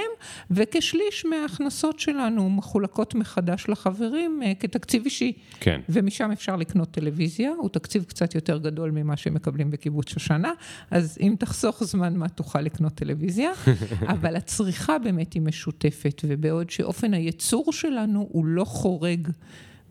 וכשליש 0.52 1.26
מההכנסות 1.26 2.00
שלנו 2.00 2.50
מחולקות 2.50 3.16
מחדש 3.16 3.66
לחברים 3.70 4.42
אה, 4.46 4.54
כתקציב 4.56 5.04
אישי. 5.06 5.34
כן. 5.60 5.82
ומשם 5.90 6.32
אפשר 6.32 6.56
לקנות 6.56 6.92
טלוויזיה, 6.92 7.52
הוא 7.58 7.70
תקציב 7.70 8.04
קצת 8.04 8.36
יותר 8.36 8.58
גדול 8.58 8.92
ממה 8.92 9.18
שמקבלים 9.18 9.72
בקיבוץ 9.72 10.10
שושנה, 10.10 10.52
אז 10.92 11.18
אם 11.22 11.36
תחסוך 11.40 11.84
זמן 11.84 12.16
מה 12.16 12.30
תוכל 12.30 12.62
לקנות 12.62 12.94
טלוויזיה, 12.94 13.52
אבל 14.14 14.36
הצריכה 14.36 15.00
באמת 15.00 15.34
היא 15.34 15.42
משותפת, 15.42 16.22
ובעוד 16.28 16.70
שאופן 16.88 17.14
הייצור 17.14 17.74
שלנו 17.74 18.28
הוא 18.32 18.46
לא 18.46 18.64
חורג 18.66 19.28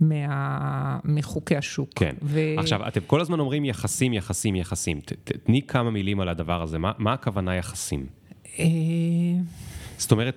מה... 0.00 0.98
מחוקי 1.04 1.56
השוק. 1.56 1.90
כן. 1.94 2.14
ו... 2.22 2.40
עכשיו, 2.58 2.88
אתם 2.88 3.00
כל 3.06 3.20
הזמן 3.20 3.40
אומרים 3.40 3.64
יחסים, 3.64 4.12
יחסים, 4.12 4.56
יחסים. 4.56 5.00
ת- 5.00 5.12
ת- 5.12 5.36
תני 5.44 5.62
כמה 5.62 5.90
מילים 5.90 6.20
על 6.20 6.28
הדבר 6.28 6.62
הזה. 6.62 6.78
מה, 6.78 6.92
מה 6.98 7.12
הכוונה 7.12 7.54
יחסים? 7.56 8.06
אה, 8.58 8.64
זאת 9.98 10.12
אומרת, 10.12 10.34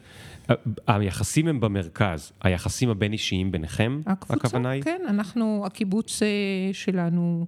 היחסים 0.88 1.48
הם 1.48 1.60
במרכז, 1.60 2.32
היחסים 2.42 2.90
הבין-אישיים 2.90 3.52
ביניכם, 3.52 4.02
הקבוצה, 4.06 4.48
הכוונה 4.48 4.70
היא? 4.70 4.84
כן, 4.84 5.02
אנחנו, 5.10 5.64
הקיבוץ 5.66 6.24
אה, 6.24 6.28
שלנו 6.74 7.46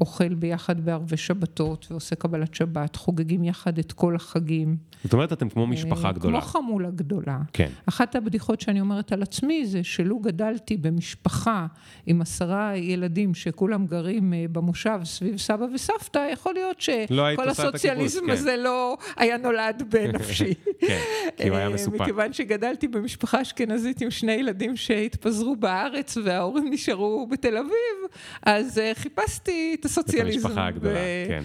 אוכל 0.00 0.34
ביחד 0.34 0.80
בערבי 0.80 1.16
שבתות 1.16 1.86
ועושה 1.90 2.16
קבלת 2.16 2.54
שבת, 2.54 2.96
חוגגים 2.96 3.44
יחד 3.44 3.78
את 3.78 3.92
כל 3.92 4.16
החגים. 4.16 4.76
זאת 5.04 5.12
אומרת, 5.12 5.32
אתם 5.32 5.48
כמו 5.48 5.66
משפחה 5.66 6.08
אה, 6.08 6.12
גדולה. 6.12 6.40
כמו 6.40 6.48
חמולה 6.48 6.90
גדולה. 6.90 7.38
כן. 7.52 7.68
אחת 7.86 8.16
הבדיחות 8.16 8.60
שאני 8.60 8.80
אומרת 8.80 9.12
על 9.12 9.22
עצמי 9.22 9.66
זה 9.66 9.84
שלו 9.84 10.18
גדלתי 10.18 10.76
במשפחה 10.76 11.66
עם 12.06 12.20
עשרה 12.20 12.76
ילדים 12.76 13.34
שכולם 13.34 13.86
גרים 13.86 14.32
אה, 14.34 14.44
במושב 14.52 15.00
סביב 15.04 15.38
סבא 15.38 15.66
וסבתא, 15.74 16.28
יכול 16.32 16.54
להיות 16.54 16.76
לא 17.10 17.32
שכל 17.32 17.42
את 17.42 17.48
הסוציאליזם 17.48 18.26
כן. 18.26 18.30
הזה 18.30 18.56
לא 18.56 18.96
היה 19.16 19.36
נולד 19.36 19.82
בנפשי. 19.90 20.54
כן, 20.86 21.00
כי 21.36 21.48
הוא 21.48 21.56
היה 21.56 21.66
אה, 21.66 21.72
מסופק. 21.72 22.00
מכיוון 22.00 22.32
שגדלתי 22.32 22.88
במשפחה 22.88 23.42
אשכנזית 23.42 24.00
עם 24.00 24.10
שני 24.10 24.32
ילדים 24.32 24.76
שהתפזרו 24.76 25.56
בארץ 25.56 26.16
וההורים 26.24 26.70
נשארו 26.70 27.26
בתל 27.26 27.56
אביב, 27.56 28.18
אז 28.42 28.80
חיפשתי 28.94 29.76
את 29.80 29.84
את 29.84 29.90
הסוציאליזם. 29.90 30.46
המשפחה 30.46 30.66
הגדולה, 30.66 30.94
ו- 30.94 31.28
כן. 31.28 31.42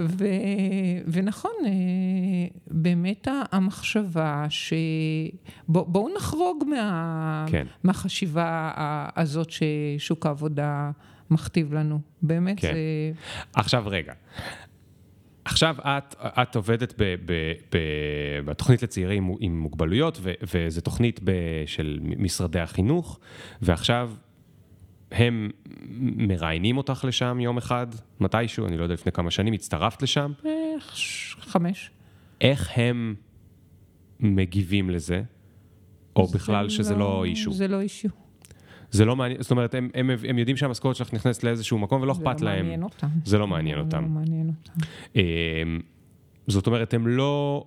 ו... 0.00 0.24
ונכון, 1.06 1.52
אה, 1.66 1.70
באמת 2.66 3.28
המחשבה 3.52 4.46
שבואו 4.48 6.08
נחרוג 6.16 6.64
מה... 6.70 7.46
כן. 7.48 7.66
מהחשיבה 7.84 8.70
הזאת 9.16 9.48
ששוק 9.50 10.26
העבודה 10.26 10.90
מכתיב 11.30 11.74
לנו. 11.74 12.00
באמת, 12.22 12.60
כן. 12.60 12.72
זה... 12.72 12.78
עכשיו 13.54 13.84
רגע. 13.86 14.12
עכשיו 15.44 15.76
את, 15.80 16.14
את 16.20 16.56
עובדת 16.56 16.94
ב, 16.98 17.14
ב, 17.24 17.52
ב, 17.72 17.78
בתוכנית 18.44 18.82
לצעירים 18.82 19.34
עם 19.40 19.58
מוגבלויות, 19.58 20.18
ו, 20.22 20.32
וזו 20.54 20.80
תוכנית 20.80 21.20
ב, 21.24 21.32
של 21.66 21.98
משרדי 22.02 22.60
החינוך, 22.60 23.18
ועכשיו 23.62 24.10
הם 25.14 25.50
מראיינים 26.00 26.76
אותך 26.76 27.04
לשם 27.08 27.40
יום 27.40 27.56
אחד, 27.56 27.86
מתישהו, 28.20 28.66
אני 28.66 28.76
לא 28.76 28.82
יודע, 28.82 28.94
לפני 28.94 29.12
כמה 29.12 29.30
שנים, 29.30 29.54
הצטרפת 29.54 30.02
לשם. 30.02 30.32
חמש. 31.40 31.90
איך 32.40 32.70
הם 32.76 33.14
מגיבים 34.20 34.90
לזה? 34.90 35.22
או 36.16 36.26
בכלל 36.26 36.68
שזה 36.68 36.94
לא 36.94 37.24
אישו? 37.24 37.52
זה 37.52 37.68
לא 37.68 37.80
אישו. 37.80 38.08
זה 38.90 39.04
לא 39.04 39.16
מעניין, 39.16 39.42
זאת 39.42 39.50
אומרת, 39.50 39.74
הם, 39.74 39.90
הם, 39.94 40.10
הם 40.28 40.38
יודעים 40.38 40.56
שהמשכורת 40.56 40.96
שלך 40.96 41.14
נכנסת 41.14 41.44
לאיזשהו 41.44 41.78
מקום 41.78 42.02
ולא 42.02 42.12
אכפת 42.12 42.38
זה 42.38 42.44
לא 42.44 42.50
להם. 42.50 42.82
אותם. 42.82 43.08
זה 43.24 43.38
לא 43.38 43.46
מעניין 43.46 43.76
זה 43.78 43.84
אותם. 43.84 44.02
לא 44.02 44.08
מעניין 44.08 44.48
אותם. 44.48 44.86
אמ, 45.16 45.80
זאת 46.46 46.66
אומרת, 46.66 46.94
הם 46.94 47.06
לא 47.06 47.66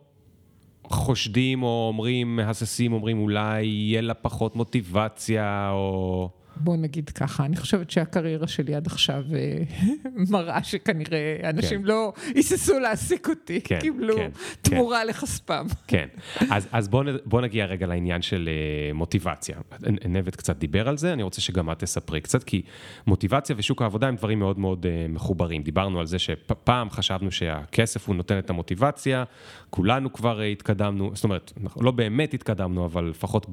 חושדים 0.84 1.64
או 1.64 1.86
אומרים, 1.88 2.36
מהססים, 2.36 2.94
אומרים 2.94 3.20
אולי 3.20 3.64
יהיה 3.64 4.02
לה 4.02 4.14
פחות 4.14 4.56
מוטיבציה, 4.56 5.70
או... 5.72 6.30
בוא 6.60 6.78
נגיד 6.78 7.10
ככה, 7.10 7.46
אני 7.46 7.56
חושבת 7.56 7.90
שהקריירה 7.90 8.48
שלי 8.48 8.76
עד 8.76 8.88
עכשיו 8.88 9.24
אה, 9.36 9.64
מראה 10.32 10.64
שכנראה 10.64 11.50
אנשים 11.50 11.86
לא 11.86 12.14
היססו 12.36 12.80
להעסיק 12.80 13.30
אותי, 13.30 13.62
כן, 13.62 13.80
קיבלו 13.80 14.16
כן, 14.16 14.30
תמורה 14.62 15.06
לכספם. 15.06 15.66
כן. 15.88 16.08
אז, 16.50 16.68
אז 16.72 16.88
בואו 16.88 17.06
בוא 17.26 17.42
נגיע 17.42 17.66
רגע 17.66 17.88
לעניין 17.88 18.22
של 18.22 18.50
uh, 18.50 18.94
מוטיבציה. 18.94 19.58
נבט 20.06 20.36
קצת 20.36 20.58
דיבר 20.58 20.90
על 20.90 20.98
זה, 20.98 21.14
אני 21.14 21.24
רוצה 21.24 21.42
שגם 21.42 21.72
את 21.72 21.80
תספרי 21.80 22.22
קצת, 22.22 22.44
כי 22.44 22.62
מוטיבציה 23.08 23.56
ושוק 23.60 23.82
העבודה 23.82 24.08
הם 24.08 24.16
דברים 24.16 24.40
מאוד 24.40 24.60
מאוד 24.60 24.86
uh, 24.86 25.12
מחוברים. 25.12 25.64
דיברנו 25.64 26.00
על 26.00 26.06
זה 26.06 26.20
שפעם 26.20 26.90
חשבנו 26.90 27.32
שהכסף 27.32 28.08
הוא 28.08 28.16
נותן 28.16 28.40
את 28.40 28.50
המוטיבציה, 28.50 29.24
כולנו 29.70 30.14
כבר 30.14 30.42
התקדמנו, 30.42 31.12
זאת 31.14 31.24
אומרת, 31.24 31.54
אנחנו 31.64 31.84
לא 31.84 31.92
באמת 31.92 32.34
התקדמנו, 32.34 32.86
אבל 32.86 33.04
לפחות 33.04 33.46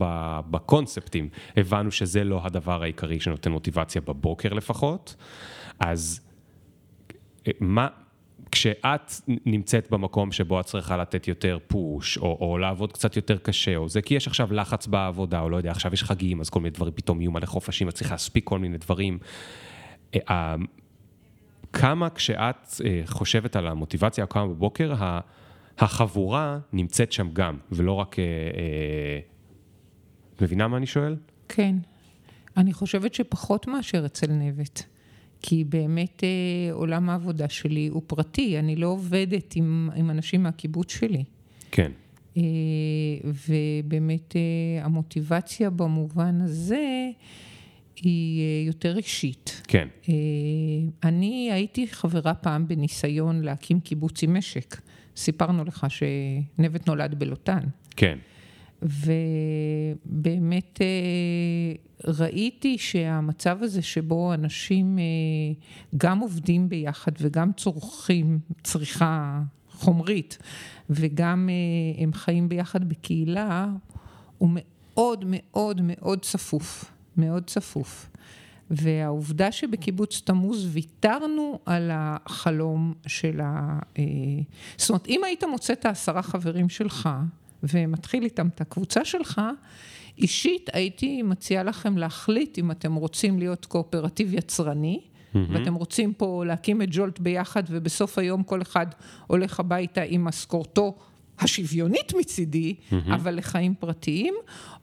בקונספטים 0.51 1.29
הבנו 1.57 1.91
שזה 1.91 2.25
לא 2.25 2.41
הדבר 2.45 2.83
העיקרי 2.83 2.94
שנותן 3.19 3.53
מוטיבציה 3.53 4.01
בבוקר 4.01 4.53
לפחות. 4.53 5.17
אז 5.81 6.21
מה, 7.61 7.89
כשאת 8.51 9.13
נמצאת 9.27 9.91
במקום 9.91 10.33
שבו 10.33 10.61
את 10.61 10.65
צריכה 10.65 10.97
לתת 10.97 11.29
יותר 11.29 11.59
פוש, 11.67 12.19
או, 12.19 12.39
או 12.41 12.59
לעבוד 12.59 12.93
קצת 12.93 13.17
יותר 13.17 13.39
קשה, 13.39 13.77
או 13.77 13.89
זה 13.89 14.03
כי 14.03 14.15
יש 14.15 14.27
עכשיו 14.27 14.53
לחץ 14.53 14.87
בעבודה, 14.87 15.41
או 15.41 15.51
לא 15.51 15.57
יודע, 15.57 15.71
עכשיו 15.71 15.95
יש 15.95 16.05
חגים, 16.05 16.41
אז 16.41 16.51
כל 16.51 16.61
מיני 16.61 16.71
דברים 16.71 16.93
פתאום 16.97 17.21
יהיו 17.21 17.33
מלא 17.33 17.47
חופשים, 17.47 17.89
את 17.89 17.95
צריכה 17.95 18.15
להספיק 18.15 18.45
כל 18.45 18.59
מיני 18.59 18.79
דברים. 18.79 19.19
אה, 20.15 20.21
אה, 20.31 20.55
כמה 21.73 22.11
כשאת 22.11 22.69
אה, 22.85 23.03
חושבת 23.07 23.57
על 23.57 23.67
המוטיבציה 23.67 24.25
הקמה 24.25 24.47
בבוקר, 24.47 24.95
החבורה 25.79 26.59
נמצאת 26.73 27.13
שם 27.13 27.29
גם, 27.33 27.57
ולא 27.73 27.93
רק... 27.93 28.19
אה, 28.19 28.25
אה, 28.25 29.19
את 30.37 30.43
מבינה 30.43 30.69
מה 30.69 30.77
אני 30.77 30.87
שואל? 30.87 31.17
כן. 31.49 31.77
אני 32.57 32.73
חושבת 32.73 33.15
שפחות 33.15 33.67
מאשר 33.67 34.07
אצל 34.07 34.33
נבט. 34.33 34.83
כי 35.47 35.65
באמת 35.65 36.25
אה, 36.25 36.73
עולם 36.73 37.11
העבודה 37.11 37.49
שלי 37.49 37.89
הוא 37.89 38.03
פרטי, 38.07 38.59
אני 38.59 38.77
לא 38.77 38.87
עובדת 38.87 39.57
עם, 39.57 39.91
עם 39.97 40.11
אנשים 40.11 40.43
מהקיבוץ 40.43 40.93
שלי. 40.93 41.25
כן. 41.71 41.93
אה, 42.37 42.43
ובאמת 43.25 44.37
אה, 44.37 44.85
המוטיבציה 44.85 45.71
במובן 45.71 46.41
הזה 46.41 47.11
היא 48.03 48.41
אה, 48.41 48.67
יותר 48.67 48.97
אישית. 48.97 49.63
כן. 49.69 49.89
אה, 50.09 50.15
אני 51.05 51.53
הייתי 51.53 51.89
חברה 51.89 52.35
פעם 52.35 52.69
בניסיון 52.69 53.43
להקים 53.43 53.81
קיבוץ 53.81 54.23
עם 54.23 54.37
משק. 54.37 54.81
סיפרנו 55.17 55.65
לך 55.65 55.87
שנבט 55.89 56.89
נולד 56.89 57.15
בלוטן. 57.15 57.61
כן. 57.97 58.19
ובאמת 58.85 60.78
אה, 60.80 60.87
ראיתי 62.18 62.78
שהמצב 62.78 63.59
הזה 63.62 63.82
שבו 63.82 64.35
אנשים 64.35 64.99
אה, 64.99 65.05
גם 65.97 66.18
עובדים 66.18 66.68
ביחד 66.68 67.12
וגם 67.20 67.53
צורכים 67.53 68.39
צריכה 68.62 69.43
חומרית 69.70 70.39
וגם 70.91 71.49
אה, 71.49 72.03
הם 72.03 72.12
חיים 72.12 72.49
ביחד 72.49 72.89
בקהילה, 72.89 73.66
הוא 74.39 74.51
מאוד 74.53 75.24
מאוד 75.26 75.80
מאוד 75.82 76.22
צפוף, 76.22 76.93
מאוד 77.16 77.45
צפוף. 77.47 78.11
והעובדה 78.70 79.53
שבקיבוץ 79.53 80.22
תמוז 80.24 80.68
ויתרנו 80.72 81.59
על 81.66 81.91
החלום 81.93 82.95
של 83.07 83.41
ה... 83.41 83.78
זאת 84.76 84.91
אומרת, 84.91 85.07
אם 85.09 85.24
היית 85.24 85.45
מוצא 85.45 85.72
את 85.72 85.87
העשרה 85.87 86.22
חברים 86.22 86.68
שלך 86.68 87.09
ומתחיל 87.73 88.25
איתם 88.25 88.49
את 88.49 88.61
הקבוצה 88.61 89.05
שלך, 89.05 89.41
אישית 90.19 90.71
הייתי 90.73 91.23
מציעה 91.23 91.62
לכם 91.62 91.99
להחליט 91.99 92.59
אם 92.59 92.71
אתם 92.71 92.95
רוצים 92.95 93.39
להיות 93.39 93.67
קואופרטיב 93.67 94.35
יצרני, 94.35 95.01
mm-hmm. 95.03 95.39
ואתם 95.51 95.75
רוצים 95.75 96.12
פה 96.12 96.45
להקים 96.47 96.83
את 96.83 96.89
ג'ולט 96.91 97.19
ביחד 97.19 97.62
ובסוף 97.71 98.19
היום 98.19 98.43
כל 98.43 98.62
אחד 98.62 98.87
הולך 99.27 99.61
הביתה 99.61 100.03
עם 100.03 100.25
משכורתו 100.25 100.97
השוויונית 101.39 102.14
מצידי, 102.14 102.74
mm-hmm. 102.74 102.95
אבל 103.14 103.37
לחיים 103.37 103.74
פרטיים, 103.74 104.35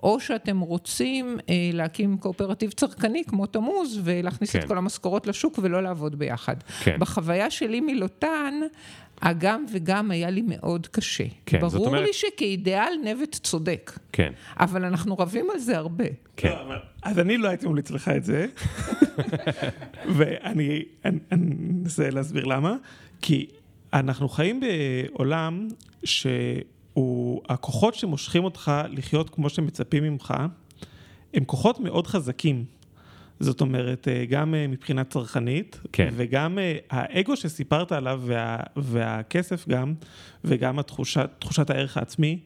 או 0.03 0.19
שאתם 0.19 0.59
רוצים 0.59 1.37
אה, 1.49 1.69
להקים 1.73 2.17
קואופרטיב 2.17 2.71
צרכני 2.71 3.23
כמו 3.27 3.45
תמוז 3.45 3.99
ולהכניס 4.03 4.51
כן. 4.51 4.59
את 4.59 4.67
כל 4.67 4.77
המשכורות 4.77 5.27
לשוק 5.27 5.59
ולא 5.61 5.83
לעבוד 5.83 6.19
ביחד. 6.19 6.55
כן. 6.83 6.95
בחוויה 6.99 7.49
שלי 7.49 7.81
מלוטן, 7.81 8.53
הגם 9.21 9.65
וגם 9.71 10.11
היה 10.11 10.29
לי 10.29 10.41
מאוד 10.41 10.87
קשה. 10.87 11.23
כן, 11.45 11.59
ברור 11.59 11.69
זאת 11.69 11.87
אומרת... 11.87 12.07
לי 12.07 12.13
שכאידיאל 12.13 12.93
נבט 13.03 13.35
צודק. 13.35 13.99
כן. 14.11 14.33
אבל 14.59 14.85
אנחנו 14.85 15.17
רבים 15.17 15.49
על 15.53 15.59
זה 15.59 15.77
הרבה. 15.77 16.05
כן. 16.37 16.49
לא, 16.49 16.75
אז 17.03 17.19
אני 17.19 17.37
לא 17.37 17.47
הייתי 17.49 17.67
ממליץ 17.67 17.91
לך 17.91 18.07
את 18.09 18.23
זה, 18.23 18.45
ואני 20.15 20.83
אנסה 21.31 22.09
להסביר 22.09 22.45
למה. 22.45 22.75
כי 23.21 23.47
אנחנו 23.93 24.29
חיים 24.29 24.59
בעולם 24.59 25.67
שהוא, 26.03 27.41
הכוחות 27.49 27.95
שמושכים 27.95 28.43
אותך 28.43 28.71
לחיות 28.89 29.29
כמו 29.29 29.49
שמצפים 29.49 30.03
ממך, 30.03 30.33
הם 31.33 31.43
כוחות 31.43 31.79
מאוד 31.79 32.07
חזקים. 32.07 32.65
זאת 33.41 33.61
אומרת, 33.61 34.07
אה, 34.07 34.25
גם 34.25 34.55
אה, 34.55 34.67
מבחינה 34.67 35.03
צרכנית, 35.03 35.79
כן. 35.91 36.09
וגם 36.15 36.59
אה, 36.59 36.77
האגו 36.89 37.35
שסיפרת 37.35 37.91
עליו, 37.91 38.21
וה, 38.25 38.57
והכסף 38.75 39.67
גם, 39.67 39.93
וגם 40.43 40.79
התחושת, 40.79 41.29
תחושת 41.39 41.69
הערך 41.69 41.97
העצמי, 41.97 42.39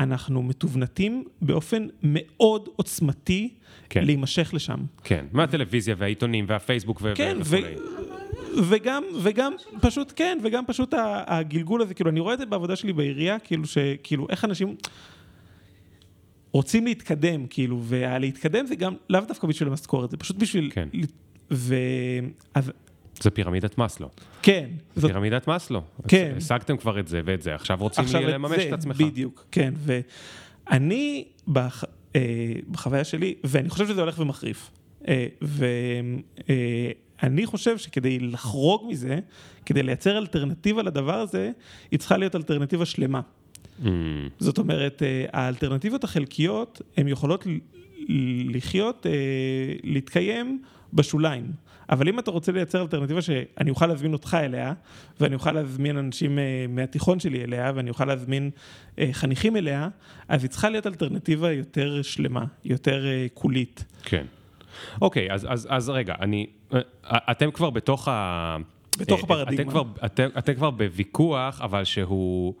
אנחנו 0.00 0.42
מתוונתים 0.42 1.24
באופן 1.42 1.86
מאוד 2.02 2.68
עוצמתי 2.76 3.54
כן. 3.88 4.04
להימשך 4.04 4.50
לשם. 4.54 4.78
כן, 5.04 5.24
מהטלוויזיה 5.32 5.94
והעיתונים 5.98 6.44
והפייסבוק 6.48 7.02
כן, 7.14 7.36
וכולי. 7.40 7.74
וגם, 8.68 9.02
וגם 9.22 9.52
פשוט, 9.80 10.12
כן, 10.16 10.38
וגם 10.42 10.64
פשוט 10.66 10.94
הגלגול 11.26 11.82
הזה, 11.82 11.94
כאילו, 11.94 12.10
אני 12.10 12.20
רואה 12.20 12.34
את 12.34 12.38
זה 12.38 12.46
בעבודה 12.46 12.76
שלי 12.76 12.92
בעירייה, 12.92 13.38
כאילו, 13.38 13.66
שכאילו, 13.66 14.26
איך 14.30 14.44
אנשים 14.44 14.76
רוצים 16.52 16.84
להתקדם, 16.84 17.46
כאילו, 17.46 17.80
והלהתקדם 17.82 18.66
זה 18.66 18.74
גם 18.74 18.94
לאו 19.10 19.20
דווקא 19.20 19.46
בשביל 19.46 19.68
המשכורת, 19.68 20.10
זה 20.10 20.16
פשוט 20.16 20.36
בשביל... 20.36 20.70
כן. 20.74 20.88
ו... 21.50 21.74
אז... 22.54 22.72
זה 23.20 23.30
פירמידת 23.30 23.78
מאסלו. 23.78 24.08
כן. 24.42 24.70
זאת... 24.96 25.10
פירמידת 25.10 25.48
מאסלו. 25.48 25.82
כן. 26.08 26.34
השגתם 26.36 26.76
כבר 26.76 27.00
את 27.00 27.08
זה 27.08 27.20
ואת 27.24 27.42
זה, 27.42 27.54
עכשיו 27.54 27.78
רוצים 27.80 28.04
עכשיו 28.04 28.20
לממש 28.20 28.52
את, 28.52 28.60
זה, 28.60 28.68
את 28.68 28.72
עצמך. 28.72 29.00
בדיוק, 29.00 29.46
כן. 29.50 29.74
ואני, 29.76 31.24
בח... 31.48 31.84
אה, 32.16 32.52
בחוויה 32.70 33.04
שלי, 33.04 33.34
ואני 33.44 33.68
חושב 33.68 33.86
שזה 33.86 34.00
הולך 34.00 34.18
ומחריף. 34.18 34.70
אה, 35.08 35.26
ו... 35.42 35.66
אה, 36.50 36.90
אני 37.22 37.46
חושב 37.46 37.78
שכדי 37.78 38.18
לחרוג 38.18 38.86
מזה, 38.88 39.18
כדי 39.66 39.82
לייצר 39.82 40.18
אלטרנטיבה 40.18 40.82
לדבר 40.82 41.20
הזה, 41.20 41.50
היא 41.90 41.98
צריכה 41.98 42.16
להיות 42.16 42.36
אלטרנטיבה 42.36 42.86
שלמה. 42.86 43.20
Mm. 43.82 43.88
זאת 44.38 44.58
אומרת, 44.58 45.02
אה, 45.02 45.24
האלטרנטיבות 45.32 46.04
החלקיות, 46.04 46.82
הן 46.96 47.08
יכולות 47.08 47.46
לחיות, 48.48 49.06
אה, 49.06 49.12
להתקיים 49.84 50.62
בשוליים. 50.92 51.52
אבל 51.90 52.08
אם 52.08 52.18
אתה 52.18 52.30
רוצה 52.30 52.52
לייצר 52.52 52.82
אלטרנטיבה 52.82 53.22
שאני 53.22 53.70
אוכל 53.70 53.86
להזמין 53.86 54.12
אותך 54.12 54.36
אליה, 54.40 54.72
ואני 55.20 55.34
אוכל 55.34 55.52
להזמין 55.52 55.96
אנשים 55.96 56.38
אה, 56.38 56.66
מהתיכון 56.68 57.20
שלי 57.20 57.44
אליה, 57.44 57.72
ואני 57.74 57.90
אוכל 57.90 58.04
להזמין 58.04 58.50
חניכים 59.12 59.56
אליה, 59.56 59.88
אז 60.28 60.42
היא 60.42 60.50
צריכה 60.50 60.70
להיות 60.70 60.86
אלטרנטיבה 60.86 61.52
יותר 61.52 62.02
שלמה, 62.02 62.44
יותר 62.64 63.04
קולית. 63.34 63.84
כן. 64.02 64.24
אוקיי, 65.00 65.32
אז, 65.32 65.46
אז, 65.50 65.68
אז 65.70 65.88
רגע, 65.88 66.14
אני, 66.20 66.46
אתם 67.12 67.50
כבר 67.50 67.70
בתוך 67.70 68.08
ה... 68.08 68.56
בתוך 68.98 69.20
אה, 69.20 69.24
הפרדיגמה. 69.24 69.62
אתם 69.62 69.70
כבר, 69.70 69.84
אתם, 70.04 70.28
אתם 70.38 70.54
כבר 70.54 70.70
בוויכוח, 70.70 71.60
אבל 71.60 71.84
שהוא... 71.84 72.54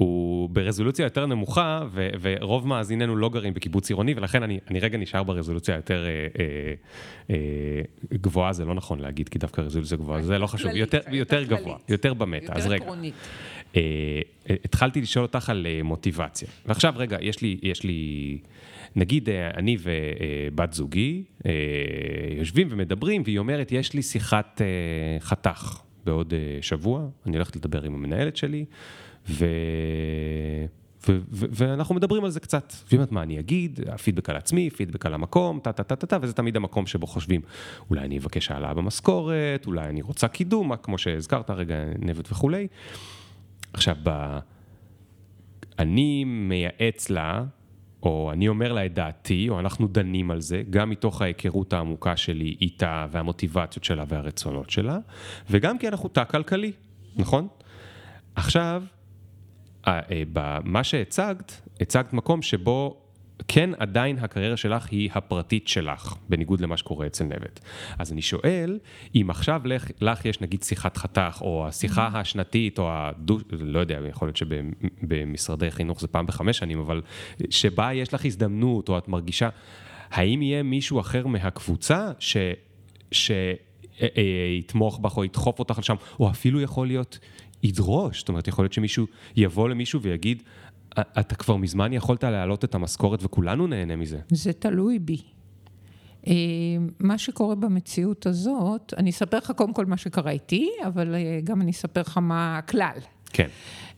הוא 0.00 0.50
ברזולוציה 0.50 1.04
יותר 1.04 1.26
נמוכה, 1.26 1.82
ו, 1.90 2.08
ורוב 2.20 2.66
מאזיננו 2.66 3.16
לא 3.16 3.28
גרים 3.28 3.54
בקיבוץ 3.54 3.90
עירוני, 3.90 4.14
ולכן 4.16 4.42
אני, 4.42 4.58
אני 4.70 4.80
רגע 4.80 4.98
נשאר 4.98 5.22
ברזולוציה 5.22 5.76
יותר 5.76 6.06
אה, 6.06 6.26
אה, 6.38 6.74
אה, 7.30 7.36
גבוהה, 8.12 8.52
זה 8.52 8.64
לא 8.64 8.74
נכון 8.74 9.00
להגיד, 9.00 9.28
כי 9.28 9.38
דווקא 9.38 9.60
רזולוציה 9.60 9.96
גבוהה, 9.96 10.22
זה 10.22 10.38
לא 10.38 10.46
חשוב, 10.46 10.70
יותר, 10.74 10.98
יותר, 10.98 11.14
יותר 11.14 11.42
גבוה, 11.42 11.76
יותר 11.88 12.14
במטה, 12.14 12.44
יותר 12.44 12.56
אז 12.56 12.66
רגע. 12.66 12.84
עקרונית. 12.84 13.14
אה, 13.76 14.20
התחלתי 14.64 15.00
לשאול 15.00 15.24
אותך 15.24 15.50
על 15.50 15.66
אה, 15.66 15.82
מוטיבציה, 15.82 16.48
ועכשיו 16.66 16.94
רגע, 16.96 17.16
יש 17.20 17.42
לי, 17.42 17.58
יש 17.62 17.82
לי 17.82 18.38
נגיד 18.96 19.28
אה, 19.28 19.50
אני 19.50 19.76
ובת 19.80 20.72
זוגי 20.72 21.24
אה, 21.46 21.52
יושבים 22.38 22.68
ומדברים, 22.70 23.22
והיא 23.24 23.38
אומרת, 23.38 23.72
יש 23.72 23.92
לי 23.92 24.02
שיחת 24.02 24.60
אה, 24.60 25.20
חתך 25.20 25.80
בעוד 26.04 26.34
שבוע, 26.60 27.08
אני 27.26 27.36
הולכת 27.36 27.56
לדבר 27.56 27.82
עם 27.82 27.94
המנהלת 27.94 28.36
שלי, 28.36 28.64
ו... 29.28 29.46
ו- 31.08 31.18
ו- 31.30 31.46
ואנחנו 31.50 31.94
מדברים 31.94 32.24
על 32.24 32.30
זה 32.30 32.40
קצת. 32.40 32.72
והיא 32.88 32.98
אומרת, 32.98 33.12
מה 33.12 33.22
אני 33.22 33.38
אגיד? 33.38 33.80
פידבק 34.02 34.30
על 34.30 34.36
עצמי, 34.36 34.70
פידבק 34.70 35.06
על 35.06 35.14
המקום, 35.14 35.60
טה 35.62 35.72
טה 35.72 36.18
וזה 36.22 36.32
תמיד 36.32 36.56
המקום 36.56 36.86
שבו 36.86 37.06
חושבים, 37.06 37.40
אולי 37.90 38.00
אני 38.00 38.18
אבקש 38.18 38.50
העלאה 38.50 38.74
במשכורת, 38.74 39.66
אולי 39.66 39.88
אני 39.88 40.02
רוצה 40.02 40.28
קידום, 40.28 40.76
כמו 40.76 40.98
שהזכרת 40.98 41.50
רגע, 41.50 41.74
נבט 41.98 42.32
וכולי. 42.32 42.66
עכשיו, 43.72 43.96
ב... 44.02 44.38
אני 45.78 46.24
מייעץ 46.24 47.10
לה 47.10 47.44
או 48.02 48.30
אני 48.32 48.48
אומר 48.48 48.72
לה 48.72 48.86
את 48.86 48.94
דעתי, 48.94 49.48
או 49.48 49.60
אנחנו 49.60 49.88
דנים 49.88 50.30
על 50.30 50.40
זה, 50.40 50.62
גם 50.70 50.90
מתוך 50.90 51.22
ההיכרות 51.22 51.72
העמוקה 51.72 52.16
שלי 52.16 52.56
איתה 52.60 53.06
והמוטיבציות 53.10 53.84
שלה 53.84 54.04
והרצונות 54.08 54.70
שלה, 54.70 54.98
וגם 55.50 55.78
כי 55.78 55.88
אנחנו 55.88 56.08
תא 56.08 56.24
כלכלי, 56.24 56.72
נכון? 57.16 57.48
עכשיו, 58.34 58.82
אה, 59.86 60.00
במה 60.32 60.84
שהצגת, 60.84 61.60
הצגת 61.80 62.12
מקום 62.12 62.42
שבו 62.42 62.99
כן 63.48 63.70
עדיין 63.78 64.18
הקריירה 64.18 64.56
שלך 64.56 64.88
היא 64.90 65.10
הפרטית 65.14 65.68
שלך, 65.68 66.14
בניגוד 66.28 66.60
למה 66.60 66.76
שקורה 66.76 67.06
אצל 67.06 67.24
נבט. 67.24 67.60
אז 67.98 68.12
אני 68.12 68.22
שואל, 68.22 68.78
אם 69.14 69.26
עכשיו 69.30 69.60
לך, 69.64 69.90
לך 70.00 70.24
יש 70.24 70.40
נגיד 70.40 70.62
שיחת 70.62 70.96
חתך, 70.96 71.38
או 71.40 71.66
השיחה 71.68 72.08
mm-hmm. 72.08 72.18
השנתית, 72.18 72.78
או 72.78 72.88
הדו... 72.92 73.38
לא 73.50 73.78
יודע, 73.78 73.98
יכול 74.08 74.28
להיות 74.28 74.36
שבמשרדי 74.36 75.70
חינוך 75.70 76.00
זה 76.00 76.08
פעם 76.08 76.26
בחמש 76.26 76.58
שנים, 76.58 76.78
אבל 76.78 77.02
שבה 77.50 77.92
יש 77.92 78.14
לך 78.14 78.24
הזדמנות, 78.24 78.88
או 78.88 78.98
את 78.98 79.08
מרגישה, 79.08 79.48
האם 80.10 80.42
יהיה 80.42 80.62
מישהו 80.62 81.00
אחר 81.00 81.26
מהקבוצה 81.26 82.10
ש... 82.18 82.36
ש... 83.12 83.30
אה, 84.02 84.56
יתמוך 84.58 84.98
בך 84.98 85.16
או 85.16 85.24
ידחוף 85.24 85.58
אותך 85.58 85.78
לשם, 85.78 85.94
או 86.20 86.30
אפילו 86.30 86.60
יכול 86.60 86.86
להיות 86.86 87.18
ידרוש, 87.62 88.18
זאת 88.18 88.28
אומרת, 88.28 88.48
יכול 88.48 88.64
להיות 88.64 88.72
שמישהו 88.72 89.06
יבוא 89.36 89.68
למישהו 89.68 90.02
ויגיד, 90.02 90.42
אתה 90.98 91.34
כבר 91.34 91.56
מזמן 91.56 91.92
יכולת 91.92 92.24
להעלות 92.24 92.64
את 92.64 92.74
המשכורת 92.74 93.18
וכולנו 93.22 93.66
נהנה 93.66 93.96
מזה. 93.96 94.18
זה 94.28 94.52
תלוי 94.52 94.98
בי. 94.98 95.22
אה, 96.26 96.32
מה 97.00 97.18
שקורה 97.18 97.54
במציאות 97.54 98.26
הזאת, 98.26 98.94
אני 98.96 99.10
אספר 99.10 99.38
לך 99.38 99.52
קודם 99.56 99.72
כל 99.72 99.86
מה 99.86 99.96
שקרה 99.96 100.30
איתי, 100.30 100.70
אבל 100.86 101.14
אה, 101.14 101.40
גם 101.44 101.60
אני 101.60 101.70
אספר 101.70 102.00
לך 102.00 102.18
מה 102.18 102.58
הכלל. 102.58 102.98
כן. 103.32 103.48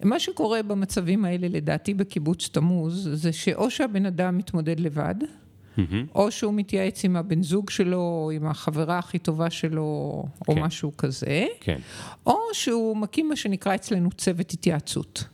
מה 0.05 0.21
שקורה 0.21 0.63
במצבים 0.63 1.25
האלה, 1.25 1.49
לדעתי, 1.49 1.95
בקיבוץ 1.95 2.49
תמוז, 2.49 3.09
זה 3.13 3.33
שאו 3.33 3.71
שהבן 3.71 4.07
אדם 4.07 4.39
מתמודד 4.39 4.81
לבד, 4.81 5.15
mm-hmm. 5.21 5.81
או 6.15 6.31
שהוא 6.31 6.55
מתייעץ 6.55 7.05
עם 7.05 7.17
הבן 7.17 7.43
זוג 7.43 7.71
שלו, 7.71 8.31
עם 8.35 8.47
החברה 8.47 8.99
הכי 8.99 9.19
טובה 9.19 9.51
שלו, 9.51 10.23
כן. 10.45 10.53
או 10.53 10.57
משהו 10.57 10.97
כזה, 10.97 11.47
כן. 11.61 11.79
או 12.27 12.39
שהוא 12.53 12.97
מקים 12.97 13.29
מה 13.29 13.37
שנקרא 13.37 13.75
אצלנו 13.75 14.11
צוות 14.11 14.51
התייעצות. 14.51 15.25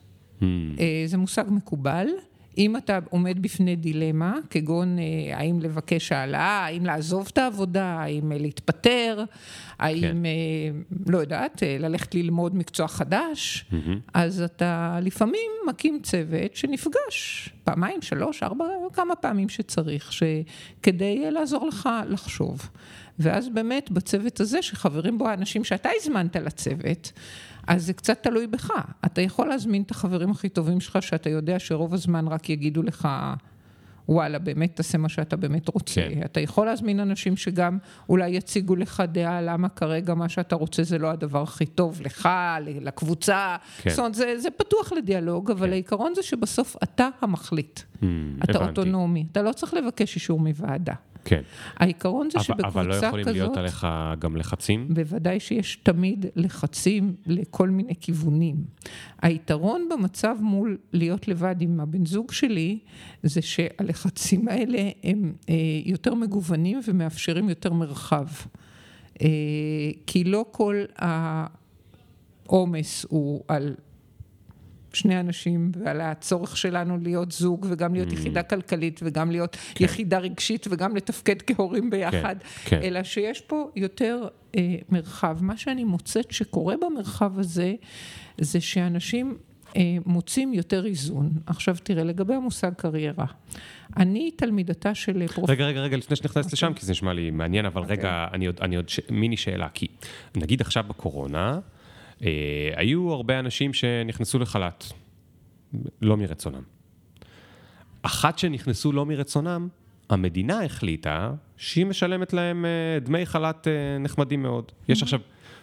Hmm. 0.40 0.44
זה 1.06 1.16
מושג 1.16 1.44
מקובל. 1.48 2.06
אם 2.58 2.76
אתה 2.76 2.98
עומד 3.10 3.42
בפני 3.42 3.76
דילמה, 3.76 4.34
כגון 4.50 4.98
אה, 4.98 5.38
האם 5.38 5.60
לבקש 5.60 6.12
העלאה, 6.12 6.64
האם 6.64 6.86
לעזוב 6.86 7.28
את 7.32 7.38
העבודה, 7.38 7.84
האם 7.84 8.32
אה, 8.32 8.38
להתפטר, 8.38 9.24
האם, 9.78 10.00
כן. 10.00 10.16
לא 11.12 11.18
יודעת, 11.18 11.62
ללכת 11.78 12.14
ללמוד 12.14 12.56
מקצוע 12.56 12.88
חדש, 12.88 13.64
mm-hmm. 13.70 13.74
אז 14.14 14.42
אתה 14.42 14.98
לפעמים 15.02 15.50
מקים 15.68 16.00
צוות 16.02 16.56
שנפגש 16.56 17.48
פעמיים, 17.64 18.02
שלוש, 18.02 18.42
ארבע, 18.42 18.64
כמה 18.92 19.16
פעמים 19.16 19.48
שצריך, 19.48 20.10
כדי 20.82 21.30
לעזור 21.30 21.66
לך 21.66 21.88
לחשוב. 22.08 22.70
ואז 23.18 23.48
באמת 23.48 23.90
בצוות 23.90 24.40
הזה, 24.40 24.62
שחברים 24.62 25.18
בו 25.18 25.28
האנשים 25.28 25.64
שאתה 25.64 25.88
הזמנת 26.00 26.36
לצוות, 26.36 27.12
אז 27.68 27.86
זה 27.86 27.92
קצת 27.92 28.22
תלוי 28.22 28.46
בך. 28.46 28.70
אתה 29.06 29.20
יכול 29.20 29.48
להזמין 29.48 29.82
את 29.82 29.90
החברים 29.90 30.30
הכי 30.30 30.48
טובים 30.48 30.80
שלך, 30.80 31.02
שאתה 31.02 31.30
יודע 31.30 31.58
שרוב 31.58 31.94
הזמן 31.94 32.28
רק 32.28 32.50
יגידו 32.50 32.82
לך, 32.82 33.08
וואלה, 34.08 34.38
באמת 34.38 34.76
תעשה 34.76 34.98
מה 34.98 35.08
שאתה 35.08 35.36
באמת 35.36 35.68
רוצה. 35.68 36.00
כן. 36.00 36.20
אתה 36.24 36.40
יכול 36.40 36.66
להזמין 36.66 37.00
אנשים 37.00 37.36
שגם 37.36 37.78
אולי 38.08 38.30
יציגו 38.30 38.76
לך 38.76 39.02
דעה 39.12 39.42
למה 39.42 39.68
כרגע 39.68 40.14
מה 40.14 40.28
שאתה 40.28 40.56
רוצה 40.56 40.82
זה 40.82 40.98
לא 40.98 41.10
הדבר 41.10 41.42
הכי 41.42 41.66
טוב 41.66 42.00
לך, 42.04 42.28
לקבוצה. 42.64 43.56
כן. 43.82 43.90
זאת 43.90 43.98
אומרת, 43.98 44.14
זה, 44.14 44.38
זה 44.38 44.50
פתוח 44.50 44.92
לדיאלוג, 44.92 45.50
אבל 45.50 45.66
כן. 45.66 45.72
העיקרון 45.72 46.12
זה 46.14 46.22
שבסוף 46.22 46.76
אתה 46.82 47.08
המחליט. 47.20 47.80
Mm, 47.80 48.04
אתה 48.44 48.58
הבנתי. 48.58 48.80
אוטונומי, 48.80 49.26
אתה 49.32 49.42
לא 49.42 49.52
צריך 49.52 49.74
לבקש 49.74 50.14
אישור 50.14 50.40
מוועדה. 50.40 50.94
כן. 51.28 51.42
העיקרון 51.76 52.28
זה 52.30 52.38
אבל, 52.38 52.44
שבקבוצה 52.44 52.68
אבל 52.68 52.86
לא 52.86 52.92
כזאת... 52.92 53.04
יכולים 53.04 53.26
להיות 53.26 53.56
עליך 53.56 53.86
גם 54.18 54.36
לחצים? 54.36 54.86
בוודאי 54.94 55.40
שיש 55.40 55.76
תמיד 55.76 56.26
לחצים 56.36 57.14
לכל 57.26 57.70
מיני 57.70 57.94
כיוונים. 58.00 58.56
היתרון 59.22 59.88
במצב 59.90 60.36
מול 60.40 60.78
להיות 60.92 61.28
לבד 61.28 61.56
עם 61.60 61.80
הבן 61.80 62.06
זוג 62.06 62.32
שלי, 62.32 62.78
זה 63.22 63.42
שהלחצים 63.42 64.48
האלה 64.48 64.90
הם 65.04 65.32
אה, 65.48 65.54
יותר 65.84 66.14
מגוונים 66.14 66.80
ומאפשרים 66.88 67.48
יותר 67.48 67.72
מרחב. 67.72 68.26
אה, 69.22 69.28
כי 70.06 70.24
לא 70.24 70.44
כל 70.50 70.84
העומס 72.46 73.06
הוא 73.08 73.44
על 73.48 73.74
שני 74.92 75.20
אנשים 75.20 75.72
ועל 75.84 76.00
הצורך 76.00 76.56
שלנו 76.56 76.98
להיות 76.98 77.32
זוג 77.32 77.66
וגם 77.70 77.94
להיות 77.94 78.12
יחידה 78.12 78.42
כלכלית 78.42 79.00
וגם 79.02 79.30
להיות 79.30 79.56
כן. 79.74 79.84
יחידה 79.84 80.18
רגשית 80.18 80.66
וגם 80.70 80.96
לתפקד 80.96 81.42
כהורים 81.42 81.90
ביחד, 81.90 82.36
כן. 82.64 82.80
אלא 82.82 83.02
שיש 83.02 83.40
פה 83.40 83.70
יותר 83.76 84.28
אה, 84.56 84.76
מרחב. 84.88 85.38
מה 85.40 85.56
שאני 85.56 85.84
מוצאת 85.84 86.30
שקורה 86.30 86.74
במרחב 86.80 87.38
הזה, 87.38 87.74
זה 88.40 88.60
שאנשים 88.60 89.36
אה, 89.76 89.96
מוצאים 90.06 90.54
יותר 90.54 90.86
איזון. 90.86 91.30
עכשיו 91.46 91.76
תראה, 91.82 92.04
לגבי 92.04 92.34
המושג 92.34 92.72
קריירה, 92.76 93.26
אני 93.96 94.30
תלמידתה 94.30 94.94
של 94.94 95.26
פרופ... 95.26 95.50
רגע, 95.50 95.66
רגע, 95.66 95.80
רגע, 95.80 95.96
לפני 95.96 96.16
שנכנסת 96.16 96.52
לשם, 96.52 96.72
כי 96.72 96.86
זה 96.86 96.92
נשמע 96.92 97.12
לי 97.12 97.30
מעניין, 97.30 97.66
אבל 97.66 97.82
רגע, 97.82 98.26
אני 98.32 98.46
עוד, 98.46 98.60
אני 98.62 98.76
עוד 98.76 98.88
ש... 98.88 99.00
מיני 99.10 99.36
שאלה, 99.36 99.68
כי 99.74 99.86
נגיד 100.36 100.60
עכשיו 100.60 100.84
בקורונה, 100.88 101.58
היו 102.76 103.12
הרבה 103.12 103.38
אנשים 103.38 103.72
שנכנסו 103.72 104.38
לחל"ת, 104.38 104.84
לא 106.02 106.16
מרצונם. 106.16 106.62
אחת 108.02 108.38
שנכנסו 108.38 108.92
לא 108.92 109.06
מרצונם, 109.06 109.68
המדינה 110.10 110.64
החליטה 110.64 111.32
שהיא 111.56 111.86
משלמת 111.86 112.32
להם 112.32 112.64
אה, 112.64 113.00
דמי 113.00 113.26
חל"ת 113.26 113.68
אה, 113.68 113.98
נחמדים 113.98 114.42
מאוד. 114.42 114.72
יש 114.88 115.02
עכשיו 115.02 115.20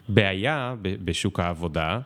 בעיה 0.09 0.75
בשוק 0.81 1.39
העבודה, 1.39 1.89
אה, 1.89 1.99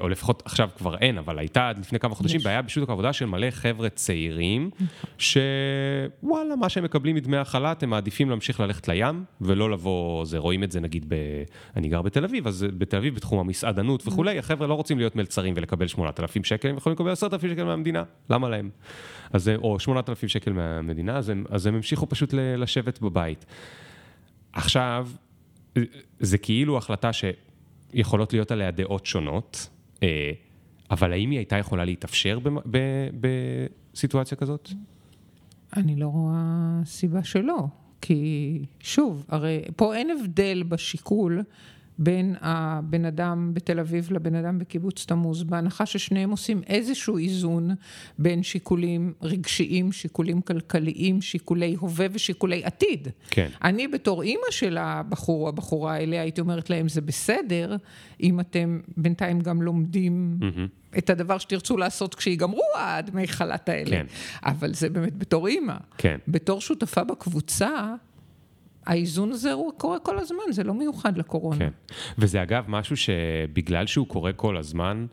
או 0.00 0.08
לפחות 0.08 0.42
עכשיו 0.44 0.68
כבר 0.76 0.96
אין, 0.98 1.18
אבל 1.18 1.38
הייתה 1.38 1.68
עד 1.68 1.78
לפני 1.78 1.98
כמה 1.98 2.14
חודשים 2.14 2.40
בעיה 2.40 2.62
בשוק 2.62 2.88
העבודה 2.88 3.12
של 3.12 3.26
מלא 3.26 3.50
חבר'ה 3.50 3.88
צעירים, 3.88 4.70
שוואלה, 5.18 6.56
מה 6.60 6.68
שהם 6.68 6.84
מקבלים 6.84 7.16
מדמי 7.16 7.36
החל"ת, 7.36 7.82
הם 7.82 7.90
מעדיפים 7.90 8.30
להמשיך 8.30 8.60
ללכת 8.60 8.88
לים, 8.88 9.24
ולא 9.40 9.70
לבוא, 9.70 10.24
זה, 10.24 10.38
רואים 10.38 10.64
את 10.64 10.72
זה 10.72 10.80
נגיד, 10.80 11.04
ב... 11.08 11.14
אני 11.76 11.88
גר 11.88 12.02
בתל 12.02 12.24
אביב, 12.24 12.46
אז 12.46 12.66
בתל 12.78 12.96
אביב 12.96 13.14
בתחום 13.14 13.38
המסעדנות 13.38 14.06
וכולי, 14.06 14.38
החבר'ה 14.38 14.66
לא 14.66 14.74
רוצים 14.74 14.98
להיות 14.98 15.16
מלצרים 15.16 15.54
ולקבל 15.56 15.86
8,000 15.86 16.44
שקל, 16.44 16.68
הם 16.68 16.76
יכולים 16.76 16.94
לקבל 16.94 17.10
10,000 17.10 17.50
שקל 17.50 17.64
מהמדינה, 17.64 18.02
למה 18.30 18.48
להם? 18.48 18.70
אז, 19.32 19.50
או 19.56 19.80
8,000 19.80 20.28
שקל 20.28 20.52
מהמדינה, 20.52 21.16
אז 21.16 21.28
הם, 21.28 21.44
אז 21.50 21.66
הם 21.66 21.74
המשיכו 21.74 22.08
פשוט 22.08 22.32
ל- 22.32 22.62
לשבת 22.62 23.00
בבית. 23.00 23.46
עכשיו, 24.52 25.08
זה 26.20 26.38
כאילו 26.38 26.78
החלטה 26.78 27.10
שיכולות 27.94 28.32
להיות 28.32 28.50
עליה 28.50 28.70
דעות 28.70 29.06
שונות, 29.06 29.68
אה, 30.02 30.32
אבל 30.90 31.12
האם 31.12 31.30
היא 31.30 31.38
הייתה 31.38 31.56
יכולה 31.56 31.84
להתאפשר 31.84 32.38
בסיטואציה 33.94 34.36
כזאת? 34.36 34.68
אני 35.76 35.96
לא 35.96 36.06
רואה 36.06 36.80
סיבה 36.84 37.24
שלא, 37.24 37.66
כי 38.00 38.58
שוב, 38.80 39.24
הרי 39.28 39.62
פה 39.76 39.94
אין 39.94 40.10
הבדל 40.10 40.62
בשיקול 40.68 41.42
בין 41.98 42.34
הבן 42.40 43.04
אדם 43.04 43.50
בתל 43.54 43.80
אביב 43.80 44.12
לבן 44.12 44.34
אדם 44.34 44.58
בקיבוץ 44.58 45.04
תמוז, 45.06 45.42
בהנחה 45.42 45.86
ששניהם 45.86 46.30
עושים 46.30 46.62
איזשהו 46.66 47.18
איזון 47.18 47.70
בין 48.18 48.42
שיקולים 48.42 49.12
רגשיים, 49.22 49.92
שיקולים 49.92 50.40
כלכליים, 50.40 51.22
שיקולי 51.22 51.76
הווה 51.78 52.06
ושיקולי 52.12 52.64
עתיד. 52.64 53.08
כן. 53.30 53.48
אני 53.64 53.88
בתור 53.88 54.22
אימא 54.22 54.50
של 54.50 54.78
הבחור 54.78 55.42
או 55.42 55.48
הבחורה 55.48 55.94
האלה, 55.94 56.20
הייתי 56.20 56.40
אומרת 56.40 56.70
להם, 56.70 56.88
זה 56.88 57.00
בסדר, 57.00 57.76
אם 58.22 58.40
אתם 58.40 58.80
בינתיים 58.96 59.40
גם 59.40 59.62
לומדים 59.62 60.38
את 60.98 61.10
הדבר 61.10 61.38
שתרצו 61.38 61.76
לעשות 61.76 62.14
כשיגמרו 62.14 62.62
הדמי 62.78 63.28
חל"ת 63.28 63.68
האלה. 63.68 63.90
כן. 63.90 64.06
אבל 64.44 64.74
זה 64.74 64.90
באמת 64.90 65.18
בתור 65.18 65.46
אימא. 65.46 65.76
כן. 65.98 66.16
בתור 66.28 66.60
שותפה 66.60 67.04
בקבוצה, 67.04 67.94
האיזון 68.86 69.32
הזה 69.32 69.52
הוא 69.52 69.72
קורה 69.78 69.98
כל 69.98 70.18
הזמן, 70.18 70.42
זה 70.50 70.64
לא 70.64 70.74
מיוחד 70.74 71.18
לקורונה. 71.18 71.58
כן. 71.58 71.70
וזה 72.18 72.42
אגב 72.42 72.64
משהו 72.68 72.96
שבגלל 72.96 73.86
שהוא 73.86 74.06
קורה 74.06 74.32
כל 74.32 74.56
הזמן, 74.56 75.06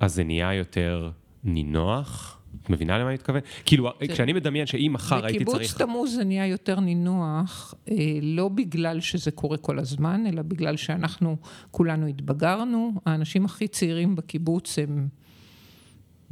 אז 0.00 0.14
זה 0.14 0.24
נהיה 0.24 0.54
יותר 0.54 1.10
נינוח. 1.44 2.40
את 2.62 2.70
מבינה 2.70 2.98
למה 2.98 3.08
אני 3.08 3.14
מתכוון? 3.14 3.40
כאילו, 3.64 3.90
כשאני 4.08 4.32
מדמיין 4.32 4.66
שאם 4.66 4.90
מחר 4.94 5.24
הייתי 5.24 5.44
צריך... 5.44 5.58
בקיבוץ 5.58 5.78
תמוז 5.78 6.14
זה 6.14 6.24
נהיה 6.24 6.46
יותר 6.46 6.80
נינוח, 6.80 7.74
אה, 7.90 7.94
לא 8.22 8.48
בגלל 8.48 9.00
שזה 9.00 9.30
קורה 9.30 9.56
כל 9.56 9.78
הזמן, 9.78 10.24
אלא 10.26 10.42
בגלל 10.42 10.76
שאנחנו 10.76 11.36
כולנו 11.70 12.06
התבגרנו. 12.06 12.92
האנשים 13.06 13.44
הכי 13.44 13.68
צעירים 13.68 14.16
בקיבוץ 14.16 14.78
הם 14.78 15.08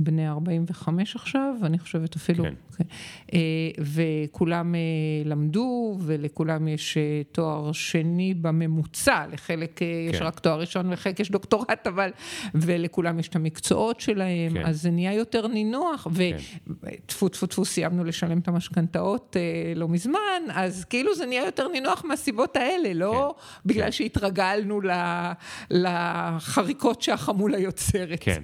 בני 0.05 0.29
45 0.29 1.17
עכשיו, 1.17 1.55
אני 1.63 1.79
חושבת 1.79 2.17
אפילו. 2.17 2.45
כן. 2.45 2.55
כן. 2.77 2.85
וכולם 3.79 4.75
אה, 4.75 4.81
למדו, 5.25 5.97
ולכולם 6.01 6.69
יש 6.69 6.97
אה, 6.97 7.23
תואר 7.33 7.73
שני 7.73 8.35
בממוצע, 8.35 9.25
לחלק 9.33 9.83
אה, 9.83 9.87
יש 10.11 10.19
כן. 10.19 10.25
רק 10.25 10.39
תואר 10.39 10.61
ראשון 10.61 10.89
ולחלק 10.89 11.21
יש 11.21 11.31
דוקטורט, 11.31 11.87
אבל... 11.87 12.11
ולכולם 12.55 13.19
יש 13.19 13.29
את 13.29 13.37
המקצועות 13.37 14.01
שלהם, 14.01 14.53
כן. 14.55 14.67
אז 14.67 14.83
זה 14.83 14.91
נהיה 14.91 15.15
יותר 15.15 15.47
נינוח, 15.47 16.07
וטפו 16.13 17.29
טפו 17.29 17.47
טפו 17.47 17.65
סיימנו 17.65 18.05
לשלם 18.05 18.39
את 18.39 18.49
המשכנתאות 18.49 19.37
לא 19.77 19.89
מזמן, 19.89 20.43
אז 20.55 20.85
כאילו 20.85 21.15
זה 21.15 21.27
נהיה 21.27 21.45
יותר 21.45 21.69
נינוח 21.69 22.05
מהסיבות 22.05 22.57
האלה, 22.57 22.95
לא 22.95 23.35
כן. 23.37 23.69
בגלל 23.69 23.85
כן. 23.85 23.93
שהתרגלנו 23.93 24.81
לחריקות 25.71 27.03
שהחמולה 27.03 27.59
יוצרת. 27.59 28.19
כן. 28.21 28.43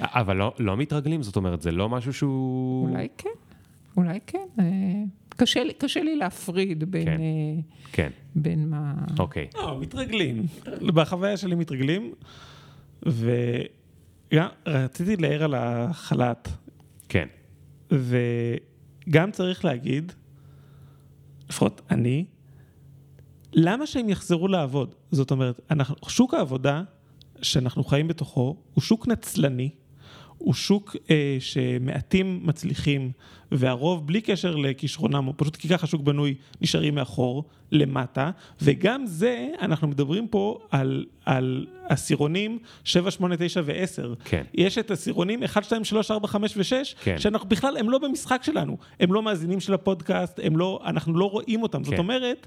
אבל 0.00 0.36
לא, 0.36 0.54
לא 0.58 0.76
מתרגלים, 0.96 1.22
זאת 1.22 1.36
אומרת, 1.36 1.62
זה 1.62 1.72
לא 1.72 1.88
משהו 1.88 2.12
שהוא... 2.12 2.88
אולי 2.88 3.08
כן, 3.18 3.28
אולי 3.96 4.18
כן. 4.26 4.46
אה, 4.58 4.64
קשה 5.28 5.64
לי, 5.64 5.74
קשה 5.74 6.02
לי 6.02 6.16
להפריד 6.16 6.90
בין, 6.90 7.04
כן. 7.04 7.20
אה, 7.20 7.60
כן, 7.92 8.10
בין 8.34 8.68
מה... 8.68 8.94
אוקיי. 9.18 9.46
לא, 9.54 9.78
מתרגלים. 9.80 10.46
בחוויה 10.94 11.36
שלי 11.36 11.54
מתרגלים, 11.54 12.12
וגם 13.06 14.48
רציתי 14.66 15.16
להעיר 15.16 15.44
על 15.44 15.54
החל"ת, 15.54 16.48
כן. 17.08 17.28
וגם 17.90 19.30
צריך 19.30 19.64
להגיד, 19.64 20.12
לפחות 21.50 21.82
אני, 21.90 22.24
למה 23.52 23.86
שהם 23.86 24.08
יחזרו 24.08 24.48
לעבוד? 24.48 24.94
זאת 25.12 25.30
אומרת, 25.30 25.60
אנחנו, 25.70 25.96
שוק 26.08 26.34
העבודה 26.34 26.82
שאנחנו 27.42 27.84
חיים 27.84 28.08
בתוכו 28.08 28.56
הוא 28.74 28.82
שוק 28.82 29.08
נצלני, 29.08 29.70
הוא 30.38 30.54
שוק 30.54 30.96
אה, 31.10 31.36
שמעטים 31.40 32.40
מצליחים, 32.44 33.10
והרוב 33.52 34.06
בלי 34.06 34.20
קשר 34.20 34.56
לכישרונם, 34.56 35.28
פשוט 35.36 35.56
כי 35.56 35.68
ככה 35.68 35.86
שוק 35.86 36.02
בנוי, 36.02 36.34
נשארים 36.60 36.94
מאחור, 36.94 37.44
למטה, 37.72 38.30
וגם 38.62 39.06
זה, 39.06 39.48
אנחנו 39.60 39.88
מדברים 39.88 40.28
פה 40.28 40.58
על, 40.70 41.04
על 41.24 41.66
עשירונים 41.88 42.58
7, 42.84 43.10
8, 43.10 43.36
9 43.38 43.60
ו-10. 43.64 44.02
כן. 44.24 44.42
יש 44.54 44.78
את 44.78 44.90
עשירונים 44.90 45.42
1, 45.42 45.64
2, 45.64 45.84
3, 45.84 46.10
4, 46.10 46.28
5 46.28 46.56
ו-6, 46.56 46.62
כן. 47.04 47.18
שאנחנו 47.18 47.48
בכלל, 47.48 47.76
הם 47.76 47.90
לא 47.90 47.98
במשחק 47.98 48.40
שלנו, 48.42 48.76
הם 49.00 49.12
לא 49.12 49.22
מאזינים 49.22 49.60
של 49.60 49.74
הפודקאסט, 49.74 50.40
הם 50.42 50.56
לא, 50.56 50.80
אנחנו 50.84 51.14
לא 51.18 51.30
רואים 51.30 51.62
אותם. 51.62 51.84
זאת 51.84 51.94
כן. 51.94 51.98
אומרת, 52.00 52.46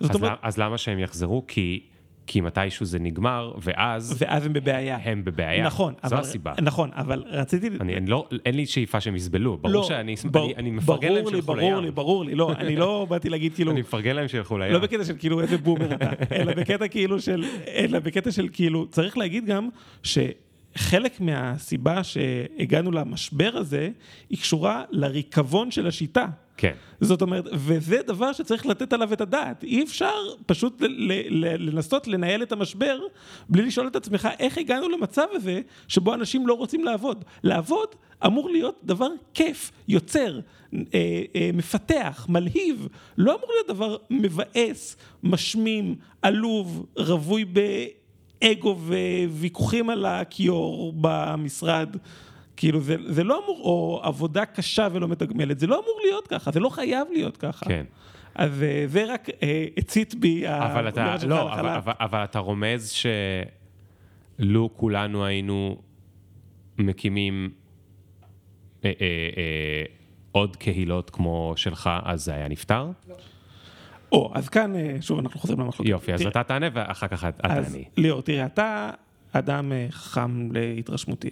זאת 0.00 0.10
אז, 0.10 0.16
אומרת, 0.16 0.30
למ- 0.32 0.38
אז 0.42 0.58
למה 0.58 0.78
שהם 0.78 0.98
יחזרו? 0.98 1.44
כי, 1.46 1.80
כי 2.26 2.40
מתישהו 2.40 2.86
זה 2.86 2.98
נגמר, 2.98 3.52
ואז 3.62 4.16
ואז 4.18 4.46
הם 4.46 4.52
בבעיה. 4.52 4.98
הם 5.02 5.24
בבעיה. 5.24 5.64
נכון, 5.66 5.94
זו 6.06 6.14
אבל, 6.14 6.24
הסיבה. 6.24 6.52
נכון, 6.62 6.90
אבל 6.94 7.24
רציתי... 7.26 7.68
אני, 7.80 7.96
אני 7.96 8.06
לא, 8.06 8.28
אין 8.46 8.54
לי 8.54 8.66
שאיפה 8.66 9.00
שהם 9.00 9.16
יסבלו, 9.16 9.58
ברור 9.58 9.74
לא, 9.74 9.82
שאני 9.82 10.14
בר- 10.24 10.44
אני, 10.44 10.54
אני 10.56 10.70
מפרגן 10.70 11.12
להם 11.12 11.22
ברור 11.22 11.30
לי, 11.30 11.36
שילכו 11.36 11.46
ברור 11.54 11.74
לים. 11.74 11.84
לי, 11.84 11.90
ברור 11.90 12.24
לי, 12.24 12.34
לא, 12.34 12.52
אני 12.52 12.76
לא 12.76 13.06
באתי 13.10 13.28
להגיד 13.28 13.54
כאילו, 13.54 13.72
אני 13.72 13.80
מפרגן 13.80 14.16
להם 14.16 14.28
שילכו 14.28 14.58
לים. 14.58 14.72
לא 14.72 14.78
בקטע 14.78 15.04
של 15.04 15.14
כאילו 15.18 15.40
איזה 15.40 15.58
בומר 15.58 15.94
אתה, 15.94 16.10
אלא 16.34 16.54
בקטע 16.54 16.88
כאילו 16.88 17.20
של, 17.20 17.44
אלא 17.74 17.98
בקטע 17.98 18.30
של 18.30 18.48
כאילו, 18.52 18.86
צריך 18.86 19.18
להגיד 19.18 19.46
גם 19.46 19.68
שחלק 20.02 21.20
מהסיבה 21.20 22.04
שהגענו 22.04 22.90
למשבר 22.90 23.50
הזה, 23.54 23.88
היא 24.30 24.38
קשורה 24.38 24.82
לריקבון 24.90 25.70
של 25.70 25.86
השיטה. 25.86 26.26
כן, 26.60 26.72
זאת 27.00 27.22
אומרת, 27.22 27.44
וזה 27.52 28.00
דבר 28.06 28.32
שצריך 28.32 28.66
לתת 28.66 28.92
עליו 28.92 29.12
את 29.12 29.20
הדעת. 29.20 29.64
אי 29.64 29.82
אפשר 29.82 30.14
פשוט 30.46 30.82
לנסות 31.58 32.06
לנהל 32.06 32.42
את 32.42 32.52
המשבר 32.52 32.98
בלי 33.48 33.62
לשאול 33.62 33.86
את 33.86 33.96
עצמך 33.96 34.28
איך 34.38 34.58
הגענו 34.58 34.88
למצב 34.88 35.26
הזה 35.32 35.60
שבו 35.88 36.14
אנשים 36.14 36.46
לא 36.46 36.54
רוצים 36.54 36.84
לעבוד. 36.84 37.24
לעבוד 37.42 37.88
אמור 38.26 38.50
להיות 38.50 38.80
דבר 38.84 39.08
כיף, 39.34 39.72
יוצר, 39.88 40.40
אה, 40.74 40.78
אה, 41.36 41.50
מפתח, 41.54 42.26
מלהיב. 42.28 42.88
לא 43.18 43.32
אמור 43.32 43.50
להיות 43.54 43.68
דבר 43.68 43.96
מבאס, 44.10 44.96
משמים, 45.22 45.94
עלוב, 46.22 46.86
רווי 46.96 47.44
באגו 47.44 48.78
וויכוחים 49.28 49.90
על 49.90 50.04
הכיור 50.04 50.92
במשרד. 50.96 51.96
כאילו 52.60 52.80
זה, 52.80 52.96
זה 53.06 53.24
לא 53.24 53.42
אמור, 53.44 53.60
או 53.64 54.00
עבודה 54.02 54.46
קשה 54.46 54.88
ולא 54.92 55.08
מתגמלת, 55.08 55.58
זה 55.58 55.66
לא 55.66 55.74
אמור 55.74 56.00
להיות 56.04 56.28
ככה, 56.28 56.50
זה 56.50 56.60
לא 56.60 56.68
חייב 56.68 57.08
להיות 57.12 57.36
ככה. 57.36 57.66
כן. 57.66 57.84
אז 58.34 58.62
אה, 58.62 58.84
זה 58.86 59.12
רק 59.12 59.28
אה, 59.42 59.66
הצית 59.76 60.14
בי 60.14 60.48
אבל 60.48 60.88
אתה, 60.88 61.16
לא, 61.26 61.42
אבל, 61.42 61.68
החל"ת. 61.68 61.82
אבל, 61.82 61.92
אבל 62.00 62.24
אתה 62.24 62.38
רומז 62.38 62.94
שלו 64.38 64.70
כולנו 64.76 65.24
היינו 65.24 65.76
מקימים 66.78 67.50
אה, 68.84 68.92
אה, 69.00 69.06
אה, 69.36 69.84
עוד 70.32 70.56
קהילות 70.56 71.10
כמו 71.10 71.52
שלך, 71.56 71.90
אז 72.04 72.24
זה 72.24 72.34
היה 72.34 72.48
נפתר? 72.48 72.90
או, 74.12 74.32
אז 74.34 74.48
כאן, 74.48 74.76
אה, 74.76 74.96
שוב, 75.00 75.18
אנחנו 75.18 75.40
חוזרים 75.40 75.60
למחלוקת. 75.60 75.90
יופי, 75.90 76.12
אז 76.14 76.20
תראה, 76.20 76.30
אתה 76.30 76.42
תענה 76.42 76.66
ואחר 76.72 77.08
כך 77.08 77.24
את 77.24 77.40
אז 77.42 77.72
תעני. 77.72 77.84
ליאור, 77.96 78.22
תראה, 78.22 78.46
אתה 78.46 78.90
אדם 79.32 79.72
חכם 79.90 80.52
להתרשמותי. 80.52 81.30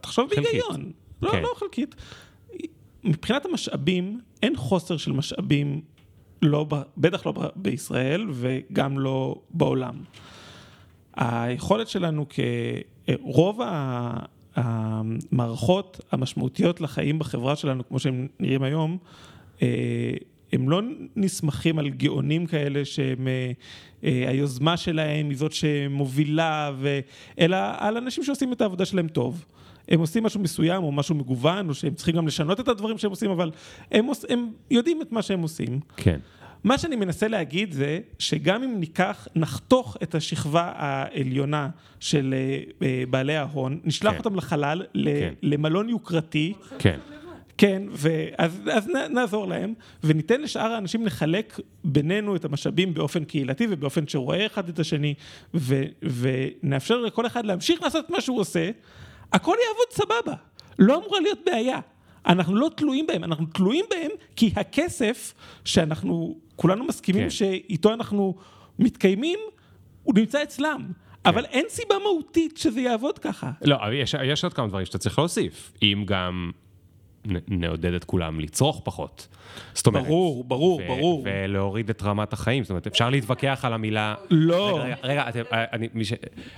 תחשוב. 0.00 0.30
בהיגיון. 0.36 0.92
לא, 1.22 1.30
כן. 1.30 1.42
לא 1.42 1.48
חלקית. 1.56 1.94
מבחינת 3.04 3.44
המשאבים, 3.44 4.20
אין 4.42 4.56
חוסר 4.56 4.96
של 4.96 5.12
משאבים, 5.12 5.80
לא, 6.42 6.64
ב- 6.68 6.82
בטח 6.96 7.26
לא 7.26 7.32
ב- 7.32 7.48
בישראל 7.56 8.26
וגם 8.32 8.98
לא 8.98 9.36
בעולם. 9.50 9.94
היכולת 11.16 11.88
שלנו 11.88 12.26
כ... 12.30 12.40
רוב 13.20 13.60
ה- 13.60 14.18
המערכות 14.56 16.00
המשמעותיות 16.12 16.80
לחיים 16.80 17.18
בחברה 17.18 17.56
שלנו, 17.56 17.88
כמו 17.88 17.98
שהם 17.98 18.26
נראים 18.40 18.62
היום, 18.62 18.98
אה, 19.62 19.68
הם 20.52 20.68
לא 20.68 20.82
נסמכים 21.16 21.78
על 21.78 21.88
גאונים 21.88 22.46
כאלה 22.46 22.84
שהם, 22.84 23.28
אה, 24.04 24.24
היוזמה 24.28 24.76
שלהם 24.76 25.28
היא 25.28 25.38
זאת 25.38 25.52
שמובילה, 25.52 26.72
ו... 26.76 27.00
אלא 27.38 27.56
על 27.78 27.96
אנשים 27.96 28.24
שעושים 28.24 28.52
את 28.52 28.60
העבודה 28.60 28.84
שלהם 28.84 29.08
טוב. 29.08 29.44
הם 29.88 30.00
עושים 30.00 30.22
משהו 30.24 30.40
מסוים 30.40 30.82
או 30.82 30.92
משהו 30.92 31.14
מגוון, 31.14 31.68
או 31.68 31.74
שהם 31.74 31.94
צריכים 31.94 32.16
גם 32.16 32.26
לשנות 32.26 32.60
את 32.60 32.68
הדברים 32.68 32.98
שהם 32.98 33.10
עושים, 33.10 33.30
אבל 33.30 33.50
הם, 33.92 34.04
עוש... 34.06 34.18
הם 34.28 34.50
יודעים 34.70 35.02
את 35.02 35.12
מה 35.12 35.22
שהם 35.22 35.40
עושים. 35.40 35.80
כן. 35.96 36.18
מה 36.64 36.78
שאני 36.78 36.96
מנסה 36.96 37.28
להגיד 37.28 37.72
זה 37.72 37.98
שגם 38.18 38.62
אם 38.62 38.80
ניקח, 38.80 39.28
נחתוך 39.34 39.96
את 40.02 40.14
השכבה 40.14 40.72
העליונה 40.76 41.68
של 42.00 42.34
אה, 42.36 42.86
אה, 42.86 43.04
בעלי 43.10 43.36
ההון, 43.36 43.80
נשלח 43.84 44.12
כן. 44.12 44.18
אותם 44.18 44.36
לחלל, 44.36 44.82
ל- 44.94 45.20
כן. 45.20 45.34
למלון 45.42 45.88
יוקרתי, 45.88 46.52
כן. 46.78 46.98
כן, 47.58 47.82
ואז, 47.90 48.60
אז 48.72 48.88
נעזור 49.10 49.48
להם, 49.48 49.74
וניתן 50.04 50.40
לשאר 50.40 50.72
האנשים 50.72 51.06
לחלק 51.06 51.60
בינינו 51.84 52.36
את 52.36 52.44
המשאבים 52.44 52.94
באופן 52.94 53.24
קהילתי 53.24 53.66
ובאופן 53.70 54.08
שרואה 54.08 54.46
אחד 54.46 54.68
את 54.68 54.78
השני, 54.78 55.14
ו, 55.54 55.82
ונאפשר 56.02 57.00
לכל 57.00 57.26
אחד 57.26 57.46
להמשיך 57.46 57.82
לעשות 57.82 58.04
את 58.04 58.10
מה 58.10 58.20
שהוא 58.20 58.40
עושה, 58.40 58.70
הכל 59.34 59.56
יעבוד 59.68 59.86
סבבה, 59.90 60.34
לא 60.78 60.96
אמורה 60.96 61.20
להיות 61.20 61.38
בעיה. 61.46 61.78
אנחנו 62.26 62.56
לא 62.56 62.70
תלויים 62.76 63.06
בהם, 63.06 63.24
אנחנו 63.24 63.46
תלויים 63.46 63.84
בהם 63.90 64.10
כי 64.36 64.52
הכסף 64.56 65.34
שאנחנו 65.64 66.36
כולנו 66.56 66.84
מסכימים 66.84 67.22
כן. 67.22 67.30
שאיתו 67.30 67.94
אנחנו 67.94 68.34
מתקיימים, 68.78 69.38
הוא 70.02 70.14
נמצא 70.14 70.42
אצלם. 70.42 70.86
אבל 71.26 71.44
אין 71.44 71.64
סיבה 71.68 71.94
מהותית 72.02 72.56
שזה 72.56 72.80
יעבוד 72.80 73.18
ככה. 73.18 73.50
לא, 73.62 73.76
יש, 73.92 74.14
יש 74.24 74.44
עוד 74.44 74.54
כמה 74.54 74.66
דברים 74.66 74.86
שאתה 74.86 74.98
צריך 74.98 75.18
להוסיף. 75.18 75.72
אם 75.82 76.04
גם 76.06 76.50
נעודד 77.48 77.94
את 77.94 78.04
כולם 78.04 78.40
לצרוך 78.40 78.80
פחות. 78.84 79.28
זאת 79.74 79.86
אומרת... 79.86 80.04
ברור, 80.04 80.44
ברור, 80.44 80.80
ו- 80.80 80.88
ברור. 80.88 81.22
ולהוריד 81.24 81.90
את 81.90 82.02
רמת 82.02 82.32
החיים. 82.32 82.64
זאת 82.64 82.70
אומרת, 82.70 82.86
אפשר 82.86 83.10
להתווכח 83.10 83.60
על 83.62 83.72
המילה... 83.72 84.14
לא. 84.30 84.78
רגע, 84.82 84.82
רגע, 84.82 84.96
רגע 85.02 85.28
אתם, 85.28 85.42
אני, 85.52 85.88
מי 85.94 86.04
ש... 86.04 86.12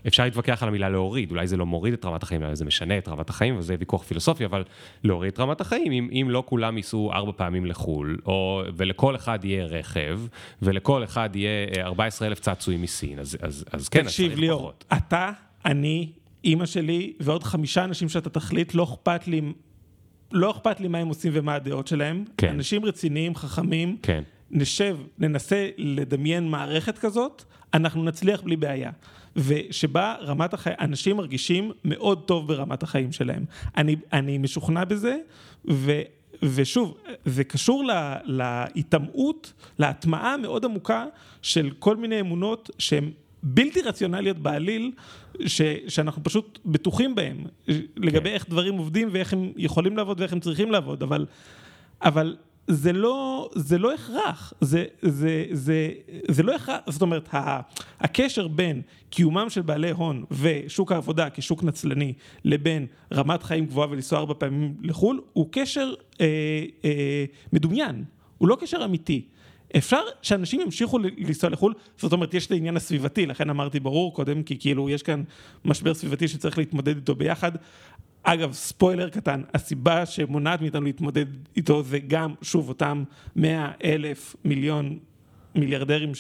אפשר 0.06 0.24
להתווכח 0.24 0.62
על 0.62 0.68
המילה 0.68 0.88
להוריד, 0.88 1.30
אולי 1.30 1.46
זה 1.46 1.56
לא 1.56 1.66
מוריד 1.66 1.92
את 1.92 2.04
רמת 2.04 2.22
החיים, 2.22 2.42
אולי 2.42 2.56
זה 2.56 2.64
משנה 2.64 2.98
את 2.98 3.08
רמת 3.08 3.30
החיים, 3.30 3.58
וזה 3.58 3.76
ויכוח 3.78 4.02
פילוסופי, 4.02 4.44
אבל 4.44 4.64
להוריד 5.04 5.32
את 5.32 5.40
רמת 5.40 5.60
החיים, 5.60 5.92
אם, 5.92 6.08
אם 6.12 6.26
לא 6.30 6.42
כולם 6.46 6.76
ייסעו 6.76 7.12
ארבע 7.12 7.32
פעמים 7.36 7.66
לחו"ל, 7.66 8.18
או, 8.26 8.62
ולכל 8.76 9.16
אחד 9.16 9.44
יהיה 9.44 9.64
רכב, 9.64 10.20
ולכל 10.62 11.04
אחד 11.04 11.36
יהיה 11.36 11.66
אה, 11.76 11.82
14 11.82 12.28
אלף 12.28 12.40
צעצועים 12.40 12.82
מסין, 12.82 13.18
אז, 13.18 13.36
אז, 13.42 13.64
אז 13.72 13.88
כן, 13.88 14.00
אז 14.00 14.06
תקשיב 14.06 14.28
צריך 14.28 14.40
ליאור, 14.40 14.60
פחות. 14.60 14.84
אתה, 14.96 15.30
אני, 15.64 16.08
אימא 16.44 16.66
שלי 16.66 17.12
ועוד 17.20 17.42
חמישה 17.42 17.84
אנשים 17.84 18.08
שאתה 18.08 18.30
תחליט, 18.30 18.74
לא 18.74 18.84
אכפת 18.84 19.28
לי, 19.28 19.40
לא 20.32 20.50
אכפת 20.50 20.80
לי 20.80 20.88
מה 20.88 20.98
הם 20.98 21.08
עושים 21.08 21.32
ומה 21.34 21.54
הדעות 21.54 21.86
שלהם. 21.86 22.24
כן. 22.36 22.48
אנשים 22.48 22.84
רציניים, 22.84 23.34
חכמים, 23.34 23.96
כן. 24.02 24.22
נשב, 24.50 24.98
ננסה 25.18 25.68
לדמיין 25.76 26.48
מערכת 26.50 26.98
כזאת, 26.98 27.42
אנחנו 27.74 28.04
נצליח 28.04 28.40
בלי 28.42 28.56
בעיה. 28.56 28.90
ושבה 29.36 30.14
רמת 30.20 30.54
החיים, 30.54 30.76
אנשים 30.80 31.16
מרגישים 31.16 31.72
מאוד 31.84 32.22
טוב 32.26 32.48
ברמת 32.48 32.82
החיים 32.82 33.12
שלהם. 33.12 33.44
אני, 33.76 33.96
אני 34.12 34.38
משוכנע 34.38 34.84
בזה, 34.84 35.16
ו, 35.70 36.00
ושוב, 36.42 36.96
זה 37.24 37.44
קשור 37.44 37.84
לה- 37.84 38.16
להיטמעות, 38.24 39.52
להטמעה 39.78 40.34
המאוד 40.34 40.64
עמוקה 40.64 41.04
של 41.42 41.70
כל 41.78 41.96
מיני 41.96 42.20
אמונות 42.20 42.70
שהן 42.78 43.10
בלתי 43.42 43.82
רציונליות 43.82 44.38
בעליל, 44.38 44.92
ש, 45.46 45.62
שאנחנו 45.88 46.22
פשוט 46.22 46.58
בטוחים 46.66 47.14
בהן, 47.14 47.36
לגבי 47.96 48.30
איך 48.30 48.48
דברים 48.48 48.74
עובדים 48.74 49.08
ואיך 49.12 49.32
הם 49.32 49.52
יכולים 49.56 49.96
לעבוד 49.96 50.20
ואיך 50.20 50.32
הם 50.32 50.40
צריכים 50.40 50.70
לעבוד, 50.70 51.02
אבל, 51.02 51.26
אבל 52.02 52.36
זה 52.66 52.92
לא, 52.92 53.48
זה 53.54 53.78
לא 53.78 53.94
הכרח, 53.94 54.52
זה, 54.60 54.84
זה, 55.02 55.44
זה, 55.52 55.90
זה 56.28 56.42
לא 56.42 56.54
הכרח, 56.54 56.80
זאת 56.86 57.02
אומרת, 57.02 57.28
הקשר 58.00 58.48
בין 58.48 58.82
קיומם 59.10 59.50
של 59.50 59.62
בעלי 59.62 59.90
הון 59.90 60.24
ושוק 60.30 60.92
העבודה 60.92 61.30
כשוק 61.30 61.64
נצלני 61.64 62.12
לבין 62.44 62.86
רמת 63.12 63.42
חיים 63.42 63.66
גבוהה 63.66 63.90
ולנסוע 63.90 64.18
ארבע 64.18 64.34
פעמים 64.38 64.74
לחו"ל, 64.82 65.20
הוא 65.32 65.48
קשר 65.50 65.94
אה, 66.20 66.26
אה, 66.84 67.24
מדומיין, 67.52 68.04
הוא 68.38 68.48
לא 68.48 68.56
קשר 68.60 68.84
אמיתי. 68.84 69.26
אפשר 69.76 70.00
שאנשים 70.22 70.60
ימשיכו 70.60 70.98
לנסוע 70.98 71.50
לחו"ל, 71.50 71.74
זאת 71.98 72.12
אומרת, 72.12 72.34
יש 72.34 72.46
את 72.46 72.52
העניין 72.52 72.76
הסביבתי, 72.76 73.26
לכן 73.26 73.50
אמרתי 73.50 73.80
ברור 73.80 74.14
קודם, 74.14 74.42
כי 74.42 74.58
כאילו 74.58 74.90
יש 74.90 75.02
כאן 75.02 75.22
משבר 75.64 75.94
סביבתי 75.94 76.28
שצריך 76.28 76.58
להתמודד 76.58 76.96
איתו 76.96 77.14
ביחד. 77.14 77.52
אגב, 78.22 78.52
ספוילר 78.52 79.08
קטן, 79.08 79.42
הסיבה 79.54 80.06
שמונעת 80.06 80.60
מאיתנו 80.60 80.80
להתמודד 80.80 81.26
איתו 81.56 81.82
זה 81.82 81.98
גם, 81.98 82.34
שוב, 82.42 82.68
אותם 82.68 83.04
מאה 83.36 83.72
אלף 83.84 84.36
מיליון 84.44 84.98
מיליארדרים 85.54 86.12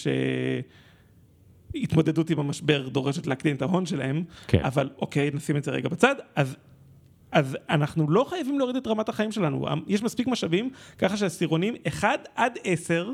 שהתמודדות 1.74 2.30
עם 2.30 2.38
המשבר 2.38 2.88
דורשת 2.88 3.26
להקטין 3.26 3.56
את 3.56 3.62
ההון 3.62 3.86
שלהם, 3.86 4.24
כן. 4.46 4.60
אבל 4.64 4.88
אוקיי, 4.98 5.30
נשים 5.34 5.56
את 5.56 5.64
זה 5.64 5.70
רגע 5.70 5.88
בצד, 5.88 6.14
אז 6.36 6.56
אז 7.36 7.56
אנחנו 7.70 8.10
לא 8.10 8.24
חייבים 8.28 8.58
להוריד 8.58 8.76
את 8.76 8.86
רמת 8.86 9.08
החיים 9.08 9.32
שלנו, 9.32 9.66
יש 9.86 10.02
מספיק 10.02 10.26
משאבים 10.26 10.70
ככה 10.98 11.16
שהעשירונים 11.16 11.74
1 11.88 12.28
עד 12.34 12.58
10 12.64 13.12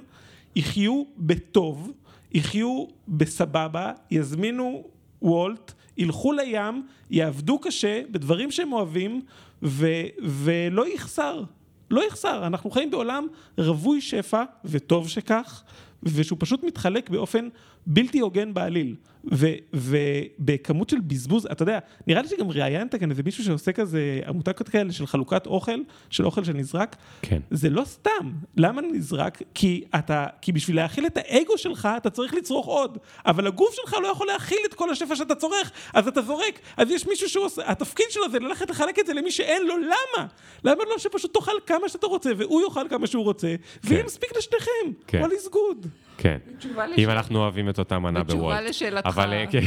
יחיו 0.56 1.02
בטוב, 1.18 1.92
יחיו 2.32 2.84
בסבבה, 3.08 3.92
יזמינו 4.10 4.84
וולט, 5.22 5.72
ילכו 5.96 6.32
לים, 6.32 6.86
יעבדו 7.10 7.58
קשה 7.58 8.02
בדברים 8.10 8.50
שהם 8.50 8.72
אוהבים 8.72 9.20
ו- 9.62 10.06
ולא 10.22 10.94
יחסר, 10.94 11.42
לא 11.90 12.06
יחסר, 12.06 12.46
אנחנו 12.46 12.70
חיים 12.70 12.90
בעולם 12.90 13.26
רווי 13.58 14.00
שפע 14.00 14.42
וטוב 14.64 15.08
שכך, 15.08 15.62
ושהוא 16.02 16.36
פשוט 16.40 16.64
מתחלק 16.64 17.10
באופן 17.10 17.48
בלתי 17.86 18.18
הוגן 18.18 18.54
בעליל. 18.54 18.96
ו- 19.32 19.54
ובכמות 19.72 20.90
של 20.90 21.00
בזבוז, 21.00 21.46
אתה 21.46 21.62
יודע, 21.62 21.78
נראה 22.06 22.22
לי 22.22 22.28
שגם 22.28 22.50
ראיינת 22.50 22.94
כאן 22.94 23.10
איזה 23.10 23.22
מישהו 23.22 23.44
שעושה 23.44 23.72
כזה 23.72 24.20
עמותות 24.26 24.68
כאלה 24.68 24.92
של 24.92 25.06
חלוקת 25.06 25.46
אוכל, 25.46 25.80
של 26.10 26.26
אוכל 26.26 26.44
שנזרק. 26.44 26.96
כן. 27.22 27.40
זה 27.50 27.70
לא 27.70 27.84
סתם. 27.84 28.32
למה 28.56 28.82
נזרק? 28.82 29.42
כי 29.54 29.84
אתה, 29.98 30.26
כי 30.40 30.52
בשביל 30.52 30.76
להאכיל 30.76 31.06
את 31.06 31.16
האגו 31.16 31.58
שלך, 31.58 31.88
אתה 31.96 32.10
צריך 32.10 32.34
לצרוך 32.34 32.66
עוד. 32.66 32.98
אבל 33.26 33.46
הגוף 33.46 33.74
שלך 33.74 33.96
לא 34.02 34.08
יכול 34.08 34.26
להכיל 34.26 34.58
את 34.68 34.74
כל 34.74 34.90
השפע 34.90 35.16
שאתה 35.16 35.34
צורך, 35.34 35.70
אז 35.94 36.08
אתה 36.08 36.22
זורק. 36.22 36.58
אז 36.76 36.90
יש 36.90 37.06
מישהו 37.06 37.28
שעושה, 37.28 37.62
התפקיד 37.66 38.06
שלו 38.10 38.30
זה 38.30 38.38
ללכת 38.38 38.70
לחלק 38.70 38.98
את 38.98 39.06
זה 39.06 39.14
למי 39.14 39.30
שאין 39.30 39.66
לו. 39.66 39.74
למה? 39.78 40.26
למה 40.64 40.84
לא 40.90 40.98
שפשוט 40.98 41.34
תאכל 41.34 41.52
כמה 41.66 41.88
שאתה 41.88 42.06
רוצה, 42.06 42.30
והוא 42.36 42.62
יאכל 42.62 42.88
כמה 42.90 43.06
שהוא 43.06 43.24
רוצה, 43.24 43.54
ויהיה 43.84 44.04
מספיק 44.04 44.36
לשניכם. 44.36 44.92
כן. 45.06 45.24
all 45.24 45.28
is 45.28 45.52
good. 45.52 45.86
כן. 46.22 46.38
בתשובה 46.46 46.84
אם 46.98 47.10
אנחנו 47.10 47.38
אוהבים 47.38 47.68
את 47.68 47.78
אותה 47.78 47.98
מנה 47.98 48.22
בתשובה 48.22 48.42
בוולט. 48.42 48.68
לשאלתך, 48.68 49.06
אבל 49.06 49.32
אה, 49.32 49.44
כן. 49.50 49.60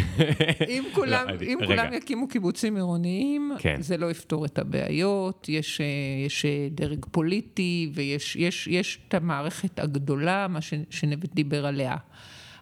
אם 0.69 0.83
כולם, 0.93 1.27
לא, 1.27 1.35
אם. 1.41 1.59
כולם 1.65 1.93
יקימו 1.93 2.27
קיבוצים 2.27 2.75
עירוניים, 2.75 3.51
כן. 3.59 3.81
זה 3.81 3.97
לא 3.97 4.11
יפתור 4.11 4.45
את 4.45 4.59
הבעיות, 4.59 5.49
יש, 5.49 5.81
אה, 5.81 5.85
יש 6.25 6.45
אה, 6.45 6.67
דרג 6.71 7.05
פוליטי 7.11 7.89
ויש 7.93 8.35
יש, 8.35 8.67
יש 8.67 8.99
את 9.07 9.13
המערכת 9.13 9.79
הגדולה, 9.79 10.47
מה 10.47 10.59
שנבט 10.89 11.33
דיבר 11.33 11.65
עליה. 11.65 11.95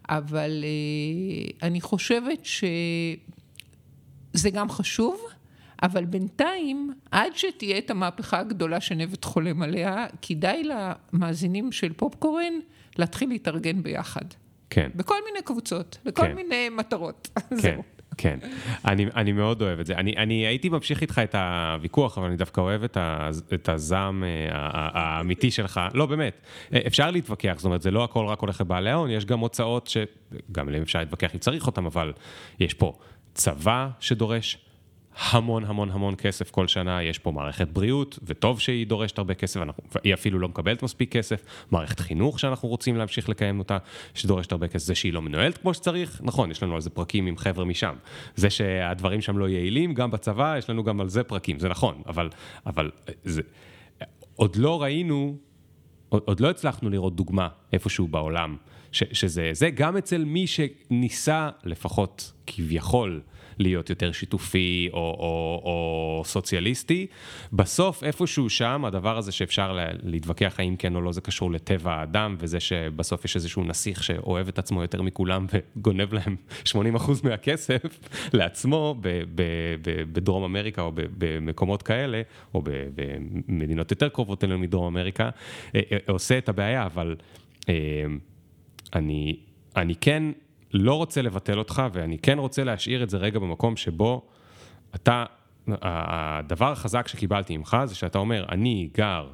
אבל 0.10 0.64
אני 1.64 1.82
חושבת 1.82 2.46
שזה 2.46 4.50
גם 4.54 4.70
חשוב, 4.70 5.22
אבל 5.84 6.06
בינתיים, 6.06 6.94
עד 7.12 7.36
שתהיה 7.36 7.78
את 7.78 7.89
המהפכה 7.89 8.39
הגדולה 8.39 8.82
שנבט 8.82 9.26
חולם 9.26 9.62
עליה, 9.62 10.06
כדאי 10.22 10.64
למאזינים 10.64 11.72
של 11.72 11.94
פופקורן 11.94 12.54
להתחיל 12.98 13.30
להתארגן 13.30 13.84
ביחד. 13.84 14.26
כן. 14.70 14.89
בכל 14.96 15.16
מיני 15.26 15.41
קבוצות, 15.46 15.98
לכל 16.06 16.22
כן. 16.22 16.36
מיני 16.36 16.70
מטרות. 16.70 17.30
כן. 17.64 17.80
כן, 18.18 18.39
אני, 18.86 19.06
אני 19.16 19.32
מאוד 19.32 19.62
אוהב 19.62 19.80
את 19.80 19.86
זה. 19.86 19.94
אני, 19.94 20.18
אני 20.18 20.48
הייתי 20.48 20.70
ממשיך 20.70 21.02
איתך 21.02 21.22
את 21.24 21.36
הוויכוח, 21.36 22.18
אבל 22.18 22.28
אני 22.28 22.36
דווקא 22.36 22.62
אוהב 22.62 22.84
את, 22.84 22.98
ה, 22.98 23.30
את 23.54 23.70
הזעם 23.70 24.24
אה, 24.24 24.50
האמיתי 24.94 25.52
שלך. 25.52 25.82
לא, 25.94 26.06
באמת, 26.06 26.41
אפשר 26.88 27.12
להתווכח, 27.12 27.54
זאת 27.58 27.66
אומרת, 27.66 27.82
זה 27.82 27.91
לא 27.91 28.04
הכל 28.04 28.26
רק 28.26 28.39
הולך 28.39 28.62
לבעלי 28.62 28.89
ההון, 28.89 29.10
יש 29.10 29.26
גם 29.26 29.39
הוצאות 29.39 29.88
שגם 29.88 30.68
עליהן 30.68 30.84
אפשר 30.84 31.00
להתווכח 31.00 31.34
אם 31.34 31.39
צריך 31.39 31.68
אותן, 31.68 31.86
אבל 31.86 32.14
יש 32.60 32.74
פה 32.74 32.94
צבא 33.34 33.89
שדורש 34.00 34.58
המון 35.18 35.66
המון 35.66 35.91
המון 35.91 36.16
כסף 36.16 36.51
כל 36.51 36.68
שנה, 36.68 37.03
יש 37.03 37.20
פה 37.20 37.32
מערכת 37.32 37.68
בריאות, 37.68 38.20
וטוב 38.24 38.59
שהיא 38.59 38.88
דורשת 38.88 39.18
הרבה 39.18 39.34
כסף, 39.34 39.61
אנחנו, 39.61 39.84
היא 40.03 40.14
אפילו 40.14 40.39
לא 40.39 40.47
מקבלת 40.47 40.84
מספיק 40.84 41.11
כסף, 41.11 41.45
מערכת 41.72 41.99
חינוך 41.99 42.39
שאנחנו 42.39 42.70
רוצים 42.70 42.97
להמשיך 42.97 43.30
לקיים 43.30 43.59
אותה, 43.59 43.78
שדורשת 44.14 44.51
הרבה 44.51 44.68
כסף, 44.68 44.86
זה 44.86 44.95
שהיא 44.95 45.14
לא 45.14 45.22
מנוהלת 45.22 45.57
כמו 45.57 45.74
שצריך, 45.74 46.22
נכון, 46.24 46.51
יש 46.51 46.64
לנו 46.64 46.76
על 46.76 46.82
זה 46.82 46.89
פרקים 46.89 47.28
עם 47.28 47.38
חבר'ה 47.38 47.66
משם. 47.66 47.95
זה 48.36 48.49
שהדברים 48.49 49.22
שם 49.22 49.38
לא 49.38 49.49
יעילים, 49.49 49.93
גם 49.93 50.11
בצבא, 50.11 50.55
יש 50.57 50.70
לנו 50.70 50.84
גם 50.84 51.01
על 51.01 51.09
זה 51.09 51.24
פרקים, 51.24 51.59
זה 51.59 51.70
נכון, 51.70 52.01
אבל, 52.07 52.30
אבל 52.66 52.91
זה, 53.24 53.41
עוד 54.36 54.55
לא 54.55 54.82
ראינו, 54.82 55.38
עוד, 56.09 56.22
עוד 56.26 56.39
לא 56.39 56.49
הצלחנו 56.49 56.89
לראות 56.89 57.16
דוגמה 57.16 57.47
איפשהו 57.74 58.08
בעולם, 58.08 58.56
ש, 58.92 59.04
שזה, 59.12 59.50
זה 59.54 59.70
גם 59.70 59.98
אצל 59.98 60.26
מי 60.26 60.48
שניסה, 60.48 61.50
לפחות 61.64 62.32
כביכול, 62.48 63.22
להיות 63.60 63.90
יותר 63.90 64.12
שיתופי 64.12 64.90
או, 64.94 65.00
או, 65.00 65.62
או 65.64 66.22
סוציאליסטי. 66.26 67.08
בסוף, 67.54 68.04
איפשהו 68.04 68.50
שם, 68.50 68.86
הדבר 68.86 69.18
הזה 69.18 69.32
שאפשר 69.32 69.80
להתווכח 70.04 70.56
האם 70.58 70.76
כן 70.76 70.96
או 70.96 71.02
לא, 71.02 71.12
זה 71.12 71.22
קשור 71.22 71.52
לטבע 71.52 71.94
האדם, 71.94 72.36
וזה 72.40 72.60
שבסוף 72.60 73.26
יש 73.26 73.36
איזשהו 73.36 73.64
נסיך 73.64 74.04
שאוהב 74.04 74.48
את 74.48 74.60
עצמו 74.60 74.82
יותר 74.82 75.02
מכולם 75.02 75.46
וגונב 75.54 76.14
להם 76.14 76.36
80% 76.72 76.76
מהכסף 77.24 78.00
לעצמו 78.34 78.96
ב, 79.02 79.08
ב, 79.36 79.42
ב, 79.82 80.04
בדרום 80.14 80.44
אמריקה 80.44 80.82
או 80.82 80.92
ב, 80.92 81.02
במקומות 81.18 81.84
כאלה, 81.84 82.22
או 82.54 82.62
במדינות 82.66 83.92
יותר 83.92 84.10
קרובות 84.10 84.44
אלינו 84.44 84.60
מדרום 84.60 84.98
אמריקה, 84.98 85.30
אה, 85.76 85.82
אה, 85.92 85.98
עושה 86.08 86.38
את 86.38 86.50
הבעיה, 86.50 86.86
אבל 86.86 87.16
אני, 88.95 89.36
אני 89.76 89.95
כן 89.95 90.24
לא 90.74 90.93
רוצה 90.93 91.22
לבטל 91.22 91.59
אותך, 91.59 91.84
ואני 91.93 92.18
כן 92.18 92.39
רוצה 92.39 92.64
להשאיר 92.64 93.03
את 93.03 93.09
זה 93.09 93.18
רגע 93.18 93.39
במקום 93.39 93.78
שבו 93.78 94.22
אתה, 94.95 95.26
הדבר 95.68 96.72
החזק 96.72 97.07
שקיבלתי 97.07 97.57
ממך 97.57 97.78
זה 97.86 97.95
שאתה 97.95 98.18
אומר, 98.18 98.45
אני 98.51 98.89
גר 98.97 99.28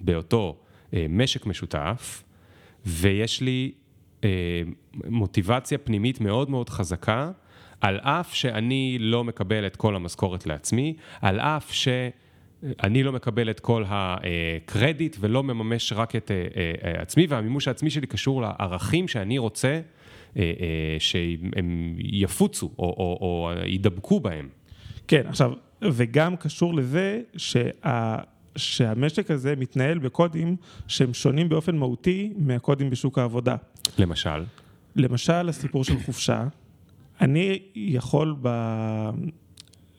באותו 0.00 0.56
אה, 0.94 1.06
משק 1.08 1.46
משותף, 1.46 2.22
ויש 2.86 3.40
לי 3.40 3.72
אה, 4.24 4.28
מוטיבציה 4.94 5.78
פנימית 5.78 6.20
מאוד 6.20 6.50
מאוד 6.50 6.70
חזקה, 6.70 7.30
על 7.80 7.98
אף 7.98 8.34
שאני 8.34 8.96
לא 9.00 9.24
מקבל 9.24 9.66
את 9.66 9.76
כל 9.76 9.96
המשכורת 9.96 10.46
לעצמי, 10.46 10.96
על 11.20 11.40
אף 11.40 11.72
ש... 11.72 11.88
אני 12.82 13.02
לא 13.02 13.12
מקבל 13.12 13.50
את 13.50 13.60
כל 13.60 13.84
הקרדיט 13.86 15.16
ולא 15.20 15.42
מממש 15.42 15.92
רק 15.92 16.16
את 16.16 16.30
אה, 16.30 16.46
אה, 16.84 17.02
עצמי, 17.02 17.26
והמימוש 17.26 17.68
העצמי 17.68 17.90
שלי 17.90 18.06
קשור 18.06 18.42
לערכים 18.42 19.08
שאני 19.08 19.38
רוצה 19.38 19.80
אה, 20.36 20.42
שהם 20.98 21.94
יפוצו 21.98 22.70
או, 22.78 22.84
או, 22.84 23.18
או 23.20 23.50
יידבקו 23.64 24.20
בהם. 24.20 24.48
כן, 25.08 25.22
עכשיו, 25.26 25.52
וגם 25.82 26.36
קשור 26.36 26.74
לזה 26.74 27.20
שה... 27.36 28.16
שהמשק 28.56 29.30
הזה 29.30 29.56
מתנהל 29.56 29.98
בקודים 29.98 30.56
שהם 30.88 31.14
שונים 31.14 31.48
באופן 31.48 31.76
מהותי 31.76 32.32
מהקודים 32.36 32.90
בשוק 32.90 33.18
העבודה. 33.18 33.56
למשל? 33.98 34.44
למשל, 34.96 35.48
הסיפור 35.48 35.84
של 35.84 35.98
חופשה. 35.98 36.44
אני 37.20 37.58
יכול 37.74 38.36
ב... 38.42 38.48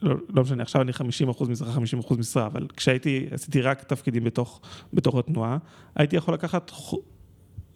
לא, 0.02 0.16
לא 0.30 0.44
משנה, 0.44 0.64
עכשיו 0.64 0.82
אני 0.82 0.94
50 0.94 1.30
אחוז 1.30 1.50
משרה, 1.50 1.72
50 1.72 2.00
אחוז 2.00 2.18
משרה, 2.18 2.46
אבל 2.46 2.68
כשהייתי, 2.78 3.28
עשיתי 3.32 3.62
רק 3.62 3.84
תפקידים 3.84 4.24
בתוך, 4.24 4.62
בתוך 4.94 5.16
התנועה, 5.16 5.58
הייתי 5.96 6.16
יכול 6.16 6.34
לקחת 6.34 6.72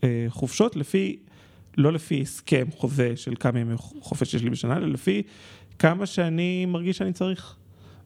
אה, 0.04 0.26
חופשות 0.30 0.76
לפי 0.76 1.18
לא 1.78 1.94
לפי 1.94 2.22
הסכם, 2.22 2.66
חוזה 2.72 3.16
של 3.16 3.34
כמה 3.40 3.60
ימי 3.60 3.78
חופש 3.78 4.34
יש 4.34 4.44
לי 4.44 4.50
בשנה, 4.50 4.78
אלא 4.78 4.88
לפי 4.88 5.24
כמה 5.80 6.06
שאני 6.06 6.66
מרגיש 6.66 6.98
שאני 6.98 7.14
צריך. 7.14 7.56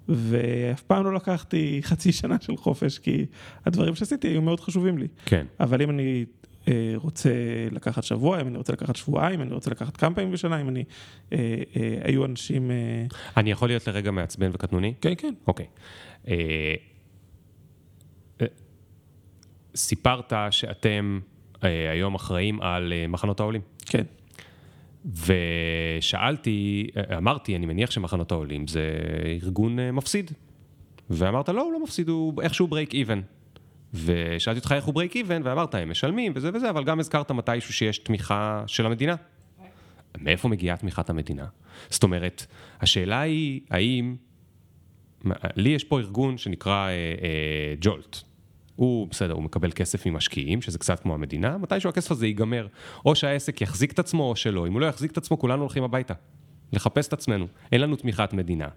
ואף 0.09 0.81
פעם 0.81 1.03
לא 1.03 1.13
לקחתי 1.13 1.79
חצי 1.83 2.11
שנה 2.11 2.35
של 2.41 2.57
חופש, 2.57 2.99
כי 2.99 3.25
הדברים 3.65 3.95
שעשיתי 3.95 4.27
היו 4.27 4.41
מאוד 4.41 4.59
חשובים 4.59 4.97
לי. 4.97 5.07
כן. 5.25 5.45
אבל 5.59 5.81
אם 5.81 5.89
אני 5.89 6.25
רוצה 6.95 7.29
לקחת 7.71 8.03
שבוע, 8.03 8.41
אם 8.41 8.47
אני 8.47 8.57
רוצה 8.57 8.73
לקחת 8.73 8.95
שבועיים, 8.95 9.39
אם 9.39 9.47
אני 9.47 9.53
רוצה 9.53 9.71
לקחת 9.71 9.97
כמה 9.97 10.15
פעמים 10.15 10.31
בשנה, 10.31 10.61
אם 10.61 10.69
אני... 10.69 10.83
אה, 11.33 11.37
אה, 11.75 11.97
היו 12.03 12.25
אנשים... 12.25 12.71
אה... 12.71 13.05
אני 13.37 13.51
יכול 13.51 13.67
להיות 13.67 13.87
לרגע 13.87 14.11
מעצבן 14.11 14.49
וקטנוני? 14.53 14.93
כן, 15.01 15.13
כן. 15.17 15.33
אוקיי. 15.47 15.65
אה, 16.27 16.35
אה, 18.41 18.45
סיפרת 19.75 20.33
שאתם... 20.51 21.19
אה, 21.65 21.91
היום 21.91 22.15
אחראים 22.15 22.61
על 22.61 22.93
אה, 22.93 23.07
מחנות 23.07 23.39
העולים. 23.39 23.61
כן. 23.85 24.03
ושאלתי, 25.05 26.87
אה, 26.97 27.17
אמרתי, 27.17 27.55
אני 27.55 27.65
מניח 27.65 27.91
שמחנות 27.91 28.31
העולים 28.31 28.67
זה 28.67 28.97
ארגון 29.43 29.79
מפסיד. 29.93 30.31
ואמרת, 31.09 31.49
לא, 31.49 31.61
הוא 31.61 31.73
לא 31.73 31.83
מפסיד, 31.83 32.09
הוא 32.09 32.41
איכשהו 32.41 32.67
break 32.67 32.93
even. 32.93 33.21
ושאלתי 33.95 34.59
אותך 34.59 34.71
איך 34.71 34.85
הוא 34.85 34.93
break 34.93 35.15
even, 35.15 35.41
ואמרת, 35.45 35.75
הם 35.75 35.89
משלמים 35.89 36.31
וזה 36.35 36.49
וזה, 36.53 36.69
אבל 36.69 36.83
גם 36.83 36.99
הזכרת 36.99 37.31
מתישהו 37.31 37.73
שיש 37.73 37.97
תמיכה 37.97 38.63
של 38.67 38.85
המדינה. 38.85 39.15
מאיפה 40.21 40.47
מגיעה 40.47 40.77
תמיכת 40.77 41.09
המדינה? 41.09 41.45
זאת 41.89 42.03
אומרת, 42.03 42.45
השאלה 42.81 43.21
היא, 43.21 43.61
האם... 43.69 44.15
לי 45.55 45.69
יש 45.69 45.83
פה 45.83 45.99
ארגון 45.99 46.37
שנקרא 46.37 46.87
אה, 46.87 46.91
אה, 46.91 47.75
ג'ולט. 47.81 48.17
הוא 48.75 49.07
בסדר, 49.07 49.33
הוא 49.33 49.43
מקבל 49.43 49.71
כסף 49.71 50.05
ממשקיעים, 50.05 50.61
שזה 50.61 50.79
קצת 50.79 50.99
כמו 50.99 51.13
המדינה, 51.13 51.57
מתישהו 51.57 51.89
הכסף 51.89 52.11
הזה 52.11 52.27
ייגמר. 52.27 52.67
או 53.05 53.15
שהעסק 53.15 53.61
יחזיק 53.61 53.91
את 53.91 53.99
עצמו 53.99 54.23
או 54.23 54.35
שלא. 54.35 54.67
אם 54.67 54.73
הוא 54.73 54.81
לא 54.81 54.85
יחזיק 54.85 55.11
את 55.11 55.17
עצמו, 55.17 55.39
כולנו 55.39 55.61
הולכים 55.61 55.83
הביתה. 55.83 56.13
לחפש 56.73 57.07
את 57.07 57.13
עצמנו. 57.13 57.47
אין 57.71 57.81
לנו 57.81 57.95
תמיכת 57.95 58.33
מדינה. 58.33 58.67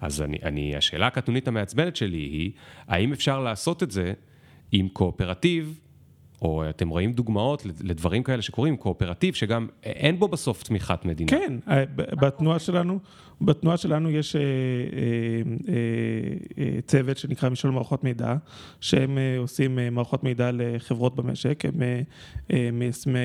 אז 0.00 0.22
אני, 0.22 0.38
אני, 0.42 0.76
השאלה 0.76 1.06
הקטנונית 1.06 1.48
המעצבנת 1.48 1.96
שלי 1.96 2.16
היא, 2.16 2.50
האם 2.88 3.12
אפשר 3.12 3.40
לעשות 3.40 3.82
את 3.82 3.90
זה 3.90 4.12
עם 4.72 4.88
קואופרטיב 4.88 5.80
או 6.42 6.70
אתם 6.70 6.88
רואים 6.88 7.12
דוגמאות 7.12 7.66
לדברים 7.80 8.22
כאלה 8.22 8.42
שקורים, 8.42 8.76
קואופרטיב, 8.76 9.34
שגם 9.34 9.66
אין 9.82 10.18
בו 10.18 10.28
בסוף 10.28 10.62
תמיכת 10.62 11.04
מדינה. 11.04 11.30
כן, 11.30 11.58
אה, 11.68 11.84
בתנועה 11.94 12.58
שלנו, 12.58 12.98
בתנועה 13.40 13.76
שלנו 13.76 14.10
יש 14.10 14.36
אה, 14.36 14.40
אה, 16.58 16.80
צוות 16.86 17.16
שנקרא 17.16 17.48
משול 17.48 17.70
מערכות 17.70 18.04
מידע, 18.04 18.34
שהם 18.80 19.18
עושים 19.38 19.78
מערכות 19.92 20.24
מידע 20.24 20.50
לחברות 20.52 21.16
במשק, 21.16 21.64
הם 21.64 21.82
מיישמי... 22.78 23.18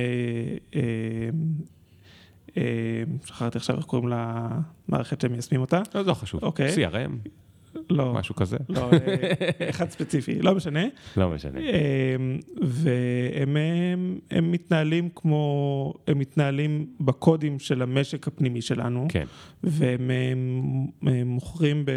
שכחתי 3.25 3.57
עכשיו 3.57 3.77
איך 3.77 3.85
קוראים 3.85 4.09
למערכת 4.09 5.21
שהם 5.21 5.31
מיישמים 5.31 5.61
אותה. 5.61 5.81
לא, 5.95 6.05
לא 6.05 6.13
חשוב. 6.13 6.43
אוקיי. 6.43 6.75
CRM. 6.75 7.42
לא. 7.89 8.13
משהו 8.13 8.35
כזה? 8.35 8.57
לא, 8.69 8.89
אה, 8.93 9.69
אחד 9.69 9.89
ספציפי, 9.89 10.41
לא 10.41 10.55
משנה. 10.55 10.83
לא 11.17 11.29
משנה. 11.29 11.59
אמ, 11.59 12.39
והם 12.61 13.57
הם, 13.57 14.19
הם 14.31 14.51
מתנהלים 14.51 15.09
כמו, 15.15 15.93
הם 16.07 16.19
מתנהלים 16.19 16.85
בקודים 16.99 17.59
של 17.59 17.81
המשק 17.81 18.27
הפנימי 18.27 18.61
שלנו. 18.61 19.05
כן. 19.09 19.25
והם 19.63 20.11
הם, 20.31 20.87
הם 21.01 21.27
מוכרים 21.27 21.85
ב... 21.85 21.91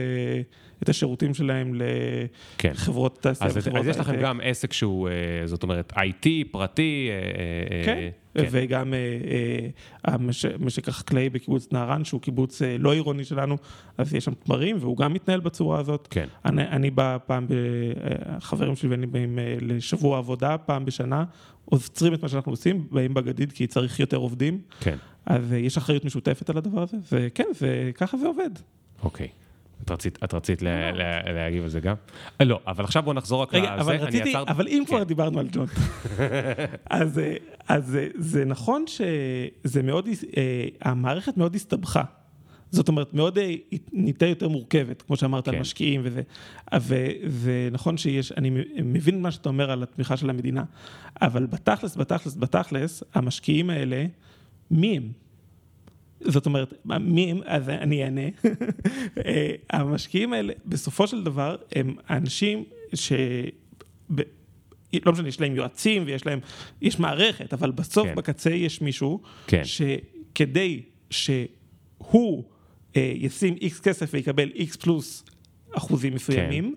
את 0.82 0.88
השירותים 0.88 1.34
שלהם 1.34 1.80
כן. 2.58 2.70
לחברות 2.70 3.18
תעשייה. 3.20 3.50
אז, 3.50 3.56
אז 3.56 3.86
יש 3.86 3.96
לכם 3.96 4.20
גם 4.20 4.40
עסק 4.42 4.72
שהוא, 4.72 5.08
אה, 5.08 5.46
זאת 5.46 5.62
אומרת, 5.62 5.92
IT, 5.92 6.26
פרטי. 6.50 7.08
אה, 7.10 7.84
כן. 7.84 8.08
כן. 8.34 8.48
וגם 8.50 8.94
המשק 10.04 10.88
החקלאי 10.88 11.28
בקיבוץ 11.30 11.72
נהרן, 11.72 12.04
שהוא 12.04 12.20
קיבוץ 12.20 12.62
לא 12.78 12.92
עירוני 12.92 13.24
שלנו, 13.24 13.56
אז 13.98 14.14
יש 14.14 14.24
שם 14.24 14.34
תמרים, 14.34 14.76
והוא 14.80 14.96
גם 14.96 15.12
מתנהל 15.12 15.40
בצורה 15.40 15.78
הזאת. 15.78 16.08
כן. 16.10 16.26
אני, 16.44 16.62
אני 16.62 16.90
בא 16.90 17.16
פעם, 17.26 17.46
ב, 17.48 17.52
החברים 18.26 18.76
שלי 18.76 18.88
ואני 18.88 19.06
באים 19.06 19.38
לשבוע 19.60 20.18
עבודה, 20.18 20.58
פעם 20.58 20.84
בשנה, 20.84 21.24
עוצרים 21.64 22.14
את 22.14 22.22
מה 22.22 22.28
שאנחנו 22.28 22.52
עושים, 22.52 22.86
באים 22.90 23.14
בגדיד 23.14 23.52
כי 23.52 23.66
צריך 23.66 24.00
יותר 24.00 24.16
עובדים. 24.16 24.60
כן. 24.80 24.96
אז 25.26 25.52
יש 25.52 25.76
אחריות 25.76 26.04
משותפת 26.04 26.50
על 26.50 26.58
הדבר 26.58 26.82
הזה, 26.82 26.96
וכן, 27.12 27.44
וככה 27.62 28.16
זה 28.18 28.26
עובד. 28.26 28.50
אוקיי. 29.02 29.28
את 29.84 29.90
רצית, 29.90 30.18
את 30.24 30.34
רצית 30.34 30.62
לה, 30.62 30.92
לה, 30.92 31.32
להגיב 31.32 31.62
על 31.62 31.68
זה 31.68 31.80
גם? 31.80 31.94
אה, 32.40 32.44
לא, 32.46 32.60
אבל 32.66 32.84
עכשיו 32.84 33.02
בוא 33.02 33.14
נחזור 33.14 33.42
רק 33.42 33.54
רגע, 33.54 33.74
לזה. 33.74 33.82
אבל 33.82 33.96
רציתי, 33.96 34.30
עצר... 34.30 34.44
אבל 34.48 34.68
אם 34.68 34.82
כן. 34.86 34.94
כבר 34.94 35.02
דיברנו 35.02 35.40
על 35.40 35.48
ג'ון, 35.52 35.66
אז, 36.90 37.20
אז 37.68 37.98
זה 38.14 38.44
נכון 38.44 38.84
שזה 38.86 39.82
מאוד, 39.82 40.08
אה, 40.36 40.66
המערכת 40.82 41.36
מאוד 41.36 41.54
הסתבכה. 41.54 42.02
זאת 42.70 42.88
אומרת, 42.88 43.14
מאוד 43.14 43.38
אה, 43.38 43.54
נהייתה 43.92 44.26
יותר 44.26 44.48
מורכבת, 44.48 45.02
כמו 45.02 45.16
שאמרת, 45.16 45.44
כן. 45.44 45.54
על 45.54 45.60
משקיעים 45.60 46.00
וזה. 46.04 46.22
ונכון 47.42 47.96
שיש, 47.96 48.32
אני 48.32 48.50
מבין 48.76 49.22
מה 49.22 49.30
שאתה 49.30 49.48
אומר 49.48 49.70
על 49.70 49.82
התמיכה 49.82 50.16
של 50.16 50.30
המדינה, 50.30 50.64
אבל 51.22 51.46
בתכלס, 51.46 51.96
בתכלס, 51.96 52.36
בתכלס, 52.36 53.02
המשקיעים 53.14 53.70
האלה, 53.70 54.04
מי 54.70 54.96
הם? 54.96 55.25
זאת 56.20 56.46
אומרת, 56.46 56.74
מי 57.00 57.30
הם, 57.30 57.40
אז 57.44 57.68
אני 57.68 58.04
אענה. 58.04 58.20
אה, 59.26 59.50
המשקיעים 59.70 60.32
האלה, 60.32 60.52
בסופו 60.66 61.06
של 61.06 61.24
דבר, 61.24 61.56
הם 61.74 61.94
אנשים 62.10 62.64
ש... 62.94 63.12
לא 65.06 65.12
משנה, 65.12 65.28
יש 65.28 65.40
להם 65.40 65.56
יועצים 65.56 66.02
ויש 66.06 66.26
להם, 66.26 66.40
יש 66.82 66.98
מערכת, 66.98 67.52
אבל 67.52 67.70
בסוף, 67.70 68.06
כן. 68.06 68.14
בקצה 68.14 68.50
יש 68.50 68.80
מישהו, 68.80 69.22
כן. 69.46 69.62
שכדי 69.64 70.82
שהוא 71.10 72.44
אה, 72.96 73.12
ישים 73.14 73.56
איקס 73.60 73.80
כסף 73.80 74.10
ויקבל 74.12 74.50
איקס 74.54 74.76
פלוס 74.76 75.24
אחוזים 75.72 76.14
מסוימים, 76.14 76.74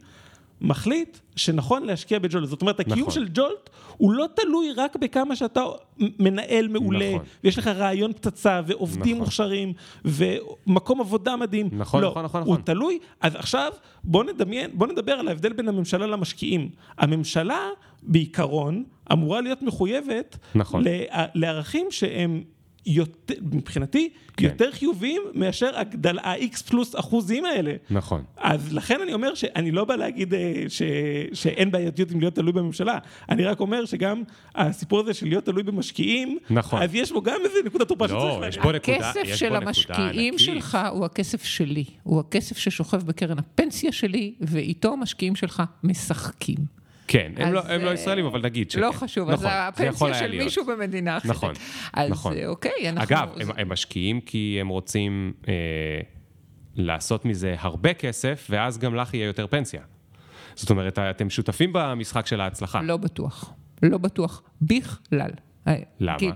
מחליט 0.62 1.18
שנכון 1.36 1.84
להשקיע 1.84 2.20
בג'ולט. 2.20 2.50
זאת 2.50 2.62
אומרת, 2.62 2.80
הקיום 2.80 3.00
נכון. 3.00 3.14
של 3.14 3.28
ג'ולט 3.34 3.70
הוא 3.98 4.12
לא 4.12 4.26
תלוי 4.36 4.72
רק 4.78 4.96
בכמה 4.96 5.36
שאתה 5.36 5.64
מנהל 5.98 6.68
מעולה, 6.68 7.14
נכון. 7.14 7.26
ויש 7.44 7.58
לך 7.58 7.68
רעיון 7.68 8.14
פצצה, 8.14 8.62
ועובדים 8.66 9.02
נכון. 9.02 9.18
מוכשרים, 9.18 9.74
ומקום 10.06 11.02
עבודה 11.02 11.36
מדהים. 11.36 11.70
נכון, 11.72 12.02
לא, 12.02 12.10
נכון, 12.10 12.26
נכון, 12.26 12.42
הוא 12.42 12.54
נכון. 12.54 12.62
תלוי, 12.62 13.00
אז 13.22 13.36
עכשיו 13.36 13.72
בוא 14.04 14.24
נדמיין, 14.24 14.72
בוא 14.74 14.88
נדבר 14.88 15.14
על 15.14 15.28
ההבדל 15.28 15.54
בין 15.54 15.68
הממשלה 15.68 16.08
למשקיעים. 16.08 16.70
הממשלה, 16.98 17.70
בעיקרון, 18.04 18.84
אמורה 19.12 19.42
להיות 19.42 19.62
מחויבת 19.62 20.38
נכון. 20.56 20.84
לערכים 21.36 21.88
שהם... 21.90 22.44
יותר, 22.92 23.34
מבחינתי, 23.52 24.10
כן. 24.38 24.46
יותר 24.46 24.72
חיוביים 24.72 25.22
מאשר 25.34 25.80
הגדל, 25.80 26.20
ה-X 26.20 26.64
פלוס 26.70 26.96
אחוזים 26.96 27.46
האלה. 27.46 27.74
נכון. 27.90 28.24
אז 28.38 28.74
לכן 28.74 29.02
אני 29.04 29.14
אומר 29.14 29.36
שאני 29.36 29.72
לא 29.72 29.86
בא 29.86 29.96
להגיד 29.96 30.34
אה, 30.34 30.64
ש, 30.70 30.82
שאין 31.34 31.72
בעייתיות 31.72 32.12
עם 32.12 32.20
להיות 32.20 32.36
תלוי 32.36 32.52
בממשלה, 32.54 32.98
אני 33.30 33.44
רק 33.44 33.60
אומר 33.60 33.86
שגם 33.86 34.24
הסיפור 34.56 35.00
הזה 35.00 35.14
של 35.14 35.28
להיות 35.28 35.46
תלוי 35.46 35.64
במשקיעים, 35.64 36.38
נכון. 36.50 36.82
אז 36.82 36.96
יש 36.96 37.12
בו 37.12 37.22
גם 37.22 37.38
איזה 37.46 37.58
נקודת 37.66 37.88
תורפה 37.88 38.06
לא, 38.06 38.10
שצריך 38.10 38.48
יש 38.50 38.58
להגיד. 38.58 38.76
נקודה- 38.76 39.10
הכסף 39.10 39.22
יש 39.26 39.40
של 39.40 39.56
המשקיעים. 39.56 40.38
שלך 40.38 40.78
הוא 40.92 41.06
הכסף 41.06 41.44
שלי, 41.44 41.84
הוא 42.04 42.20
הכסף 42.20 42.58
ששוכב 42.58 43.04
בקרן 43.04 43.40
הפנסיה 43.40 43.92
שלי, 43.92 44.34
ואיתו 44.42 44.94
המשקיעים 44.94 45.36
שלך 45.36 45.64
משחקים. 45.84 46.79
כן, 47.10 47.32
הם 47.38 47.48
אז, 47.48 47.54
לא- 47.54 47.62
הם 47.68 47.82
לא 47.82 47.88
אה, 47.90 47.94
ישראלים, 47.94 48.26
אבל 48.26 48.42
נגיד 48.44 48.72
שכן. 48.72 48.82
לא 48.82 48.92
חשוב, 48.92 49.30
נכון, 49.30 49.34
אז 49.34 49.52
זה 49.52 49.68
הפנסיה 49.68 50.14
של 50.14 50.28
להיות. 50.28 50.44
מישהו 50.44 50.66
במדינה 50.66 51.18
אחרת. 51.18 51.32
נכון, 51.32 51.54
אז 51.94 52.10
נכון. 52.10 52.38
אה, 52.38 52.48
אוקיי, 52.48 52.90
אנחנו... 52.90 53.04
אגב, 53.04 53.30
הם, 53.40 53.48
הם 53.58 53.70
משקיעים 53.70 54.22
כי 54.22 54.58
הם 54.62 54.68
רוצים 54.68 55.34
אה, 55.48 55.54
לעשות 56.76 57.26
מזה 57.26 57.56
הרבה 57.60 57.94
כסף, 57.94 58.48
ואז 58.50 58.78
גם 58.78 58.96
לך 58.96 59.14
יהיה 59.14 59.26
יותר 59.26 59.48
פנסיה. 59.48 59.82
זאת 60.56 60.70
אומרת, 60.70 61.00
אתם 61.00 61.30
שותפים 61.30 61.74
במשחק 61.74 62.26
של 62.28 62.42
ההצלחה. 62.42 62.82
לא 62.82 62.98
בטוח. 62.98 63.54
לא 63.84 63.98
בטוח 63.98 64.42
בכלל. 64.62 65.32
אה, 65.68 65.76
למה? 66.00 66.20
כי, 66.20 66.30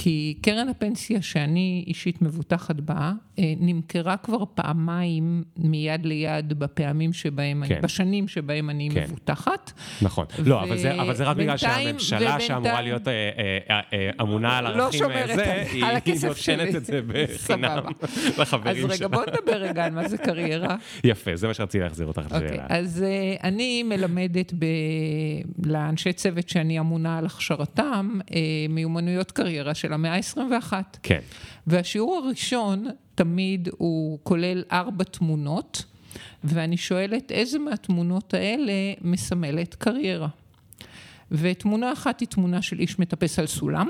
כי 0.00 0.34
קרן 0.42 0.68
הפנסיה 0.68 1.22
שאני 1.22 1.84
אישית 1.86 2.22
מבוטחת 2.22 2.76
בה, 2.76 3.12
אה, 3.38 3.52
נמכרה 3.60 4.16
כבר 4.16 4.38
פעמיים 4.54 5.42
מיד 5.56 6.06
ליד 6.06 6.58
בפעמים 6.58 7.12
שבהם, 7.12 7.62
כן. 7.66 7.72
אני, 7.74 7.82
בשנים 7.82 8.28
שבהם 8.28 8.70
אני 8.70 8.88
כן. 8.94 9.02
מבוטחת. 9.02 9.72
נכון. 10.02 10.26
לא, 10.44 10.62
אבל 10.62 10.78
זה, 10.78 11.00
אבל 11.02 11.14
זה 11.14 11.24
רק 11.24 11.36
בגלל 11.36 11.54
ובינתיים- 11.56 11.86
שהממשלה 11.98 12.18
ובינתיים- 12.18 12.40
שאמורה 12.48 12.82
להיות 12.82 13.08
אה, 13.08 13.12
אה, 13.12 13.58
אה, 13.70 13.80
אה, 13.92 14.10
אמונה 14.20 14.58
על 14.58 14.76
לא 14.76 14.82
ערכים 14.84 14.98
שומרת 15.00 15.26
זה, 15.36 15.52
על- 15.52 15.60
היא 15.72 15.84
על 15.84 15.96
היא. 16.04 16.14
נותנת 16.58 16.74
את 16.74 16.84
זה 16.84 17.00
בחינם. 17.06 17.82
לחברים 18.40 18.76
אז 18.76 18.84
רגע, 18.84 18.96
שלה. 18.96 19.08
בוא 19.08 19.22
נדבר 19.22 19.56
רגע 19.56 19.84
על 19.84 19.92
מה 19.92 20.08
זה 20.08 20.18
קריירה. 20.18 20.76
יפה, 21.04 21.36
זה 21.36 21.46
מה 21.46 21.54
שרציתי 21.54 21.84
להחזיר 21.84 22.06
אותך 22.06 22.22
אוקיי, 22.24 22.44
לשאלה. 22.46 22.66
אז 22.68 23.04
uh, 23.38 23.42
אני 23.44 23.82
מלמדת 23.82 24.52
ב... 24.58 24.64
לאנשי 25.66 26.12
צוות 26.12 26.48
שאני 26.48 26.80
אמונה 26.80 27.18
על 27.18 27.26
הכשרתם 27.26 28.18
uh, 28.20 28.32
מיומנויות 28.68 29.30
קריירה 29.32 29.74
של 29.74 29.87
המאה 29.92 30.14
ה-21. 30.14 30.72
כן, 31.02 31.20
והשיעור 31.66 32.16
הראשון 32.16 32.86
תמיד 33.14 33.68
הוא 33.78 34.18
כולל 34.22 34.62
ארבע 34.72 35.04
תמונות, 35.04 35.84
ואני 36.44 36.76
שואלת 36.76 37.32
איזה 37.32 37.58
מהתמונות 37.58 38.34
האלה 38.34 38.72
מסמלת 39.00 39.74
קריירה. 39.74 40.28
ותמונה 41.30 41.92
אחת 41.92 42.20
היא 42.20 42.28
תמונה 42.28 42.62
של 42.62 42.80
איש 42.80 42.98
מטפס 42.98 43.38
על 43.38 43.46
סולם, 43.46 43.88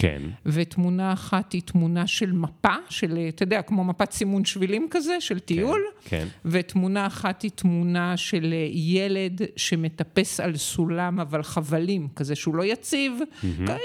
כן, 0.00 0.22
ותמונה 0.46 1.12
אחת 1.12 1.52
היא 1.52 1.62
תמונה 1.62 2.06
של 2.06 2.32
מפה, 2.32 2.74
של, 2.88 3.18
אתה 3.28 3.42
יודע, 3.42 3.62
כמו 3.62 3.84
מפת 3.84 4.12
סימון 4.12 4.44
שבילים 4.44 4.88
כזה, 4.90 5.20
של 5.20 5.38
טיול. 5.38 5.80
כן. 6.04 6.26
ותמונה 6.44 7.06
אחת 7.06 7.42
היא 7.42 7.50
תמונה 7.50 8.16
של 8.16 8.54
ילד 8.72 9.40
שמטפס 9.56 10.40
על 10.40 10.56
סולם, 10.56 11.20
אבל 11.20 11.42
חבלים, 11.42 12.08
כזה 12.16 12.34
שהוא 12.34 12.54
לא 12.54 12.64
יציב. 12.64 13.12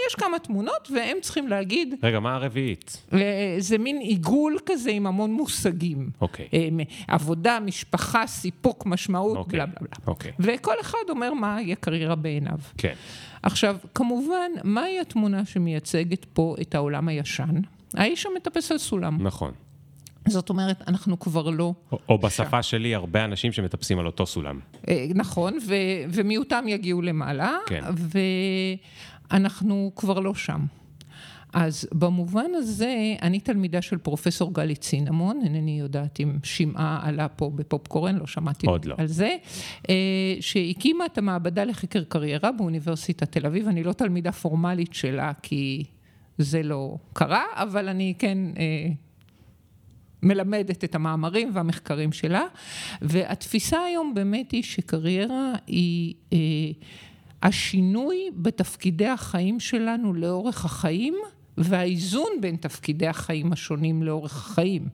יש 0.07 0.15
כמה 0.17 0.39
תמונות, 0.39 0.91
והם 0.95 1.17
צריכים 1.21 1.47
להגיד, 1.47 1.95
רגע, 2.03 2.19
מה 2.19 2.35
הרביעית? 2.35 3.03
אה, 3.13 3.55
זה 3.59 3.77
מין 3.77 3.97
עיגול 3.97 4.57
כזה 4.65 4.91
עם 4.91 5.07
המון 5.07 5.33
מושגים. 5.33 6.09
אוקיי. 6.21 6.47
אה, 6.53 6.67
עבודה, 7.07 7.59
משפחה, 7.59 8.27
סיפוק, 8.27 8.85
משמעות, 8.85 9.37
אוקיי, 9.37 9.59
בלה 9.59 9.65
בלה 9.65 9.75
בלה. 9.81 10.07
אוקיי. 10.07 10.31
וכל 10.39 10.75
אחד 10.81 10.97
אומר 11.09 11.33
מה 11.33 11.57
יהיה 11.61 11.75
קריירה 11.75 12.15
בעיניו. 12.15 12.59
כן, 12.77 12.93
עכשיו, 13.45 13.77
כמובן, 13.95 14.51
מהי 14.63 14.99
התמונה 14.99 15.45
שמייצגת 15.45 16.25
פה 16.33 16.55
את 16.61 16.75
העולם 16.75 17.07
הישן? 17.07 17.55
האיש 17.93 18.25
המטפס 18.25 18.71
על 18.71 18.77
סולם. 18.77 19.17
נכון. 19.27 19.51
זאת 20.27 20.49
אומרת, 20.49 20.83
אנחנו 20.87 21.19
כבר 21.19 21.49
לא... 21.49 21.73
או- 21.91 21.99
או 22.09 22.17
בשפה 22.17 22.63
שלי, 22.63 22.95
הרבה 22.95 23.25
אנשים 23.25 23.51
שמטפסים 23.51 23.99
על 23.99 24.05
אותו 24.05 24.25
סולם. 24.25 24.59
אה, 24.89 25.05
נכון, 25.15 25.57
ו- 25.67 25.73
ומיעוטם 26.09 26.65
יגיעו 26.67 27.01
למעלה, 27.01 27.57
כן. 27.67 27.81
ואנחנו 29.31 29.91
כבר 29.95 30.19
לא 30.19 30.33
שם. 30.35 30.59
אז 31.55 31.87
במובן 31.91 32.51
הזה, 32.55 33.15
אני 33.21 33.39
תלמידה 33.39 33.81
של 33.81 33.97
פרופסור 33.97 34.53
גלי 34.53 34.75
צינמון, 34.75 35.41
אינני 35.43 35.79
יודעת 35.79 36.19
אם 36.19 36.37
שמעה 36.43 36.99
עלה 37.03 37.27
פה 37.27 37.51
בפופקורן, 37.55 38.15
לא 38.15 38.27
שמעתי 38.27 38.67
עוד 38.67 38.85
לא. 38.85 38.95
על 38.97 39.07
זה, 39.07 39.35
אה, 39.89 39.95
שהקימה 40.39 41.05
את 41.05 41.17
המעבדה 41.17 41.63
לחקר 41.63 42.03
קריירה 42.03 42.51
באוניברסיטת 42.51 43.31
תל 43.31 43.45
אביב. 43.45 43.67
אני 43.67 43.83
לא 43.83 43.93
תלמידה 43.93 44.31
פורמלית 44.31 44.93
שלה, 44.93 45.31
כי 45.41 45.83
זה 46.37 46.63
לא 46.63 46.97
קרה, 47.13 47.43
אבל 47.53 47.89
אני 47.89 48.13
כן... 48.19 48.37
אה, 48.57 48.87
מלמדת 50.23 50.83
את 50.83 50.95
המאמרים 50.95 51.51
והמחקרים 51.53 52.11
שלה, 52.11 52.43
והתפיסה 53.01 53.83
היום 53.83 54.13
באמת 54.13 54.51
היא 54.51 54.63
שקריירה 54.63 55.53
היא 55.67 56.13
אה, 56.33 56.37
השינוי 57.43 58.29
בתפקידי 58.35 59.07
החיים 59.07 59.59
שלנו 59.59 60.13
לאורך 60.13 60.65
החיים, 60.65 61.15
והאיזון 61.57 62.29
בין 62.41 62.55
תפקידי 62.55 63.07
החיים 63.07 63.53
השונים 63.53 64.03
לאורך 64.03 64.35
החיים. 64.37 64.87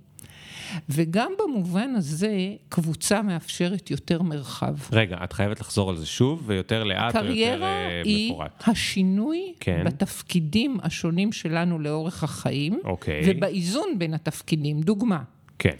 וגם 0.90 1.32
במובן 1.40 1.96
הזה, 1.96 2.32
קבוצה 2.70 3.22
מאפשרת 3.22 3.92
יותר 3.92 4.22
מרחב. 4.22 4.76
רגע, 4.92 5.18
את 5.24 5.34
חייבת 5.34 5.60
לחזור 5.60 5.90
על 5.90 5.98
זה 5.98 6.06
שוב, 6.06 6.44
ויותר 6.46 6.84
לאט 6.84 7.00
או 7.02 7.06
יותר 7.06 7.22
קריירה 7.22 7.68
אה, 7.68 8.02
היא 8.06 8.32
מפורט. 8.32 8.64
השינוי 8.68 9.54
כן. 9.60 9.84
בתפקידים 9.86 10.78
השונים 10.84 11.32
שלנו 11.32 11.80
לאורך 11.80 12.24
החיים, 12.24 12.80
אוקיי. 12.84 13.22
ובאיזון 13.26 14.00
בין 14.00 14.14
התפקידים. 14.14 14.82
דוגמה, 14.82 15.24
כן, 15.60 15.76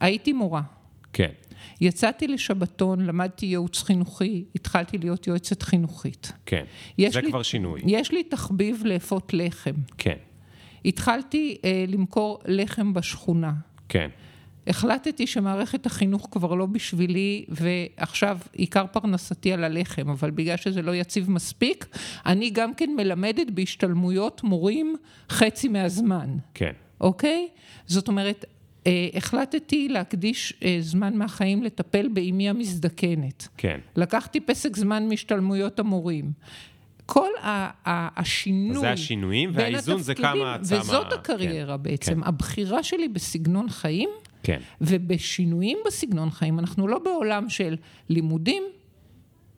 הייתי 0.00 0.32
מורה, 0.32 0.62
כן, 1.12 1.30
יצאתי 1.86 2.28
לשבתון, 2.28 3.00
למדתי 3.06 3.46
ייעוץ 3.46 3.82
חינוכי, 3.82 4.44
התחלתי 4.54 4.98
להיות 4.98 5.26
יועצת 5.26 5.62
חינוכית. 5.62 6.32
כן. 6.46 6.64
זה 7.08 7.20
לי- 7.20 7.28
כבר 7.28 7.42
שינוי. 7.42 7.80
יש 7.86 8.12
לי 8.12 8.22
תחביב 8.22 8.82
לאפות 8.84 9.34
לחם. 9.34 9.74
כן, 9.98 10.16
התחלתי 10.84 11.56
אה, 11.64 11.84
למכור 11.88 12.38
לחם 12.46 12.94
בשכונה. 12.94 13.52
כן, 13.88 14.08
החלטתי 14.66 15.26
שמערכת 15.26 15.86
החינוך 15.86 16.28
כבר 16.30 16.54
לא 16.54 16.66
בשבילי, 16.66 17.44
ועכשיו 17.48 18.38
עיקר 18.52 18.86
פרנסתי 18.92 19.52
על 19.52 19.64
הלחם, 19.64 20.08
אבל 20.10 20.30
בגלל 20.30 20.56
שזה 20.56 20.82
לא 20.82 20.94
יציב 20.94 21.30
מספיק, 21.30 21.86
אני 22.26 22.50
גם 22.50 22.74
כן 22.74 22.90
מלמדת 22.96 23.50
בהשתלמויות 23.50 24.42
מורים 24.44 24.96
חצי 25.30 25.68
מהזמן, 25.68 26.36
כן. 26.54 26.72
אוקיי? 27.00 27.48
זאת 27.86 28.08
אומרת, 28.08 28.44
החלטתי 29.14 29.88
להקדיש 29.88 30.54
אה, 30.64 30.76
זמן 30.80 31.16
מהחיים 31.16 31.62
לטפל 31.62 32.08
באמי 32.08 32.48
המזדקנת. 32.48 33.48
כן. 33.56 33.80
לקחתי 33.96 34.40
פסק 34.40 34.76
זמן 34.76 35.08
מהשתלמויות 35.08 35.78
המורים. 35.78 36.32
כל 37.06 37.28
ה- 37.42 37.88
ה- 37.90 38.20
השינוי... 38.20 38.80
זה 38.80 38.90
השינויים, 38.90 39.50
והאיזון 39.54 40.00
זה 40.02 40.14
כמה 40.14 40.56
וזאת 40.60 41.12
הקריירה 41.12 41.76
כן, 41.76 41.82
בעצם. 41.82 42.14
כן. 42.14 42.28
הבחירה 42.28 42.82
שלי 42.82 43.08
בסגנון 43.08 43.68
חיים, 43.68 44.08
כן, 44.42 44.60
ובשינויים 44.80 45.78
בסגנון 45.86 46.30
חיים. 46.30 46.58
אנחנו 46.58 46.88
לא 46.88 46.98
בעולם 46.98 47.48
של 47.48 47.76
לימודים, 48.08 48.62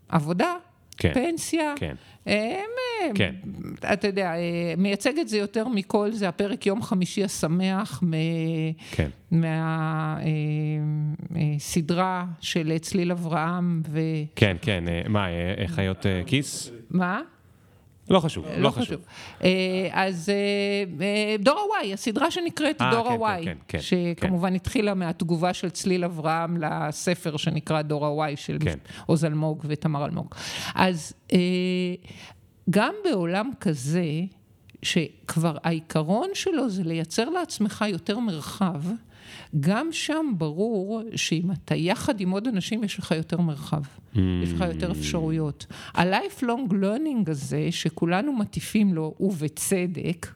עבודה, 0.08 0.54
כן. 0.98 1.14
פנסיה. 1.14 1.72
כן. 1.76 1.94
הם, 2.26 2.34
אה, 2.34 3.10
כן. 3.14 3.34
אתה 3.92 4.06
יודע, 4.06 4.34
אה, 4.34 4.74
מייצג 4.76 5.18
את 5.18 5.28
זה 5.28 5.38
יותר 5.38 5.68
מכל, 5.68 6.10
זה 6.12 6.28
הפרק 6.28 6.66
יום 6.66 6.82
חמישי 6.82 7.24
השמח 7.24 8.02
מ... 8.02 8.12
כן. 8.90 9.08
מהסדרה 11.30 12.24
של 12.40 12.78
צליל 12.78 13.12
אברהם 13.12 13.82
ו... 13.88 14.00
כן, 14.36 14.56
כן. 14.62 14.88
אה, 14.88 15.02
מה, 15.08 15.28
אה, 15.28 15.54
אה, 15.58 15.68
חיות 15.68 16.06
אה, 16.06 16.22
כיס? 16.26 16.70
מה? 16.90 17.20
לא 18.10 18.20
חשוב, 18.20 18.46
לא 18.58 18.70
חשוב. 18.70 19.00
אה, 19.44 19.88
אז 19.92 20.28
אה, 20.28 21.04
אה, 21.04 21.36
דור 21.38 21.60
הוואי, 21.60 21.92
הסדרה 21.92 22.30
שנקראת 22.30 22.82
דור 22.90 23.08
כן, 23.08 23.12
הוואי, 23.12 23.44
כן, 23.44 23.58
כן, 23.68 23.78
שכמובן 23.80 24.54
התחילה 24.54 24.94
מהתגובה 24.94 25.54
של 25.54 25.70
צליל 25.70 26.04
אברהם 26.04 26.56
לספר 26.60 27.36
שנקרא 27.36 27.82
דור 27.82 28.06
הוואי 28.06 28.36
של 28.36 28.56
כן. 28.60 28.78
עוז 29.06 29.24
אלמוג 29.24 29.64
ותמר 29.68 30.04
אלמוג. 30.04 30.34
אז 30.74 31.12
גם 32.70 32.94
בעולם 33.04 33.50
כזה, 33.60 34.04
שכבר 34.82 35.56
העיקרון 35.64 36.28
שלו 36.34 36.70
זה 36.70 36.82
לייצר 36.82 37.30
לעצמך 37.30 37.84
יותר 37.88 38.18
מרחב, 38.18 38.82
גם 39.60 39.88
שם 39.92 40.32
ברור 40.38 41.02
שאם 41.16 41.50
אתה 41.52 41.74
יחד 41.74 42.20
עם 42.20 42.30
עוד 42.30 42.48
אנשים, 42.48 42.84
יש 42.84 42.98
לך 42.98 43.10
יותר 43.10 43.40
מרחב. 43.40 43.82
יש 44.14 44.52
לך 44.52 44.64
יותר 44.74 44.90
אפשרויות. 44.90 45.66
ה-lifelong 45.94 46.70
learning 46.70 47.30
הזה, 47.30 47.68
שכולנו 47.70 48.32
מטיפים 48.32 48.94
לו, 48.94 49.14
ובצדק, 49.20 50.26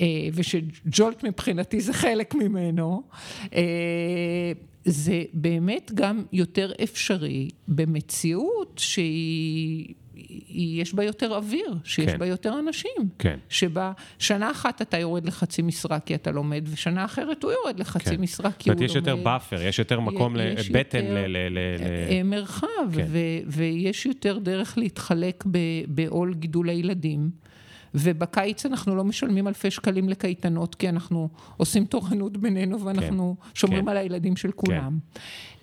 אה, 0.00 0.06
ושג'ולט 0.32 1.24
מבחינתי 1.24 1.80
זה 1.80 1.92
חלק 1.92 2.34
ממנו, 2.34 3.02
אה, 3.54 4.52
זה 4.84 5.22
באמת 5.32 5.90
גם 5.94 6.22
יותר 6.32 6.72
אפשרי 6.82 7.48
במציאות 7.68 8.74
שהיא... 8.76 9.94
יש 10.48 10.94
בה 10.94 11.04
יותר 11.04 11.36
אוויר, 11.36 11.76
שיש 11.84 12.10
כן. 12.10 12.18
בה 12.18 12.26
יותר 12.26 12.58
אנשים. 12.58 13.08
כן. 13.18 13.38
שבה 13.48 13.92
שנה 14.18 14.50
אחת 14.50 14.82
אתה 14.82 14.98
יורד 14.98 15.24
לחצי 15.24 15.62
משרה 15.62 16.00
כי 16.00 16.14
אתה 16.14 16.30
לומד, 16.30 16.64
ושנה 16.72 17.04
אחרת 17.04 17.42
הוא 17.42 17.52
יורד 17.52 17.80
לחצי 17.80 18.16
כן. 18.16 18.20
משרה 18.20 18.50
כי 18.52 18.58
זאת 18.58 18.66
הוא 18.66 18.72
אומרת, 18.72 18.80
לומד. 18.80 18.90
יש 18.90 18.96
יותר 18.96 19.16
buffer, 19.16 19.62
יש 19.62 19.78
יותר 19.78 20.00
מקום 20.00 20.36
יש 20.36 20.70
לבטן 20.70 20.98
יותר, 20.98 21.14
ל... 21.14 21.26
ל- 21.26 21.48
ל- 21.48 21.76
ל- 21.78 22.10
אה, 22.10 22.22
מרחב, 22.24 22.66
כן. 22.94 23.06
ו- 23.08 23.18
ויש 23.46 24.06
יותר 24.06 24.38
דרך 24.38 24.78
להתחלק 24.78 25.44
בעול 25.88 26.34
גידול 26.34 26.68
הילדים. 26.68 27.30
ובקיץ 27.94 28.66
אנחנו 28.66 28.96
לא 28.96 29.04
משלמים 29.04 29.48
אלפי 29.48 29.70
שקלים 29.70 30.08
לקייטנות, 30.08 30.74
כי 30.74 30.88
אנחנו 30.88 31.28
עושים 31.56 31.84
תורנות 31.84 32.36
בינינו 32.36 32.80
ואנחנו 32.80 33.36
שומרים 33.54 33.82
כן. 33.82 33.88
על 33.88 33.96
הילדים 33.96 34.36
של 34.36 34.52
כולם. 34.52 34.98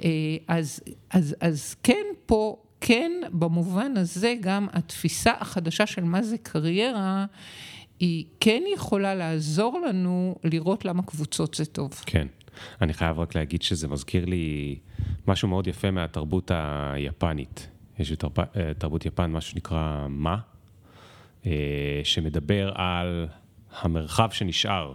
אה, 0.03 0.09
אז, 0.47 0.79
אז, 1.09 1.35
אז 1.39 1.75
כן, 1.83 2.05
פה, 2.25 2.57
כן, 2.86 3.11
במובן 3.31 3.97
הזה, 3.97 4.36
גם 4.41 4.67
התפיסה 4.73 5.31
החדשה 5.39 5.86
של 5.86 6.03
מה 6.03 6.21
זה 6.21 6.38
קריירה, 6.38 7.25
היא 7.99 8.25
כן 8.39 8.63
יכולה 8.73 9.15
לעזור 9.15 9.79
לנו 9.88 10.36
לראות 10.43 10.86
למה 10.86 11.03
קבוצות 11.03 11.53
זה 11.53 11.65
טוב. 11.65 12.01
כן. 12.05 12.27
אני 12.81 12.93
חייב 12.93 13.19
רק 13.19 13.36
להגיד 13.36 13.61
שזה 13.61 13.88
מזכיר 13.88 14.25
לי 14.25 14.75
משהו 15.27 15.47
מאוד 15.47 15.67
יפה 15.67 15.91
מהתרבות 15.91 16.51
היפנית. 16.93 17.67
יש 17.99 18.11
בתרבות 18.11 19.05
יפן 19.05 19.31
משהו 19.31 19.51
שנקרא 19.51 20.05
מה, 20.09 20.38
אה, 21.45 21.51
שמדבר 22.03 22.71
על 22.75 23.27
המרחב 23.81 24.29
שנשאר. 24.31 24.93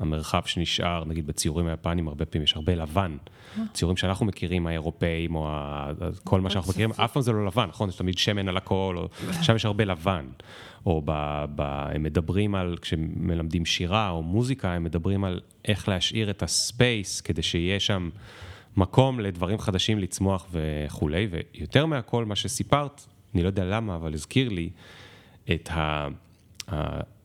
המרחב 0.00 0.42
שנשאר, 0.44 1.04
נגיד 1.04 1.26
בציורים 1.26 1.66
היפנים, 1.66 2.08
הרבה 2.08 2.24
פעמים 2.24 2.44
יש 2.44 2.56
הרבה 2.56 2.74
לבן. 2.74 3.16
ציורים 3.72 3.96
שאנחנו 3.96 4.26
מכירים, 4.26 4.66
האירופאים, 4.66 5.34
או 5.34 5.48
ה- 5.48 5.90
כל 6.24 6.40
מה 6.40 6.50
שאנחנו 6.50 6.70
מכירים, 6.70 6.90
אף 6.92 7.12
פעם 7.12 7.22
זה 7.22 7.32
לא 7.32 7.46
לבן, 7.46 7.64
נכון? 7.68 7.88
יש 7.88 7.96
תמיד 7.96 8.18
שמן 8.18 8.48
על 8.48 8.56
הכל, 8.56 8.94
או 8.98 9.08
שם 9.42 9.56
יש 9.56 9.64
הרבה 9.64 9.84
לבן. 9.84 10.26
או 10.86 11.02
ב, 11.04 11.44
ב, 11.54 11.60
הם 11.94 12.02
מדברים 12.02 12.54
על, 12.54 12.76
כשמלמדים 12.82 13.66
שירה 13.66 14.10
או 14.10 14.22
מוזיקה, 14.22 14.72
הם 14.72 14.84
מדברים 14.84 15.24
על 15.24 15.40
איך 15.64 15.88
להשאיר 15.88 16.30
את 16.30 16.42
הספייס 16.42 17.20
כדי 17.20 17.42
שיהיה 17.42 17.80
שם 17.80 18.10
מקום 18.76 19.20
לדברים 19.20 19.58
חדשים 19.58 19.98
לצמוח 19.98 20.46
וכולי, 20.52 21.28
ויותר 21.30 21.86
מהכל, 21.86 22.24
מה 22.24 22.36
שסיפרת, 22.36 23.06
אני 23.34 23.42
לא 23.42 23.48
יודע 23.48 23.64
למה, 23.64 23.94
אבל 23.96 24.14
הזכיר 24.14 24.48
לי 24.48 24.70
את 25.54 25.68
ה... 25.72 26.08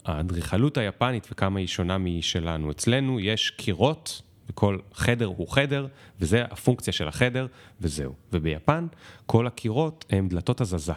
האדריכלות 0.06 0.78
היפנית 0.78 1.28
וכמה 1.32 1.60
היא 1.60 1.68
שונה 1.68 1.97
משלנו. 1.97 2.72
אצלנו 2.72 3.20
יש 3.20 3.49
קירות, 3.49 4.22
וכל 4.49 4.78
חדר 4.93 5.26
הוא 5.26 5.47
חדר, 5.47 5.88
וזה 6.20 6.43
הפונקציה 6.43 6.93
של 6.93 7.08
החדר, 7.08 7.47
וזהו. 7.82 8.14
וביפן, 8.34 8.88
כל 9.26 9.47
הקירות 9.47 10.06
הם 10.10 10.28
דלתות 10.28 10.62
הזזה. 10.62 10.93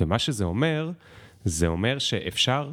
ומה 0.00 0.18
שזה 0.18 0.44
אומר, 0.44 0.90
זה 1.44 1.66
אומר 1.66 1.98
שאפשר 1.98 2.70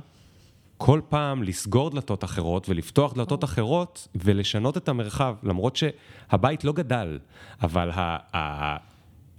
כל 0.77 1.01
פעם 1.09 1.43
לסגור 1.43 1.89
דלתות 1.89 2.23
אחרות 2.23 2.69
ולפתוח 2.69 3.13
דלתות 3.13 3.43
אחרות 3.43 4.07
ולשנות 4.15 4.77
את 4.77 4.89
המרחב, 4.89 5.35
למרות 5.43 5.75
שהבית 5.75 6.63
לא 6.63 6.73
גדל, 6.73 7.19
אבל 7.61 7.91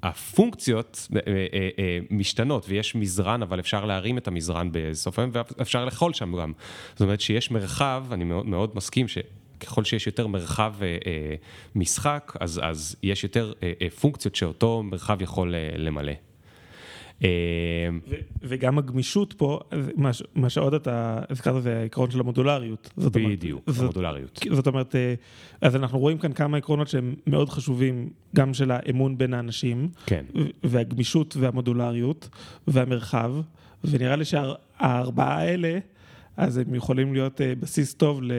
הפונקציות 0.02 1.08
אה, 1.16 1.20
אה, 1.26 1.68
אה, 1.78 1.98
משתנות, 2.10 2.66
ויש 2.68 2.94
מזרן, 2.94 3.42
אבל 3.42 3.60
אפשר 3.60 3.84
להרים 3.84 4.18
את 4.18 4.28
המזרן 4.28 4.68
בסוף 4.72 5.18
היום, 5.18 5.30
ואפשר 5.32 5.84
לאכול 5.84 6.12
שם 6.12 6.36
גם. 6.36 6.52
זאת 6.92 7.00
אומרת 7.00 7.20
שיש 7.20 7.50
מרחב, 7.50 8.04
אני 8.12 8.24
מאוד, 8.24 8.46
מאוד 8.46 8.70
מסכים 8.74 9.08
ש... 9.08 9.18
ככל 9.60 9.84
שיש 9.84 10.06
יותר 10.06 10.26
מרחב 10.26 10.74
משחק, 11.74 12.36
אז, 12.40 12.60
אז 12.64 12.96
יש 13.02 13.24
יותר 13.24 13.52
פונקציות 14.00 14.34
שאותו 14.34 14.82
מרחב 14.82 15.22
יכול 15.22 15.54
למלא. 15.76 16.12
אה, 17.24 17.28
וגם 18.42 18.78
הגמישות 18.78 19.32
פה, 19.38 19.60
מה 19.96 20.10
מה 20.34 20.50
שעוד 20.50 20.74
אתה 20.74 21.20
הזכרת 21.30 21.62
זה 21.62 21.78
העקרון 21.80 22.10
של 22.10 22.20
המודולריות. 22.20 22.90
בדיוק, 22.96 23.62
זאת- 23.70 23.82
המודולריות. 23.82 24.40
זאת 24.52 24.66
אומרת, 24.66 24.94
אה, 24.96 25.14
אז 25.60 25.76
אנחנו 25.76 25.98
רואים 25.98 26.18
כאן 26.18 26.32
כמה 26.32 26.56
עקרונות 26.56 26.88
שהם 26.88 27.14
מאוד 27.26 27.48
חשובים, 27.48 28.08
גם 28.36 28.54
של 28.54 28.70
האמון 28.70 29.18
בין 29.18 29.34
האנשים, 29.34 29.88
כן. 30.06 30.24
והגמישות 30.64 31.36
והמודולריות 31.40 32.28
והמרחב, 32.68 33.32
ונראה 33.84 34.16
לי 34.16 34.24
שהארבעה 34.24 35.38
האלה, 35.38 35.78
אז 36.36 36.56
הם 36.58 36.74
יכולים 36.74 37.12
להיות 37.12 37.40
אה, 37.40 37.52
בסיס 37.60 37.94
טוב 37.94 38.22
ל- 38.22 38.32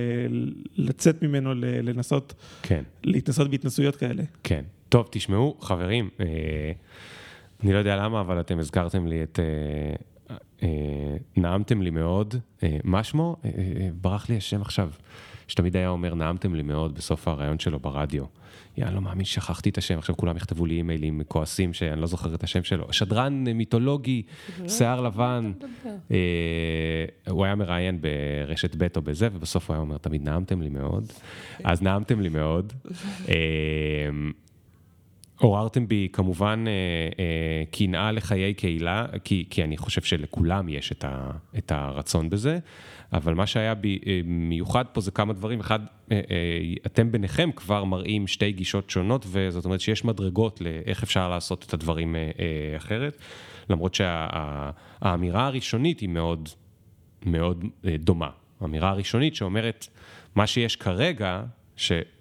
לצאת 0.76 1.24
ממנו, 1.24 1.54
ל- 1.54 1.90
לנסות, 1.90 2.34
כן. 2.62 2.84
להתנסות 3.04 3.50
בהתנסויות 3.52 3.96
כאלה. 3.96 4.24
כן. 4.44 4.64
טוב, 4.90 5.08
תשמעו, 5.12 5.58
חברים, 5.62 6.10
אה, 6.20 6.26
אני 7.64 7.74
לא 7.74 7.78
יודע 7.78 7.96
למה, 7.96 8.22
אבל 8.22 8.40
אתם 8.40 8.60
הזכרתם 8.60 9.08
לי 9.08 9.24
את... 9.24 9.40
אה, 9.40 10.36
אה, 10.64 11.18
נעמתם 11.38 11.82
לי 11.82 11.90
מאוד. 11.90 12.36
אה, 12.64 12.78
מה 12.84 13.04
שמו? 13.04 13.36
אה, 13.46 13.50
אה, 13.58 13.90
ברח 14.02 14.30
לי 14.30 14.38
השם 14.38 14.62
עכשיו. 14.62 14.92
שתמיד 15.48 15.78
היה 15.78 15.90
אומר, 15.90 16.14
נעמתם 16.14 16.56
לי 16.56 16.64
מאוד 16.64 16.96
בסוף 16.96 17.28
הראיון 17.28 17.60
שלו 17.60 17.80
ברדיו. 17.80 18.26
יא, 18.78 18.86
לא 18.86 19.02
מאמין, 19.02 19.26
שכחתי 19.26 19.70
את 19.70 19.78
השם, 19.78 19.98
עכשיו 19.98 20.18
כולם 20.18 20.38
יכתבו 20.38 20.66
לי 20.66 20.76
אימיילים 20.76 21.22
כועסים 21.28 21.74
שאני 21.74 22.02
לא 22.02 22.08
זוכר 22.08 22.36
את 22.36 22.44
השם 22.44 22.64
שלו. 22.64 22.94
שדרן 22.94 23.48
אה, 23.48 23.54
מיתולוגי, 23.54 24.24
שיער 24.68 25.02
לבן. 25.02 25.52
אה, 26.12 26.18
הוא 27.30 27.46
היה 27.46 27.56
מראיין 27.56 28.00
ברשת 28.02 28.76
ב' 28.76 28.88
או 28.96 29.02
בזה, 29.02 29.30
ובסוף 29.34 29.70
הוא 29.70 29.74
היה 29.74 29.82
אומר, 29.82 29.98
תמיד 29.98 30.24
נעמתם 30.24 30.62
לי 30.62 30.70
מאוד. 30.70 31.12
אז 31.64 31.82
נעמתם 31.82 32.22
לי 32.22 32.30
מאוד. 32.30 32.74
עוררתם 35.40 35.88
בי 35.88 36.08
כמובן 36.14 36.66
אה, 36.68 36.72
אה, 37.20 37.64
קנאה 37.72 38.12
לחיי 38.12 38.54
קהילה, 38.54 39.06
כי, 39.24 39.46
כי 39.50 39.64
אני 39.64 39.78
חושב 39.78 40.02
שלכולם 40.02 40.70
יש 40.70 40.92
את, 40.92 41.04
ה, 41.04 41.32
את 41.58 41.72
הרצון 41.72 42.30
בזה, 42.30 42.60
אבל 43.14 43.34
מה 43.34 43.48
שהיה 43.48 43.76
בי 43.76 44.00
אה, 44.08 44.22
מיוחד 44.26 44.86
פה 44.94 45.02
זה 45.02 45.12
כמה 45.12 45.34
דברים. 45.34 45.60
אחד, 45.60 45.80
אתם 46.86 47.12
ביניכם 47.12 47.50
כבר 47.56 47.84
מראים 47.84 48.28
שתי 48.28 48.52
גישות 48.52 48.90
שונות, 48.90 49.26
וזאת 49.30 49.66
אומרת 49.66 49.82
שיש 49.82 50.06
מדרגות 50.06 50.62
לאיך 50.62 51.04
אפשר 51.04 51.30
לעשות 51.30 51.66
את 51.68 51.74
הדברים 51.74 52.16
אחרת, 52.78 53.18
למרות 53.70 53.96
שהאמירה 53.96 55.46
הראשונית 55.46 56.00
היא 56.00 56.10
מאוד, 56.10 56.50
מאוד 57.26 57.66
דומה. 58.00 58.30
האמירה 58.62 58.90
הראשונית 58.90 59.36
שאומרת, 59.36 59.88
מה 60.36 60.48
שיש 60.48 60.76
כרגע, 60.76 61.44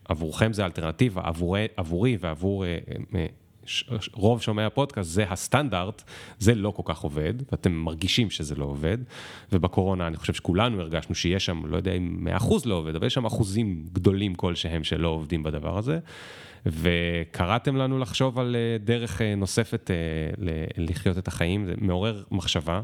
שעבורכם 0.09 0.53
זה 0.53 0.65
אלטרנטיבה, 0.65 1.23
עבורי, 1.25 1.67
עבורי 1.77 2.17
ועבור 2.21 2.65
אה, 2.65 2.79
אה, 3.15 3.27
ש- 3.65 3.85
רוב 4.13 4.43
שומעי 4.43 4.65
הפודקאסט, 4.65 5.11
זה 5.11 5.25
הסטנדרט, 5.31 6.03
זה 6.39 6.55
לא 6.55 6.71
כל 6.71 6.83
כך 6.85 7.01
עובד, 7.01 7.35
ואתם 7.53 7.73
מרגישים 7.73 8.31
שזה 8.31 8.55
לא 8.55 8.65
עובד, 8.65 8.99
ובקורונה 9.53 10.07
אני 10.07 10.17
חושב 10.17 10.33
שכולנו 10.33 10.81
הרגשנו 10.81 11.15
שיש 11.15 11.45
שם, 11.47 11.67
לא 11.67 11.77
יודע 11.77 11.93
אם 11.93 12.29
100% 12.39 12.53
לא 12.65 12.75
עובד, 12.75 12.95
אבל 12.95 13.07
יש 13.07 13.15
שם 13.15 13.25
אחוזים 13.27 13.85
גדולים 13.93 14.35
כלשהם 14.35 14.85
שלא 14.85 15.09
עובדים 15.09 15.43
בדבר 15.43 15.79
הזה, 15.79 15.99
וקראתם 16.67 17.77
לנו 17.77 17.99
לחשוב 17.99 18.39
על 18.39 18.57
אה, 18.57 18.79
דרך 18.85 19.23
אה, 19.23 19.35
נוספת 19.35 19.91
אה, 19.91 19.97
לחיות 20.77 21.19
את 21.19 21.29
החיים, 21.29 21.67
זה 21.67 21.75
מעורר 21.81 22.23
מחשבה. 22.31 22.81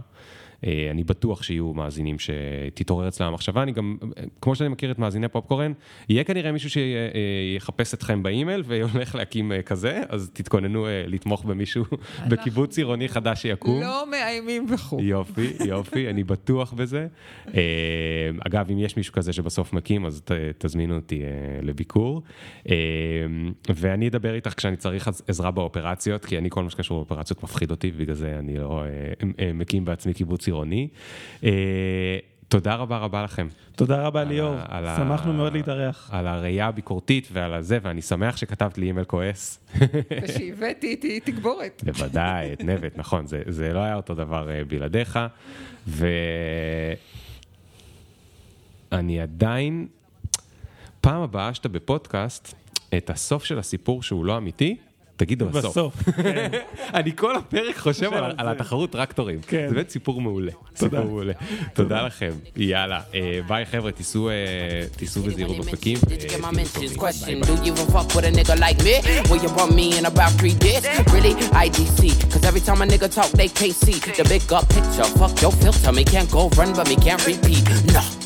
אה, 0.66 0.88
אני 0.90 1.04
בטוח 1.04 1.42
שיהיו 1.42 1.72
מאזינים 1.74 2.16
שתתעורר 2.18 3.08
אצלם 3.08 3.26
המחשבה. 3.26 3.62
אני 3.62 3.72
גם, 3.72 3.96
אה, 4.18 4.22
כמו 4.40 4.54
שאני 4.54 4.68
מכיר 4.68 4.90
את 4.90 4.98
מאזיני 4.98 5.28
פופקורן, 5.28 5.72
יהיה 6.08 6.24
כנראה 6.24 6.52
מישהו 6.52 6.70
שיחפש 6.70 7.94
אתכם 7.94 8.22
באימייל 8.22 8.62
והולך 8.66 9.14
להקים 9.14 9.52
אה, 9.52 9.62
כזה, 9.62 10.02
אז 10.08 10.30
תתכוננו 10.32 10.86
אה, 10.86 11.04
לתמוך 11.06 11.44
במישהו 11.44 11.84
בקיבוץ 12.28 12.78
עירוני 12.78 13.08
חדש 13.08 13.42
שיקום. 13.42 13.80
לא 13.80 14.10
מאיימים 14.10 14.66
וכו'. 14.74 15.00
יופי, 15.00 15.50
יופי, 15.66 16.10
אני 16.10 16.24
בטוח 16.24 16.72
בזה. 16.72 17.06
אה, 17.54 17.60
אגב, 18.46 18.70
אם 18.70 18.78
יש 18.78 18.96
מישהו 18.96 19.12
כזה 19.12 19.32
שבסוף 19.32 19.72
מקים, 19.72 20.06
אז 20.06 20.22
ת, 20.24 20.30
תזמינו 20.58 20.96
אותי 20.96 21.22
אה, 21.22 21.28
לביקור. 21.62 22.22
אה, 22.68 22.74
ואני 23.74 24.08
אדבר 24.08 24.34
איתך 24.34 24.54
כשאני 24.56 24.76
צריך 24.76 25.08
עז- 25.08 25.22
עזרה 25.28 25.50
באופרציות, 25.50 26.24
כי 26.24 26.38
אני, 26.38 26.50
כל 26.50 26.62
מה 26.64 26.70
שקשור 26.70 26.96
באופרציות 26.98 27.42
מפחיד 27.42 27.70
אותי, 27.70 27.90
ובגלל 27.94 28.14
זה 28.14 28.36
אני 28.38 28.58
לא 28.58 28.82
אה, 28.84 28.88
אה, 29.46 29.52
מקים 29.54 29.84
בעצמי 29.84 30.14
קיבוץ 30.14 30.46
עירוני. 30.46 30.53
רוני. 30.54 30.88
אה, 31.44 31.50
תודה 32.48 32.74
רבה 32.74 32.98
רבה 32.98 33.22
לכם. 33.22 33.48
תודה 33.76 34.02
רבה 34.02 34.24
ליאור, 34.24 34.56
שמחנו 34.96 35.32
מאוד 35.32 35.52
להתארח. 35.52 36.10
על 36.12 36.26
הראייה 36.26 36.66
הביקורתית 36.66 37.28
ועל 37.32 37.54
הזה, 37.54 37.78
ואני 37.82 38.02
שמח 38.02 38.36
שכתבת 38.36 38.78
לי 38.78 38.86
אימייל 38.86 39.04
כועס. 39.04 39.60
ושהבאתי 40.22 40.86
איתי 40.86 41.20
תגבורת. 41.20 41.82
בוודאי, 41.84 42.52
את 42.52 42.64
נבט, 42.64 42.98
נכון, 42.98 43.26
זה, 43.26 43.42
זה 43.46 43.72
לא 43.72 43.78
היה 43.78 43.94
אותו 43.94 44.14
דבר 44.14 44.50
אה, 44.50 44.64
בלעדיך, 44.64 45.18
ואני 45.86 46.96
עדיין, 49.20 49.86
פעם 51.00 51.22
הבאה 51.22 51.54
שאתה 51.54 51.68
בפודקאסט, 51.68 52.54
את 52.96 53.10
הסוף 53.10 53.44
של 53.44 53.58
הסיפור 53.58 54.02
שהוא 54.02 54.24
לא 54.24 54.36
אמיתי, 54.36 54.76
תגידו 55.16 55.46
בסוף. 55.46 55.64
בסוף. 55.70 55.94
כן. 56.16 56.48
אני 56.94 57.16
כל 57.16 57.36
הפרק 57.36 57.76
חושב 57.76 58.12
על, 58.12 58.32
על. 58.38 58.48
התחרות 58.48 58.90
טרקטורים. 58.90 59.40
כן. 59.46 59.66
זה 59.68 59.74
באמת 59.74 59.90
סיפור 59.90 60.20
מעולה. 60.20 60.52
תודה. 60.52 60.96
סיפור 60.96 61.04
מעולה. 61.04 61.32
תודה 61.74 62.02
לכם. 62.02 62.30
יאללה, 62.56 63.00
אה, 63.14 63.40
ביי 63.48 63.66
חבר'ה, 63.66 63.92
תיסעו 63.92 64.30
אה, 64.30 64.34
תיסעו 64.96 65.22
בזהירות 65.22 65.56
nigga 72.94 73.08
talk, 73.08 73.30
they 73.32 73.48
can't 73.48 73.74
see 73.74 73.98
the 74.18 74.24
big 74.28 74.52
up 74.52 74.68
picture. 74.68 75.04
Fuck 75.18 75.42
your 75.42 75.52
filter, 75.52 75.92
me 75.92 76.04
can't 76.04 76.30
go 76.30 76.48
run, 76.50 76.72
but 76.74 76.88
me 76.88 76.96
can't 76.96 77.24
repeat. 77.26 77.64
No. 77.92 78.23